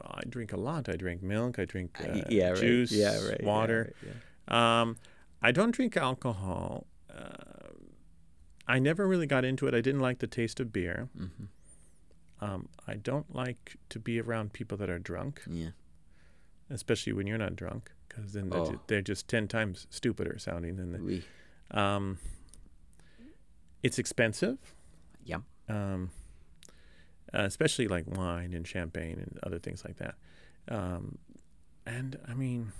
I 0.02 0.22
drink 0.28 0.52
a 0.52 0.56
lot. 0.56 0.88
I 0.88 0.96
drink 0.96 1.22
milk. 1.22 1.58
I 1.58 1.64
drink 1.64 1.96
uh, 2.00 2.20
yeah, 2.28 2.48
right. 2.50 2.56
juice, 2.58 2.92
yeah, 2.92 3.16
right. 3.26 3.38
yeah, 3.40 3.46
water. 3.46 3.94
right, 4.02 4.12
yeah. 4.50 4.80
Um, 4.82 4.96
I 5.40 5.50
don't 5.52 5.70
drink 5.70 5.96
alcohol. 5.96 6.86
Uh, 7.08 7.72
I 8.68 8.78
never 8.78 9.06
really 9.08 9.26
got 9.26 9.44
into 9.44 9.66
it. 9.66 9.74
I 9.74 9.80
didn't 9.80 10.00
like 10.00 10.18
the 10.18 10.26
taste 10.26 10.60
of 10.60 10.72
beer. 10.72 11.08
Mhm. 11.18 11.48
Um, 12.40 12.68
I 12.86 12.94
don't 12.94 13.34
like 13.34 13.76
to 13.88 13.98
be 13.98 14.20
around 14.20 14.52
people 14.52 14.76
that 14.78 14.90
are 14.90 14.98
drunk, 14.98 15.42
Yeah. 15.46 15.70
especially 16.68 17.12
when 17.14 17.26
you're 17.26 17.38
not 17.38 17.56
drunk, 17.56 17.90
because 18.08 18.32
then 18.34 18.50
they're, 18.50 18.60
Oh. 18.60 18.80
they're 18.88 19.00
just 19.02 19.28
ten 19.28 19.48
times 19.48 19.86
stupider 19.90 20.38
sounding 20.38 20.76
than 20.76 20.92
the. 20.92 20.98
We. 20.98 21.24
Um, 21.70 22.18
it's 23.84 23.98
expensive. 24.00 24.58
Yeah. 25.24 25.38
Um, 25.68 26.10
uh, 27.32 27.42
especially 27.42 27.86
like 27.86 28.06
wine 28.06 28.52
and 28.52 28.66
champagne 28.66 29.18
and 29.18 29.38
other 29.44 29.58
things 29.60 29.84
like 29.84 29.96
that. 29.98 30.14
Um, 30.68 31.18
and 31.86 32.18
I 32.26 32.34
mean, 32.34 32.72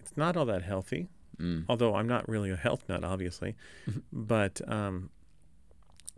it's 0.00 0.16
not 0.16 0.36
all 0.36 0.46
that 0.46 0.62
healthy 0.62 1.08
Mm. 1.38 1.66
although 1.68 1.94
I'm 1.96 2.08
not 2.08 2.26
really 2.26 2.50
a 2.50 2.56
health 2.56 2.88
nut, 2.88 3.04
obviously. 3.04 3.56
but 4.12 4.58
um, 4.66 5.10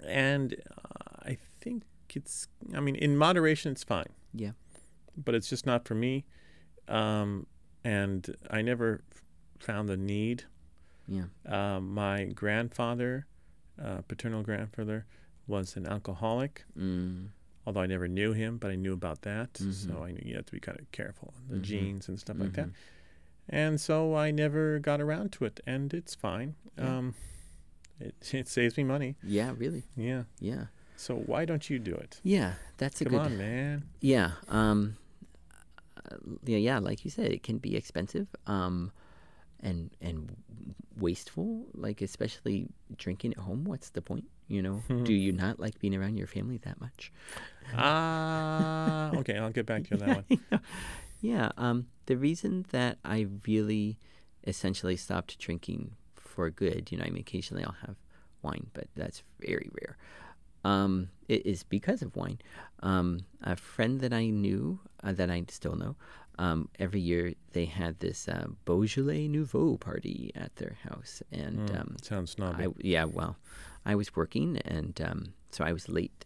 and 0.06 0.54
uh, 0.70 1.30
I 1.30 1.38
think 1.60 1.82
it's. 2.14 2.46
I 2.72 2.78
mean, 2.78 2.94
in 2.94 3.16
moderation, 3.16 3.72
it's 3.72 3.82
fine. 3.82 4.06
Yeah. 4.32 4.52
But 5.16 5.34
it's 5.34 5.48
just 5.48 5.66
not 5.66 5.88
for 5.88 5.96
me, 5.96 6.24
um, 6.86 7.46
and 7.82 8.32
I 8.48 8.62
never 8.62 9.02
f- 9.12 9.22
found 9.58 9.88
the 9.88 9.96
need. 9.96 10.44
Yeah. 11.08 11.24
Um, 11.46 11.92
my 11.94 12.26
grandfather, 12.26 13.26
uh, 13.82 14.00
paternal 14.08 14.42
grandfather, 14.42 15.06
was 15.46 15.76
an 15.76 15.86
alcoholic. 15.86 16.64
Mm. 16.78 17.28
Although 17.66 17.80
I 17.80 17.86
never 17.86 18.08
knew 18.08 18.32
him, 18.32 18.56
but 18.58 18.70
I 18.70 18.76
knew 18.76 18.92
about 18.94 19.22
that, 19.22 19.56
so 19.58 19.64
Mhm. 19.64 20.02
I 20.02 20.10
knew 20.12 20.22
you 20.24 20.36
have 20.36 20.46
to 20.46 20.52
be 20.52 20.60
kind 20.60 20.78
of 20.80 20.90
careful 20.92 21.34
the 21.50 21.56
Mhm. 21.56 21.62
genes 21.62 22.08
and 22.08 22.18
stuff 22.18 22.38
like 22.38 22.52
that. 22.54 22.68
Mhm. 22.68 22.74
And 23.50 23.80
so 23.80 24.14
I 24.14 24.30
never 24.30 24.78
got 24.78 25.00
around 25.00 25.32
to 25.32 25.44
it, 25.44 25.60
and 25.66 25.92
it's 25.94 26.14
fine. 26.14 26.54
Yeah. 26.78 26.96
Um, 26.98 27.14
it, 28.00 28.14
it 28.34 28.48
saves 28.48 28.76
me 28.76 28.84
money. 28.84 29.16
Yeah. 29.22 29.54
Really. 29.56 29.84
Yeah. 29.96 30.24
Yeah. 30.40 30.66
So 30.96 31.14
why 31.16 31.44
don't 31.44 31.68
you 31.70 31.78
do 31.78 31.94
it? 31.94 32.20
Yeah. 32.22 32.54
That's 32.78 33.00
a 33.00 33.04
Come 33.04 33.12
good. 33.12 33.20
on, 33.20 33.38
man. 33.38 33.84
Yeah. 34.00 34.32
Um 34.48 34.96
yeah, 36.44 36.56
yeah, 36.56 36.78
like 36.78 37.04
you 37.04 37.10
said, 37.10 37.30
it 37.32 37.42
can 37.42 37.58
be 37.58 37.76
expensive 37.76 38.28
um 38.46 38.92
and 39.60 39.90
and 40.00 40.36
wasteful, 40.98 41.66
like 41.74 42.00
especially 42.02 42.68
drinking 42.96 43.32
at 43.32 43.38
home. 43.38 43.64
What's 43.64 43.90
the 43.90 44.02
point? 44.02 44.24
You 44.48 44.62
know, 44.62 44.82
do 45.04 45.12
you 45.12 45.32
not 45.32 45.60
like 45.60 45.78
being 45.78 45.94
around 45.94 46.16
your 46.16 46.26
family 46.26 46.58
that 46.58 46.80
much? 46.80 47.12
Ah, 47.76 49.10
okay. 49.16 49.36
I'll 49.36 49.50
get 49.50 49.66
back 49.66 49.84
to 49.84 49.96
you 49.96 50.02
on 50.02 50.08
that 50.08 50.24
one. 50.50 50.60
yeah, 51.20 51.50
um 51.56 51.86
the 52.06 52.16
reason 52.16 52.64
that 52.70 52.98
I 53.04 53.26
really 53.46 53.98
essentially 54.46 54.96
stopped 54.96 55.38
drinking 55.38 55.92
for 56.16 56.50
good, 56.50 56.90
you 56.90 56.98
know, 56.98 57.04
I 57.04 57.10
mean 57.10 57.20
occasionally 57.20 57.64
I'll 57.64 57.76
have 57.86 57.96
wine, 58.42 58.68
but 58.72 58.86
that's 58.94 59.22
very 59.40 59.70
rare. 59.80 59.96
Um, 60.64 61.08
it 61.28 61.46
is 61.46 61.62
because 61.62 62.02
of 62.02 62.14
wine. 62.16 62.38
Um, 62.82 63.20
a 63.42 63.56
friend 63.56 64.00
that 64.00 64.12
I 64.12 64.26
knew, 64.26 64.80
uh, 65.02 65.12
that 65.12 65.30
I 65.30 65.44
still 65.48 65.76
know, 65.76 65.96
um, 66.38 66.68
every 66.78 67.00
year 67.00 67.34
they 67.52 67.64
had 67.64 67.98
this 67.98 68.28
uh, 68.28 68.46
Beaujolais 68.64 69.28
Nouveau 69.28 69.76
party 69.76 70.30
at 70.34 70.54
their 70.56 70.76
house, 70.88 71.22
and 71.32 71.70
um, 71.76 71.96
Sounds 72.02 72.32
snobby. 72.32 72.64
I, 72.64 72.68
yeah, 72.78 73.04
well, 73.04 73.36
I 73.84 73.94
was 73.94 74.14
working, 74.14 74.58
and 74.64 75.00
um, 75.00 75.34
so 75.50 75.64
I 75.64 75.72
was 75.72 75.88
late, 75.88 76.24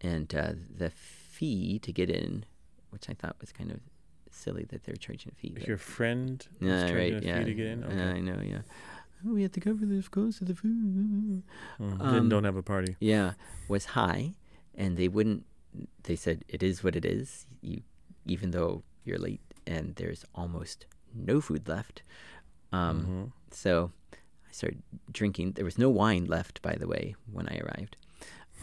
and 0.00 0.34
uh, 0.34 0.52
the 0.74 0.90
fee 0.90 1.78
to 1.80 1.92
get 1.92 2.10
in, 2.10 2.44
which 2.90 3.10
I 3.10 3.14
thought 3.14 3.36
was 3.40 3.52
kind 3.52 3.70
of 3.70 3.80
silly 4.30 4.64
that 4.70 4.84
they're 4.84 4.96
charging 4.96 5.32
a 5.32 5.34
fee. 5.34 5.52
If 5.56 5.68
your 5.68 5.76
friend 5.76 6.44
was 6.60 6.68
yeah, 6.68 6.88
charging 6.88 6.96
right, 6.96 7.12
a 7.14 7.20
fee 7.20 7.26
yeah, 7.26 7.44
to 7.44 7.54
get 7.54 7.66
in, 7.66 7.84
okay. 7.84 7.96
yeah, 7.96 8.10
I 8.10 8.20
know, 8.20 8.40
yeah. 8.42 8.62
Oh, 9.26 9.34
we 9.34 9.42
have 9.42 9.52
to 9.52 9.60
cover 9.60 9.84
the 9.84 10.02
cost 10.10 10.40
of 10.40 10.46
the 10.46 10.54
food. 10.54 11.42
Mm, 11.78 11.98
then 11.98 12.00
um, 12.00 12.28
don't 12.30 12.44
have 12.44 12.56
a 12.56 12.62
party. 12.62 12.96
Yeah, 13.00 13.34
was 13.68 13.84
high, 13.84 14.32
and 14.74 14.96
they 14.96 15.08
wouldn't. 15.08 15.44
They 16.04 16.16
said 16.16 16.44
it 16.48 16.62
is 16.62 16.82
what 16.82 16.96
it 16.96 17.04
is. 17.04 17.46
You, 17.60 17.82
even 18.24 18.52
though 18.52 18.82
you're 19.04 19.18
late 19.18 19.40
and 19.66 19.94
there's 19.96 20.24
almost 20.34 20.86
no 21.14 21.40
food 21.40 21.68
left. 21.68 22.02
Um, 22.72 23.06
Mhm. 23.06 23.32
So 23.52 23.92
I 24.48 24.52
started 24.52 24.82
drinking. 25.12 25.52
There 25.52 25.64
was 25.64 25.78
no 25.78 25.90
wine 25.90 26.24
left, 26.26 26.62
by 26.62 26.74
the 26.76 26.86
way, 26.86 27.14
when 27.30 27.48
I 27.48 27.58
arrived. 27.58 27.96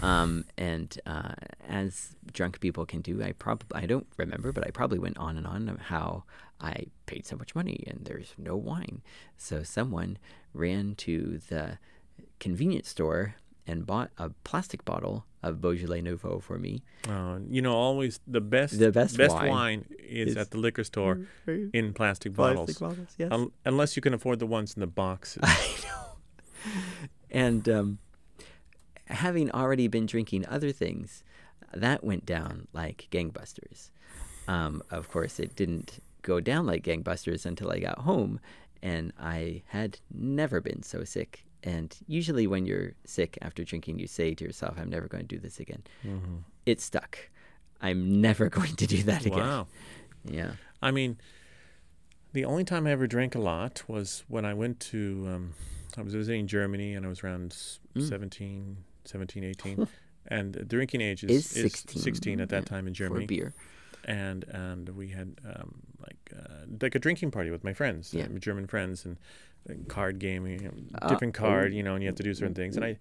Um, 0.02 0.46
and 0.58 0.98
uh, 1.06 1.34
as 1.68 2.16
drunk 2.32 2.60
people 2.60 2.86
can 2.86 3.02
do, 3.02 3.22
I 3.24 3.32
probably 3.34 3.82
I 3.84 3.86
don't 3.86 4.08
remember, 4.18 4.52
but 4.52 4.66
I 4.66 4.72
probably 4.72 5.00
went 5.00 5.18
on 5.18 5.38
and 5.38 5.48
on 5.48 5.68
how 5.88 6.24
I 6.62 6.88
paid 7.06 7.26
so 7.26 7.36
much 7.36 7.54
money 7.56 7.84
and 7.88 8.06
there's 8.06 8.34
no 8.38 8.56
wine. 8.56 9.02
So 9.38 9.64
someone 9.64 10.18
ran 10.54 10.96
to 10.96 11.40
the 11.50 11.80
convenience 12.40 12.90
store 12.90 13.36
and 13.68 13.86
bought 13.86 14.10
a 14.18 14.30
plastic 14.44 14.84
bottle 14.86 15.26
of 15.44 15.62
Beaujolais 15.62 16.02
Nouveau 16.02 16.40
for 16.40 16.58
me. 16.58 16.82
Uh, 17.08 17.40
you 17.50 17.62
know, 17.62 17.74
always 17.76 18.20
the 18.26 18.42
best 18.42 18.80
The 18.80 18.92
best 18.92 19.18
wine 19.18 19.50
wine 19.50 19.86
is, 20.00 20.30
is- 20.32 20.38
at 20.38 20.52
the 20.52 20.58
liquor 20.58 20.84
store 20.84 21.20
in 21.46 21.94
plastic 21.94 22.34
bottles. 22.34 22.66
Plastic 22.78 22.80
bottles, 22.80 23.16
yes. 23.18 23.32
Un- 23.32 23.52
unless 23.66 23.96
you 23.96 24.02
can 24.02 24.14
afford 24.14 24.40
the 24.40 24.48
ones 24.48 24.74
in 24.74 24.80
the 24.80 24.88
boxes. 24.88 25.42
I 25.46 25.68
know. 25.84 26.72
And 27.30 27.68
um, 27.70 27.98
having 29.08 29.52
already 29.52 29.88
been 29.88 30.06
drinking 30.06 30.46
other 30.48 30.72
things, 30.72 31.24
that 31.74 32.04
went 32.04 32.26
down 32.26 32.68
like 32.74 33.08
gangbusters. 33.12 33.90
Um, 34.48 34.82
of 34.90 35.10
course, 35.10 35.40
it 35.40 35.56
didn't 35.56 36.02
go 36.22 36.40
down 36.40 36.66
like 36.66 36.84
gangbusters 36.84 37.46
until 37.46 37.70
I 37.72 37.80
got 37.80 38.00
home, 38.00 38.40
and 38.82 39.12
I 39.20 39.64
had 39.68 40.00
never 40.14 40.62
been 40.62 40.84
so 40.84 41.04
sick. 41.04 41.44
And 41.63 41.96
usually, 42.08 42.48
when 42.48 42.65
you're 42.65 42.93
sick 43.06 43.38
after 43.41 43.63
drinking, 43.63 44.00
you 44.00 44.08
say 44.08 44.34
to 44.36 44.43
yourself, 44.46 44.78
"I'm 44.78 44.89
never 44.89 45.08
going 45.08 45.28
to 45.28 45.36
do 45.36 45.39
this 45.39 45.60
again." 45.60 45.84
Mhm. 46.04 46.43
It 46.65 46.80
stuck. 46.82 47.30
I'm 47.82 48.22
never 48.22 48.50
going 48.60 48.76
to 48.76 48.88
do 48.88 49.04
that 49.04 49.26
again. 49.26 49.39
Wow. 49.39 49.67
Yeah. 50.24 50.52
I 50.82 50.91
mean, 50.91 51.17
the 52.34 52.46
only 52.46 52.63
time 52.63 52.86
I 52.88 52.91
ever 52.91 53.08
drank 53.08 53.36
a 53.36 53.39
lot 53.39 53.84
was 53.88 54.24
when 54.28 54.46
I 54.46 54.54
went 54.54 54.80
to, 54.91 55.26
um, 55.28 55.54
I 55.98 56.02
was 56.02 56.13
visiting 56.13 56.48
Germany 56.48 56.93
and 56.93 57.06
I 57.06 57.10
was 57.10 57.24
around 57.24 57.52
Mm. 57.96 58.08
17, 58.08 58.78
17, 59.06 59.43
18. 59.43 59.88
and 60.28 60.54
the 60.54 60.63
drinking 60.65 61.02
age 61.02 61.24
Is 61.24 61.32
is, 61.32 61.58
is 61.58 61.72
16, 61.74 62.02
16 62.02 62.41
at 62.41 62.50
that 62.50 62.63
yeah, 62.63 62.65
time 62.65 62.88
in 62.88 62.93
Germany. 62.93 63.26
For 63.26 63.28
beer. 63.28 63.54
and 64.06 64.43
and 64.50 64.89
we 64.89 65.10
had 65.10 65.39
um, 65.46 65.82
like 66.00 66.32
uh, 66.38 66.65
like 66.82 66.93
a 66.96 67.00
drinking 67.00 67.32
party 67.32 67.50
with 67.50 67.63
my 67.63 67.74
friends, 67.74 68.13
Yeah. 68.13 68.26
uh, 68.26 68.38
German 68.39 68.67
friends, 68.67 69.06
and 69.06 69.17
card 69.88 70.22
you 70.24 70.39
know, 70.39 70.72
Uh, 71.02 71.08
different 71.10 71.34
card, 71.34 71.72
oh. 71.72 71.76
you 71.76 71.84
know, 71.84 71.93
and 71.96 72.04
you 72.04 72.08
have 72.08 72.15
to 72.15 72.24
do 72.24 72.34
certain 72.34 72.56
things. 72.56 72.76
And 72.78 72.86
I 72.86 72.98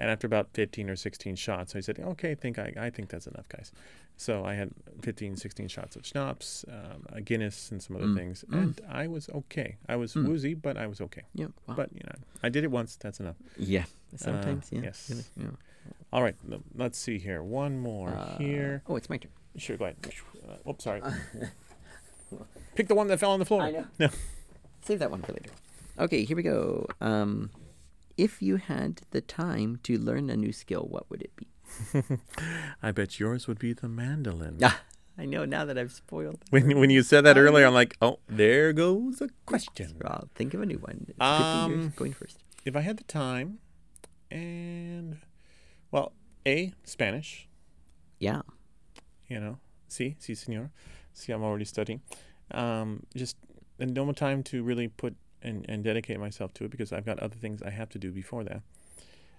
and 0.00 0.10
after 0.10 0.26
about 0.26 0.48
fifteen 0.52 0.90
or 0.90 0.96
sixteen 0.96 1.34
shots, 1.36 1.74
I 1.76 1.80
said, 1.80 1.98
okay, 1.98 2.30
I 2.32 2.34
think 2.34 2.58
I, 2.58 2.72
I 2.78 2.90
think 2.90 3.08
that's 3.08 3.26
enough, 3.26 3.48
guys. 3.48 3.72
So 4.16 4.44
I 4.44 4.52
had 4.52 4.70
15, 5.00 5.36
16 5.36 5.68
shots 5.68 5.96
of 5.96 6.04
schnapps, 6.04 6.62
um, 6.68 7.06
a 7.10 7.22
Guinness, 7.22 7.70
and 7.70 7.82
some 7.82 7.96
other 7.96 8.04
Mm, 8.04 8.16
things, 8.18 8.44
mm. 8.50 8.58
and 8.62 8.80
I 8.86 9.06
was 9.06 9.30
okay. 9.30 9.76
I 9.88 9.96
was 9.96 10.12
Mm. 10.12 10.28
woozy, 10.28 10.52
but 10.52 10.76
I 10.76 10.86
was 10.88 11.00
okay. 11.00 11.22
Yeah. 11.34 11.46
Wow. 11.66 11.74
But 11.76 11.88
you 11.94 12.02
know, 12.04 12.16
I 12.42 12.50
did 12.50 12.62
it 12.64 12.70
once. 12.70 12.96
That's 12.96 13.18
enough. 13.18 13.36
yeah. 13.56 13.84
Sometimes. 14.16 14.68
yeah. 14.70 14.80
yes. 14.82 15.08
really, 15.08 15.24
yeah. 15.36 15.56
All 16.12 16.22
right, 16.22 16.36
let's 16.74 16.98
see 16.98 17.18
here. 17.18 17.42
One 17.42 17.78
more 17.78 18.10
Uh, 18.10 18.36
here. 18.36 18.82
Oh, 18.88 18.96
it's 18.96 19.08
my 19.08 19.16
turn. 19.16 19.32
Sure, 19.56 19.78
go 19.78 19.84
ahead. 19.86 19.96
Uh, 20.46 20.68
oops, 20.70 20.84
sorry. 20.84 21.00
Pick 22.74 22.88
the 22.88 22.94
one 22.94 23.08
that 23.08 23.18
fell 23.18 23.30
on 23.32 23.38
the 23.38 23.46
floor. 23.46 23.62
I 23.62 23.70
know. 23.70 23.86
No. 23.98 24.08
Save 24.82 24.98
that 24.98 25.10
one 25.10 25.22
for 25.22 25.32
later. 25.32 25.50
Okay, 26.00 26.24
here 26.24 26.36
we 26.36 26.42
go. 26.42 26.86
Um, 27.00 27.50
if 28.16 28.40
you 28.42 28.56
had 28.56 29.02
the 29.10 29.20
time 29.20 29.78
to 29.84 29.98
learn 29.98 30.30
a 30.30 30.36
new 30.36 30.52
skill, 30.52 30.86
what 30.88 31.08
would 31.10 31.22
it 31.22 31.36
be? 31.36 31.46
I 32.82 32.90
bet 32.90 33.20
yours 33.20 33.46
would 33.46 33.58
be 33.58 33.72
the 33.74 33.88
mandolin. 33.88 34.58
Ah, 34.62 34.80
I 35.18 35.26
know 35.26 35.44
now 35.44 35.64
that 35.66 35.76
I've 35.78 35.92
spoiled. 35.92 36.42
When 36.50 36.78
when 36.80 36.90
you 36.90 37.02
said 37.02 37.22
that 37.26 37.36
earlier, 37.36 37.66
I'm 37.66 37.74
like, 37.74 37.96
oh, 38.00 38.18
there 38.28 38.72
goes 38.72 39.20
a 39.20 39.28
question. 39.46 39.96
I'll 40.04 40.28
think 40.34 40.54
of 40.54 40.62
a 40.62 40.66
new 40.66 40.78
one. 40.78 41.06
It 41.08 41.16
yours 41.20 41.84
Um, 41.84 41.92
going 41.96 42.12
first. 42.14 42.38
If 42.64 42.74
I 42.76 42.80
had 42.80 42.96
the 42.96 43.04
time, 43.04 43.58
and 44.30 45.18
well, 45.90 46.12
a 46.46 46.72
Spanish, 46.84 47.46
Yeah. 48.18 48.42
you 49.28 49.38
know, 49.40 49.58
see, 49.88 50.16
si, 50.18 50.34
senor, 50.34 50.70
see, 51.12 51.32
I'm 51.32 51.42
already 51.42 51.64
studying. 51.66 52.00
Um, 52.52 53.04
just 53.14 53.36
and 53.78 53.94
no 53.94 54.04
more 54.04 54.14
time 54.14 54.42
to 54.44 54.62
really 54.62 54.88
put 54.88 55.14
and, 55.42 55.64
and 55.68 55.82
dedicate 55.84 56.18
myself 56.20 56.52
to 56.54 56.64
it 56.64 56.70
because 56.70 56.92
I've 56.92 57.06
got 57.06 57.18
other 57.20 57.36
things 57.36 57.62
I 57.62 57.70
have 57.70 57.88
to 57.90 57.98
do 57.98 58.10
before 58.12 58.44
that, 58.44 58.62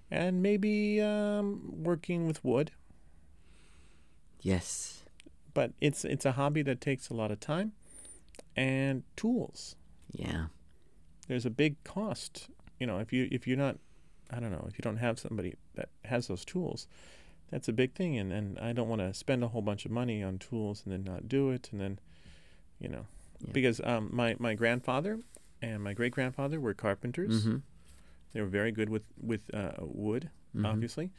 and 0.09 0.41
maybe 0.41 0.99
um, 1.01 1.61
working 1.83 2.27
with 2.27 2.43
wood. 2.43 2.71
Yes. 4.41 5.03
But 5.53 5.73
it's 5.81 6.05
it's 6.05 6.25
a 6.25 6.33
hobby 6.33 6.61
that 6.63 6.81
takes 6.81 7.09
a 7.09 7.13
lot 7.13 7.31
of 7.31 7.39
time 7.39 7.73
and 8.55 9.03
tools. 9.15 9.75
Yeah. 10.11 10.47
there's 11.27 11.45
a 11.45 11.49
big 11.49 11.81
cost. 11.83 12.49
You 12.79 12.87
know, 12.87 12.99
if 12.99 13.13
you 13.13 13.27
if 13.31 13.47
you're 13.47 13.57
not, 13.57 13.77
I 14.31 14.39
don't 14.39 14.51
know, 14.51 14.65
if 14.67 14.77
you 14.77 14.81
don't 14.81 14.97
have 14.97 15.19
somebody 15.19 15.55
that 15.75 15.89
has 16.05 16.27
those 16.27 16.43
tools, 16.45 16.87
that's 17.51 17.67
a 17.67 17.73
big 17.73 17.93
thing. 17.93 18.17
And 18.17 18.31
and 18.31 18.57
I 18.59 18.73
don't 18.73 18.89
want 18.89 19.01
to 19.01 19.13
spend 19.13 19.43
a 19.43 19.49
whole 19.49 19.61
bunch 19.61 19.85
of 19.85 19.91
money 19.91 20.23
on 20.23 20.39
tools 20.39 20.81
and 20.85 20.91
then 20.93 21.03
not 21.03 21.27
do 21.29 21.49
it, 21.51 21.69
and 21.71 21.79
then, 21.79 21.99
you 22.79 22.87
know, 22.89 23.05
Yeah. 23.41 23.51
because 23.53 23.81
um 23.83 24.09
my 24.11 24.35
my 24.39 24.53
grandfather 24.55 25.19
and 25.61 25.83
my 25.83 25.93
great 25.93 26.11
grandfather 26.13 26.59
were 26.59 26.73
carpenters. 26.73 27.45
Mm-hmm. 27.45 27.57
They 28.33 28.41
were 28.41 28.47
very 28.47 28.71
good 28.71 28.89
with 28.89 29.03
with 29.21 29.53
uh, 29.53 29.71
wood, 29.79 30.29
Mhm. 30.55 30.65
obviously. 30.65 31.11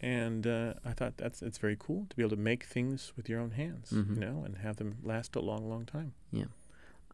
And 0.00 0.46
uh, 0.46 0.74
I 0.84 0.92
thought 0.92 1.16
that's 1.16 1.40
it's 1.42 1.58
very 1.58 1.76
cool 1.78 2.06
to 2.10 2.16
be 2.16 2.22
able 2.22 2.36
to 2.36 2.42
make 2.42 2.64
things 2.64 3.12
with 3.16 3.28
your 3.28 3.40
own 3.40 3.52
hands, 3.52 3.90
Mhm. 3.92 4.14
you 4.14 4.20
know, 4.20 4.42
and 4.44 4.58
have 4.58 4.76
them 4.76 4.96
last 5.02 5.34
a 5.36 5.40
long, 5.40 5.68
long 5.68 5.86
time. 5.86 6.12
Yeah. 6.30 6.44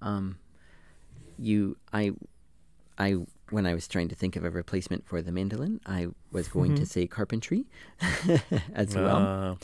Um, 0.01 0.38
you, 1.38 1.77
I, 1.92 2.11
I, 2.98 3.12
when 3.51 3.66
I 3.66 3.75
was 3.75 3.87
trying 3.87 4.09
to 4.09 4.14
think 4.16 4.35
of 4.37 4.44
a 4.44 4.51
replacement 4.51 5.07
for 5.07 5.22
the 5.22 5.31
mandolin, 5.33 5.81
I 5.87 6.09
was 6.33 6.48
going 6.48 6.75
to 6.75 6.83
Mhm. 6.83 6.88
say 6.88 7.07
carpentry 7.07 7.66
as 8.75 8.94
well. 8.96 9.16
Uh, 9.16 9.55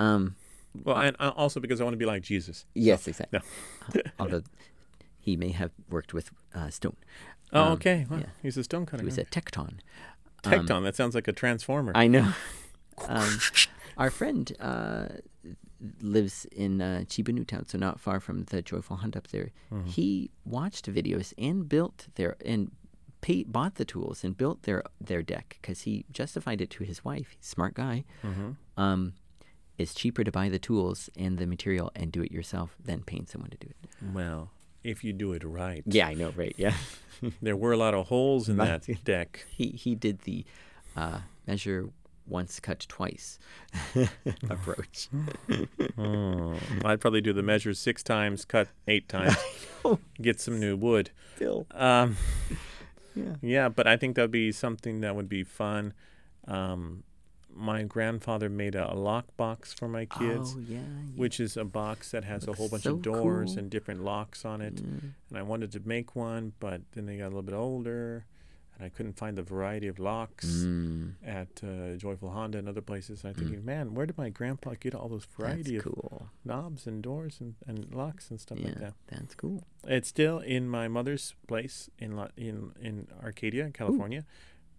Um, 0.00 0.36
well, 0.84 0.96
and 0.96 1.16
uh, 1.20 1.32
also 1.36 1.60
because 1.60 1.80
I 1.80 1.84
want 1.84 1.94
to 1.94 1.98
be 1.98 2.06
like 2.06 2.22
Jesus. 2.22 2.64
yes, 2.74 3.06
exactly. 3.08 3.40
no. 3.94 4.02
Although 4.18 4.42
he 5.22 5.36
may 5.36 5.52
have 5.52 5.70
worked 5.88 6.12
with 6.12 6.30
uh, 6.54 6.68
stone. 6.70 6.96
Oh, 7.52 7.62
Um, 7.64 7.72
okay. 7.74 8.06
Well, 8.10 8.20
yeah. 8.20 8.26
He's 8.42 8.56
a 8.56 8.64
stone 8.64 8.84
cutter. 8.86 9.02
He 9.02 9.06
was 9.06 9.18
a 9.18 9.24
tecton. 9.24 9.78
Um, 10.44 10.52
Tecton. 10.52 10.82
that 10.84 10.96
sounds 10.96 11.14
like 11.14 11.28
a 11.28 11.32
transformer. 11.32 11.92
I 11.94 12.06
know. 12.08 12.32
um, 13.08 13.38
our 13.96 14.10
friend 14.10 14.44
uh, 14.60 15.06
lives 16.00 16.46
in 16.52 16.80
uh, 16.80 17.04
Chiba 17.06 17.32
Newtown, 17.32 17.66
so 17.68 17.78
not 17.78 18.00
far 18.00 18.20
from 18.20 18.44
the 18.44 18.62
Joyful 18.62 18.96
Honda 18.96 19.18
up 19.18 19.28
there. 19.28 19.50
Mhm. 19.72 19.86
He 19.88 20.30
watched 20.44 20.86
videos 20.92 21.32
and 21.38 21.68
built 21.68 22.08
their 22.16 22.36
and 22.44 22.70
pay, 23.20 23.44
bought 23.44 23.76
the 23.76 23.84
tools 23.84 24.24
and 24.24 24.36
built 24.36 24.62
their 24.64 24.82
their 25.00 25.22
deck 25.22 25.58
because 25.60 25.82
he 25.82 26.04
justified 26.10 26.60
it 26.60 26.70
to 26.70 26.84
his 26.84 27.04
wife. 27.04 27.36
Smart 27.40 27.74
guy. 27.74 28.04
Mhm. 28.22 28.56
Um, 28.76 29.12
it's 29.78 29.94
cheaper 29.94 30.22
to 30.24 30.30
buy 30.32 30.48
the 30.48 30.58
tools 30.58 31.08
and 31.16 31.38
the 31.38 31.46
material 31.46 31.90
and 31.94 32.12
do 32.12 32.22
it 32.22 32.30
yourself 32.32 32.76
than 32.84 33.02
paying 33.02 33.26
someone 33.26 33.50
to 33.50 33.56
do 33.58 33.68
it. 33.68 33.76
Well, 34.14 34.50
if 34.84 35.04
you 35.04 35.12
do 35.12 35.32
it 35.32 35.44
right. 35.44 35.82
Yeah, 35.86 36.08
I 36.08 36.14
know, 36.14 36.32
right? 36.36 36.54
Yeah. 36.56 36.74
There 37.40 37.56
were 37.56 37.70
a 37.70 37.76
lot 37.76 37.94
of 37.94 38.08
holes 38.08 38.48
in 38.48 38.56
that 38.56 38.84
deck. 39.04 39.46
he 39.56 39.68
he 39.68 39.94
did 39.94 40.22
the 40.22 40.44
uh, 40.96 41.20
measure 41.46 41.90
once, 42.26 42.58
cut 42.58 42.84
twice 42.88 43.38
approach. 44.50 45.08
Oh, 45.96 46.56
I'd 46.84 47.00
probably 47.00 47.20
do 47.20 47.32
the 47.32 47.42
measure 47.42 47.74
six 47.74 48.02
times, 48.02 48.44
cut 48.44 48.68
eight 48.88 49.08
times, 49.08 49.36
get 50.20 50.40
some 50.40 50.58
new 50.58 50.74
wood. 50.76 51.10
Bill. 51.38 51.66
Um, 51.72 52.16
Yeah. 53.14 53.34
yeah, 53.40 53.68
but 53.68 53.86
I 53.86 53.96
think 53.96 54.16
that'd 54.16 54.30
be 54.32 54.50
something 54.52 55.00
that 55.02 55.14
would 55.14 55.28
be 55.28 55.44
fun. 55.44 55.92
Um, 56.48 57.04
my 57.54 57.82
grandfather 57.82 58.48
made 58.48 58.74
a, 58.74 58.92
a 58.92 58.94
lock 58.94 59.26
box 59.36 59.72
for 59.72 59.88
my 59.88 60.04
kids, 60.06 60.54
Oh 60.56 60.60
yeah. 60.68 60.78
yeah. 60.78 60.82
which 61.16 61.38
is 61.40 61.56
a 61.56 61.64
box 61.64 62.10
that 62.12 62.24
has 62.24 62.46
a 62.48 62.52
whole 62.52 62.68
bunch 62.68 62.84
so 62.84 62.94
of 62.94 63.02
doors 63.02 63.50
cool. 63.50 63.58
and 63.58 63.70
different 63.70 64.02
locks 64.04 64.44
on 64.44 64.60
it. 64.60 64.76
Mm. 64.76 65.12
and 65.30 65.38
I 65.38 65.42
wanted 65.42 65.72
to 65.72 65.80
make 65.84 66.16
one, 66.16 66.52
but 66.60 66.80
then 66.92 67.06
they 67.06 67.16
got 67.18 67.24
a 67.26 67.34
little 67.34 67.42
bit 67.42 67.54
older, 67.54 68.24
and 68.74 68.86
I 68.86 68.88
couldn't 68.88 69.18
find 69.18 69.36
the 69.36 69.42
variety 69.42 69.86
of 69.86 69.98
locks 69.98 70.46
Mm, 70.46 71.14
at 71.24 71.62
uh, 71.62 71.96
Joyful 71.96 72.30
Honda 72.30 72.56
and 72.58 72.68
other 72.68 72.80
places. 72.80 73.22
I'm 73.24 73.34
thinking, 73.34 73.64
man, 73.64 73.92
where 73.94 74.06
did 74.06 74.16
my 74.16 74.30
grandpa 74.30 74.74
get 74.80 74.94
all 74.94 75.08
those 75.08 75.26
that's 75.26 75.36
variety 75.36 75.76
of 75.76 75.84
cool. 75.84 76.28
knobs 76.44 76.86
and 76.86 77.02
doors 77.02 77.36
and, 77.40 77.54
and 77.66 77.92
locks 77.94 78.30
and 78.30 78.40
stuff 78.40 78.58
Yeah, 78.58 78.66
like 78.68 78.78
that? 78.80 78.94
that's 79.08 79.34
cool. 79.34 79.62
It's 79.86 80.08
still 80.08 80.38
in 80.38 80.68
my 80.68 80.88
mother's 80.88 81.34
place 81.46 81.90
in 81.98 82.16
La- 82.16 82.28
in 82.36 82.72
in 82.80 83.08
Arcadia, 83.22 83.70
California, 83.70 84.24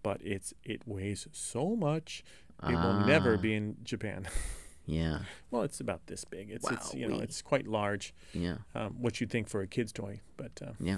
but 0.02 0.20
it's 0.24 0.54
it 0.64 0.82
weighs 0.88 1.28
so 1.32 1.76
much. 1.76 2.24
It 2.68 2.76
will 2.76 3.06
never 3.06 3.34
Ah, 3.36 3.38
be 3.38 3.54
in 3.56 3.78
Japan. 3.84 4.28
Yeah, 4.86 5.20
well, 5.50 5.62
it's 5.64 5.80
about 5.80 6.08
this 6.08 6.26
big. 6.26 6.50
It's 6.52 6.70
it's 6.70 6.94
you 6.94 7.08
know 7.08 7.16
Wowee. 7.16 7.24
it's 7.24 7.42
quite 7.42 7.68
large. 7.68 8.14
yeah, 8.34 8.58
Um, 8.76 8.98
what 9.00 9.22
you'd 9.22 9.30
think 9.30 9.48
for 9.48 9.62
a 9.62 9.66
kid's 9.68 9.94
toy, 9.94 10.20
but 10.36 10.52
uh, 10.62 10.74
yeah. 10.78 10.98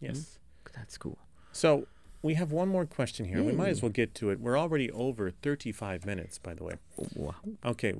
yes. 0.00 0.38
That's 0.74 0.96
cool. 0.96 1.18
So 1.52 1.86
we 2.22 2.32
have 2.32 2.50
one 2.50 2.70
more 2.70 2.86
question 2.86 3.26
here. 3.26 3.42
We 3.42 3.52
might 3.52 3.68
as 3.68 3.82
well 3.82 3.90
get 3.92 4.14
to 4.14 4.30
it. 4.30 4.40
We're 4.40 4.58
already 4.58 4.90
over 4.90 5.30
35 5.30 6.06
minutes, 6.06 6.38
by 6.38 6.54
the 6.54 6.64
way. 6.64 6.74
Wow. 7.14 7.34
Okay, 7.62 7.92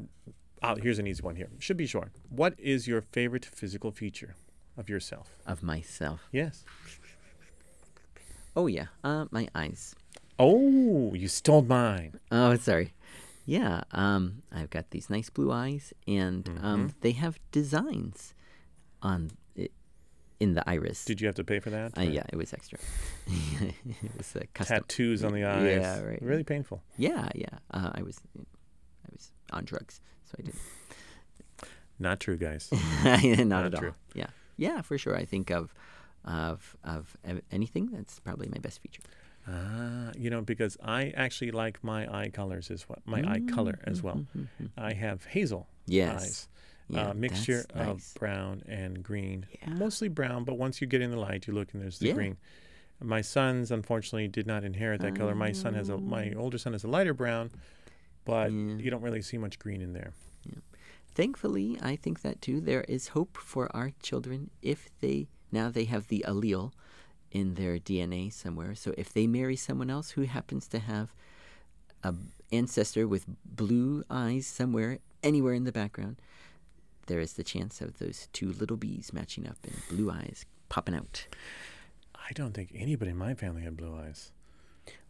uh, 0.62 0.76
here's 0.76 0.98
an 0.98 1.06
easy 1.06 1.22
one 1.22 1.36
here. 1.36 1.50
Should 1.58 1.76
be 1.76 1.86
short. 1.86 2.12
What 2.30 2.54
is 2.58 2.88
your 2.88 3.02
favorite 3.02 3.44
physical 3.44 3.90
feature 3.90 4.36
of 4.78 4.88
yourself? 4.88 5.36
Of 5.46 5.62
myself. 5.62 6.20
Yes. 6.32 6.64
Oh 8.56 8.66
yeah. 8.68 8.86
Uh, 9.04 9.26
my 9.30 9.48
eyes. 9.54 9.94
Oh, 10.38 11.12
you 11.14 11.28
stole 11.28 11.62
mine. 11.62 12.18
Oh, 12.30 12.54
sorry. 12.56 12.92
Yeah. 13.46 13.82
Um, 13.92 14.42
I've 14.52 14.70
got 14.70 14.90
these 14.90 15.08
nice 15.08 15.30
blue 15.30 15.50
eyes, 15.52 15.92
and 16.06 16.44
Mm-hmm. 16.44 16.64
um, 16.66 16.94
they 17.00 17.12
have 17.12 17.38
designs 17.52 18.34
on 19.02 19.30
it 19.54 19.72
in 20.40 20.54
the 20.54 20.68
iris. 20.68 21.04
Did 21.04 21.20
you 21.20 21.26
have 21.28 21.36
to 21.36 21.44
pay 21.44 21.60
for 21.60 21.70
that? 21.70 21.96
Uh, 21.96 22.02
yeah, 22.02 22.24
it 22.32 22.36
was 22.36 22.52
extra. 22.52 22.78
it 23.26 24.16
was 24.16 24.34
a 24.36 24.46
custom. 24.48 24.78
Tattoos 24.78 25.22
on 25.24 25.32
the 25.32 25.44
eyes. 25.44 25.64
Yeah, 25.80 26.00
right. 26.02 26.20
Really 26.20 26.44
painful. 26.44 26.82
Yeah, 26.98 27.28
yeah. 27.34 27.46
Uh, 27.70 27.90
I 27.94 28.02
was, 28.02 28.20
I 28.38 29.08
was 29.12 29.32
on 29.52 29.64
drugs, 29.64 30.00
so 30.24 30.34
I 30.38 30.42
didn't. 30.42 30.60
Not 31.98 32.20
true, 32.20 32.36
guys. 32.36 32.68
Not, 33.04 33.22
Not 33.46 33.64
at 33.66 33.74
all. 33.76 33.94
Yeah, 34.14 34.26
yeah, 34.58 34.82
for 34.82 34.98
sure. 34.98 35.16
I 35.16 35.24
think 35.24 35.50
of, 35.50 35.72
of, 36.24 36.76
of 36.84 37.16
anything. 37.50 37.88
That's 37.92 38.18
probably 38.20 38.48
my 38.48 38.58
best 38.58 38.82
feature. 38.82 39.02
Ah, 39.48 40.10
you 40.16 40.28
know, 40.30 40.42
because 40.42 40.76
I 40.82 41.12
actually 41.16 41.50
like 41.52 41.82
my 41.84 42.06
eye 42.12 42.30
colors 42.30 42.70
as 42.70 42.88
well. 42.88 42.98
My 43.06 43.22
eye 43.30 43.40
color 43.54 43.78
as 43.84 44.02
well. 44.02 44.24
Mhm. 44.36 44.70
I 44.76 44.92
have 44.94 45.24
hazel 45.26 45.68
Yes. 45.86 46.22
eyes. 46.22 46.48
Yeah, 46.88 47.08
uh, 47.10 47.14
mixture 47.14 47.64
that's 47.74 47.88
of 48.14 48.14
brown 48.20 48.62
and 48.68 49.02
green. 49.02 49.46
Yeah. 49.60 49.74
Mostly 49.74 50.08
brown, 50.08 50.44
but 50.44 50.56
once 50.56 50.80
you 50.80 50.86
get 50.86 51.00
in 51.00 51.10
the 51.10 51.16
light, 51.18 51.46
you 51.46 51.52
look 51.54 51.72
and 51.74 51.82
there's 51.82 51.98
the 51.98 52.08
Yeah. 52.08 52.14
green. 52.14 52.36
My 53.02 53.20
sons, 53.20 53.70
unfortunately, 53.70 54.28
did 54.28 54.46
not 54.46 54.64
inherit 54.64 55.00
that 55.02 55.14
color. 55.16 55.34
My 55.34 55.52
son 55.52 55.74
has 55.74 55.88
a 55.90 55.98
my 55.98 56.32
older 56.32 56.58
son 56.58 56.72
has 56.72 56.82
a 56.84 56.88
lighter 56.88 57.12
brown, 57.14 57.50
but. 58.24 58.50
Yeah. 58.52 58.76
you 58.76 58.90
don't 58.90 59.02
really 59.02 59.22
see 59.22 59.36
much 59.38 59.58
green 59.58 59.80
in 59.80 59.92
there. 59.92 60.12
Thankfully, 61.14 61.78
I 61.80 61.96
think 61.96 62.20
that 62.22 62.42
too. 62.42 62.60
There 62.60 62.82
is 62.82 63.08
hope 63.08 63.36
for 63.38 63.74
our 63.74 63.92
children 64.02 64.50
if 64.62 64.90
they 65.00 65.28
now 65.50 65.70
they 65.70 65.84
have 65.84 66.08
the 66.08 66.24
allele 66.28 66.72
in 67.32 67.54
their 67.54 67.78
DNA 67.78 68.32
somewhere. 68.32 68.74
So 68.74 68.94
if 68.96 69.12
they 69.12 69.26
marry 69.26 69.56
someone 69.56 69.90
else 69.90 70.10
who 70.10 70.22
happens 70.22 70.66
to 70.68 70.78
have 70.78 71.12
a 72.02 72.14
ancestor 72.52 73.06
with 73.08 73.24
blue 73.44 74.04
eyes 74.10 74.46
somewhere, 74.46 74.98
anywhere 75.22 75.54
in 75.54 75.64
the 75.64 75.72
background, 75.72 76.16
there 77.06 77.20
is 77.20 77.34
the 77.34 77.44
chance 77.44 77.80
of 77.80 77.98
those 77.98 78.28
two 78.32 78.52
little 78.52 78.76
bees 78.76 79.12
matching 79.12 79.46
up 79.46 79.56
and 79.64 79.74
blue 79.90 80.10
eyes 80.10 80.44
popping 80.68 80.94
out. 80.94 81.26
I 82.14 82.32
don't 82.34 82.52
think 82.52 82.70
anybody 82.74 83.10
in 83.12 83.16
my 83.16 83.34
family 83.34 83.62
had 83.62 83.76
blue 83.76 83.96
eyes. 83.96 84.32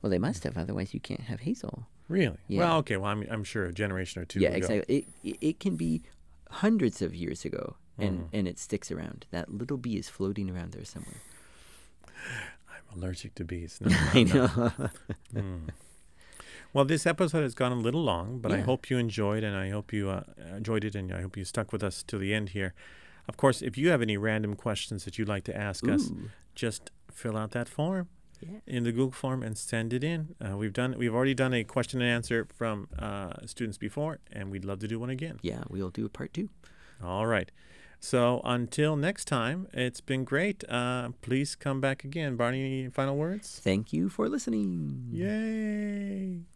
Well, 0.03 0.11
they 0.11 0.19
must 0.19 0.45
have, 0.45 0.57
otherwise 0.57 0.93
you 0.95 1.01
can't 1.01 1.23
have 1.23 1.41
hazel. 1.41 1.87
Really? 2.09 2.37
Yeah. 2.49 2.61
Well, 2.61 2.77
okay. 2.79 2.97
Well, 2.99 3.11
I'm 3.11 3.27
I'm 3.31 3.43
sure 3.45 3.65
a 3.65 3.73
generation 3.73 4.23
or 4.23 4.25
two. 4.25 4.41
yeah, 4.41 4.49
ago. 4.51 4.57
exactly. 4.59 4.97
It, 4.99 5.07
it 5.25 5.37
it 5.41 5.61
can 5.61 5.75
be 5.77 6.03
hundreds 6.51 7.03
of 7.03 7.15
years 7.15 7.45
ago, 7.45 7.77
and 7.99 8.21
Mm. 8.21 8.29
and 8.33 8.49
it 8.49 8.59
sticks 8.61 8.91
around. 8.93 9.27
That 9.33 9.53
little 9.53 9.77
bee 9.77 9.97
is 9.97 10.09
floating 10.09 10.49
around 10.49 10.73
there 10.73 10.85
somewhere. 10.85 11.21
I'm 12.69 12.99
allergic 13.03 13.35
to 13.37 13.45
bees. 13.45 13.81
No, 13.85 13.97
I 14.15 14.23
know. 14.23 14.91
Mm. 15.35 15.71
Well, 16.73 16.85
this 16.85 17.07
episode 17.07 17.43
has 17.43 17.55
gone 17.55 17.73
a 17.73 17.77
little 17.77 18.03
long, 18.03 18.39
but 18.39 18.53
I 18.53 18.61
hope 18.61 18.91
you 18.91 18.99
enjoyed, 18.99 19.43
and 19.43 19.57
I 19.57 19.71
hope 19.71 19.95
you 19.95 20.11
uh, 20.11 20.25
enjoyed 20.55 20.85
it, 20.85 20.95
and 20.95 21.11
I 21.11 21.23
hope 21.23 21.37
you 21.37 21.45
stuck 21.45 21.73
with 21.73 21.83
us 21.83 22.03
to 22.03 22.19
the 22.19 22.35
end 22.35 22.51
here. 22.51 22.75
Of 23.29 23.37
course, 23.39 23.63
if 23.63 23.79
you 23.79 23.89
have 23.89 24.03
any 24.03 24.19
random 24.19 24.55
questions 24.55 25.05
that 25.05 25.19
you'd 25.19 25.29
like 25.29 25.45
to 25.45 25.57
ask 25.57 25.89
us, 25.89 26.13
just 26.55 26.91
fill 27.11 27.37
out 27.37 27.53
that 27.53 27.69
form 27.69 28.09
yeah. 28.41 28.59
in 28.67 28.85
the 28.85 28.93
Google 28.93 29.13
form 29.13 29.43
and 29.43 29.57
send 29.57 29.93
it 29.93 30.05
in. 30.05 30.35
Uh, 30.39 30.57
we've 30.57 30.73
done, 30.73 30.95
we've 30.99 31.15
already 31.15 31.35
done 31.35 31.55
a 31.55 31.65
question 31.65 32.03
and 32.03 32.11
answer 32.11 32.47
from 32.55 32.89
uh, 32.99 33.33
students 33.47 33.79
before, 33.79 34.19
and 34.31 34.51
we'd 34.51 34.65
love 34.65 34.81
to 34.81 34.89
do 34.89 34.99
one 35.01 35.11
again. 35.11 35.39
Yeah, 35.43 35.65
we'll 35.69 35.91
do 35.91 36.05
a 36.05 36.09
part 36.09 36.35
two. 36.35 36.51
All 37.03 37.27
right. 37.27 37.51
So 38.07 38.41
until 38.45 38.95
next 38.95 39.25
time, 39.25 39.67
it's 39.73 40.01
been 40.01 40.23
great. 40.23 40.63
Uh, 40.69 41.09
please 41.23 41.57
come 41.57 41.81
back 41.81 42.05
again. 42.05 42.37
Barney, 42.37 42.65
any 42.65 42.89
final 42.89 43.17
words? 43.17 43.61
Thank 43.61 43.93
you 43.93 44.09
for 44.09 44.29
listening. 44.29 45.09
Yay! 45.11 46.47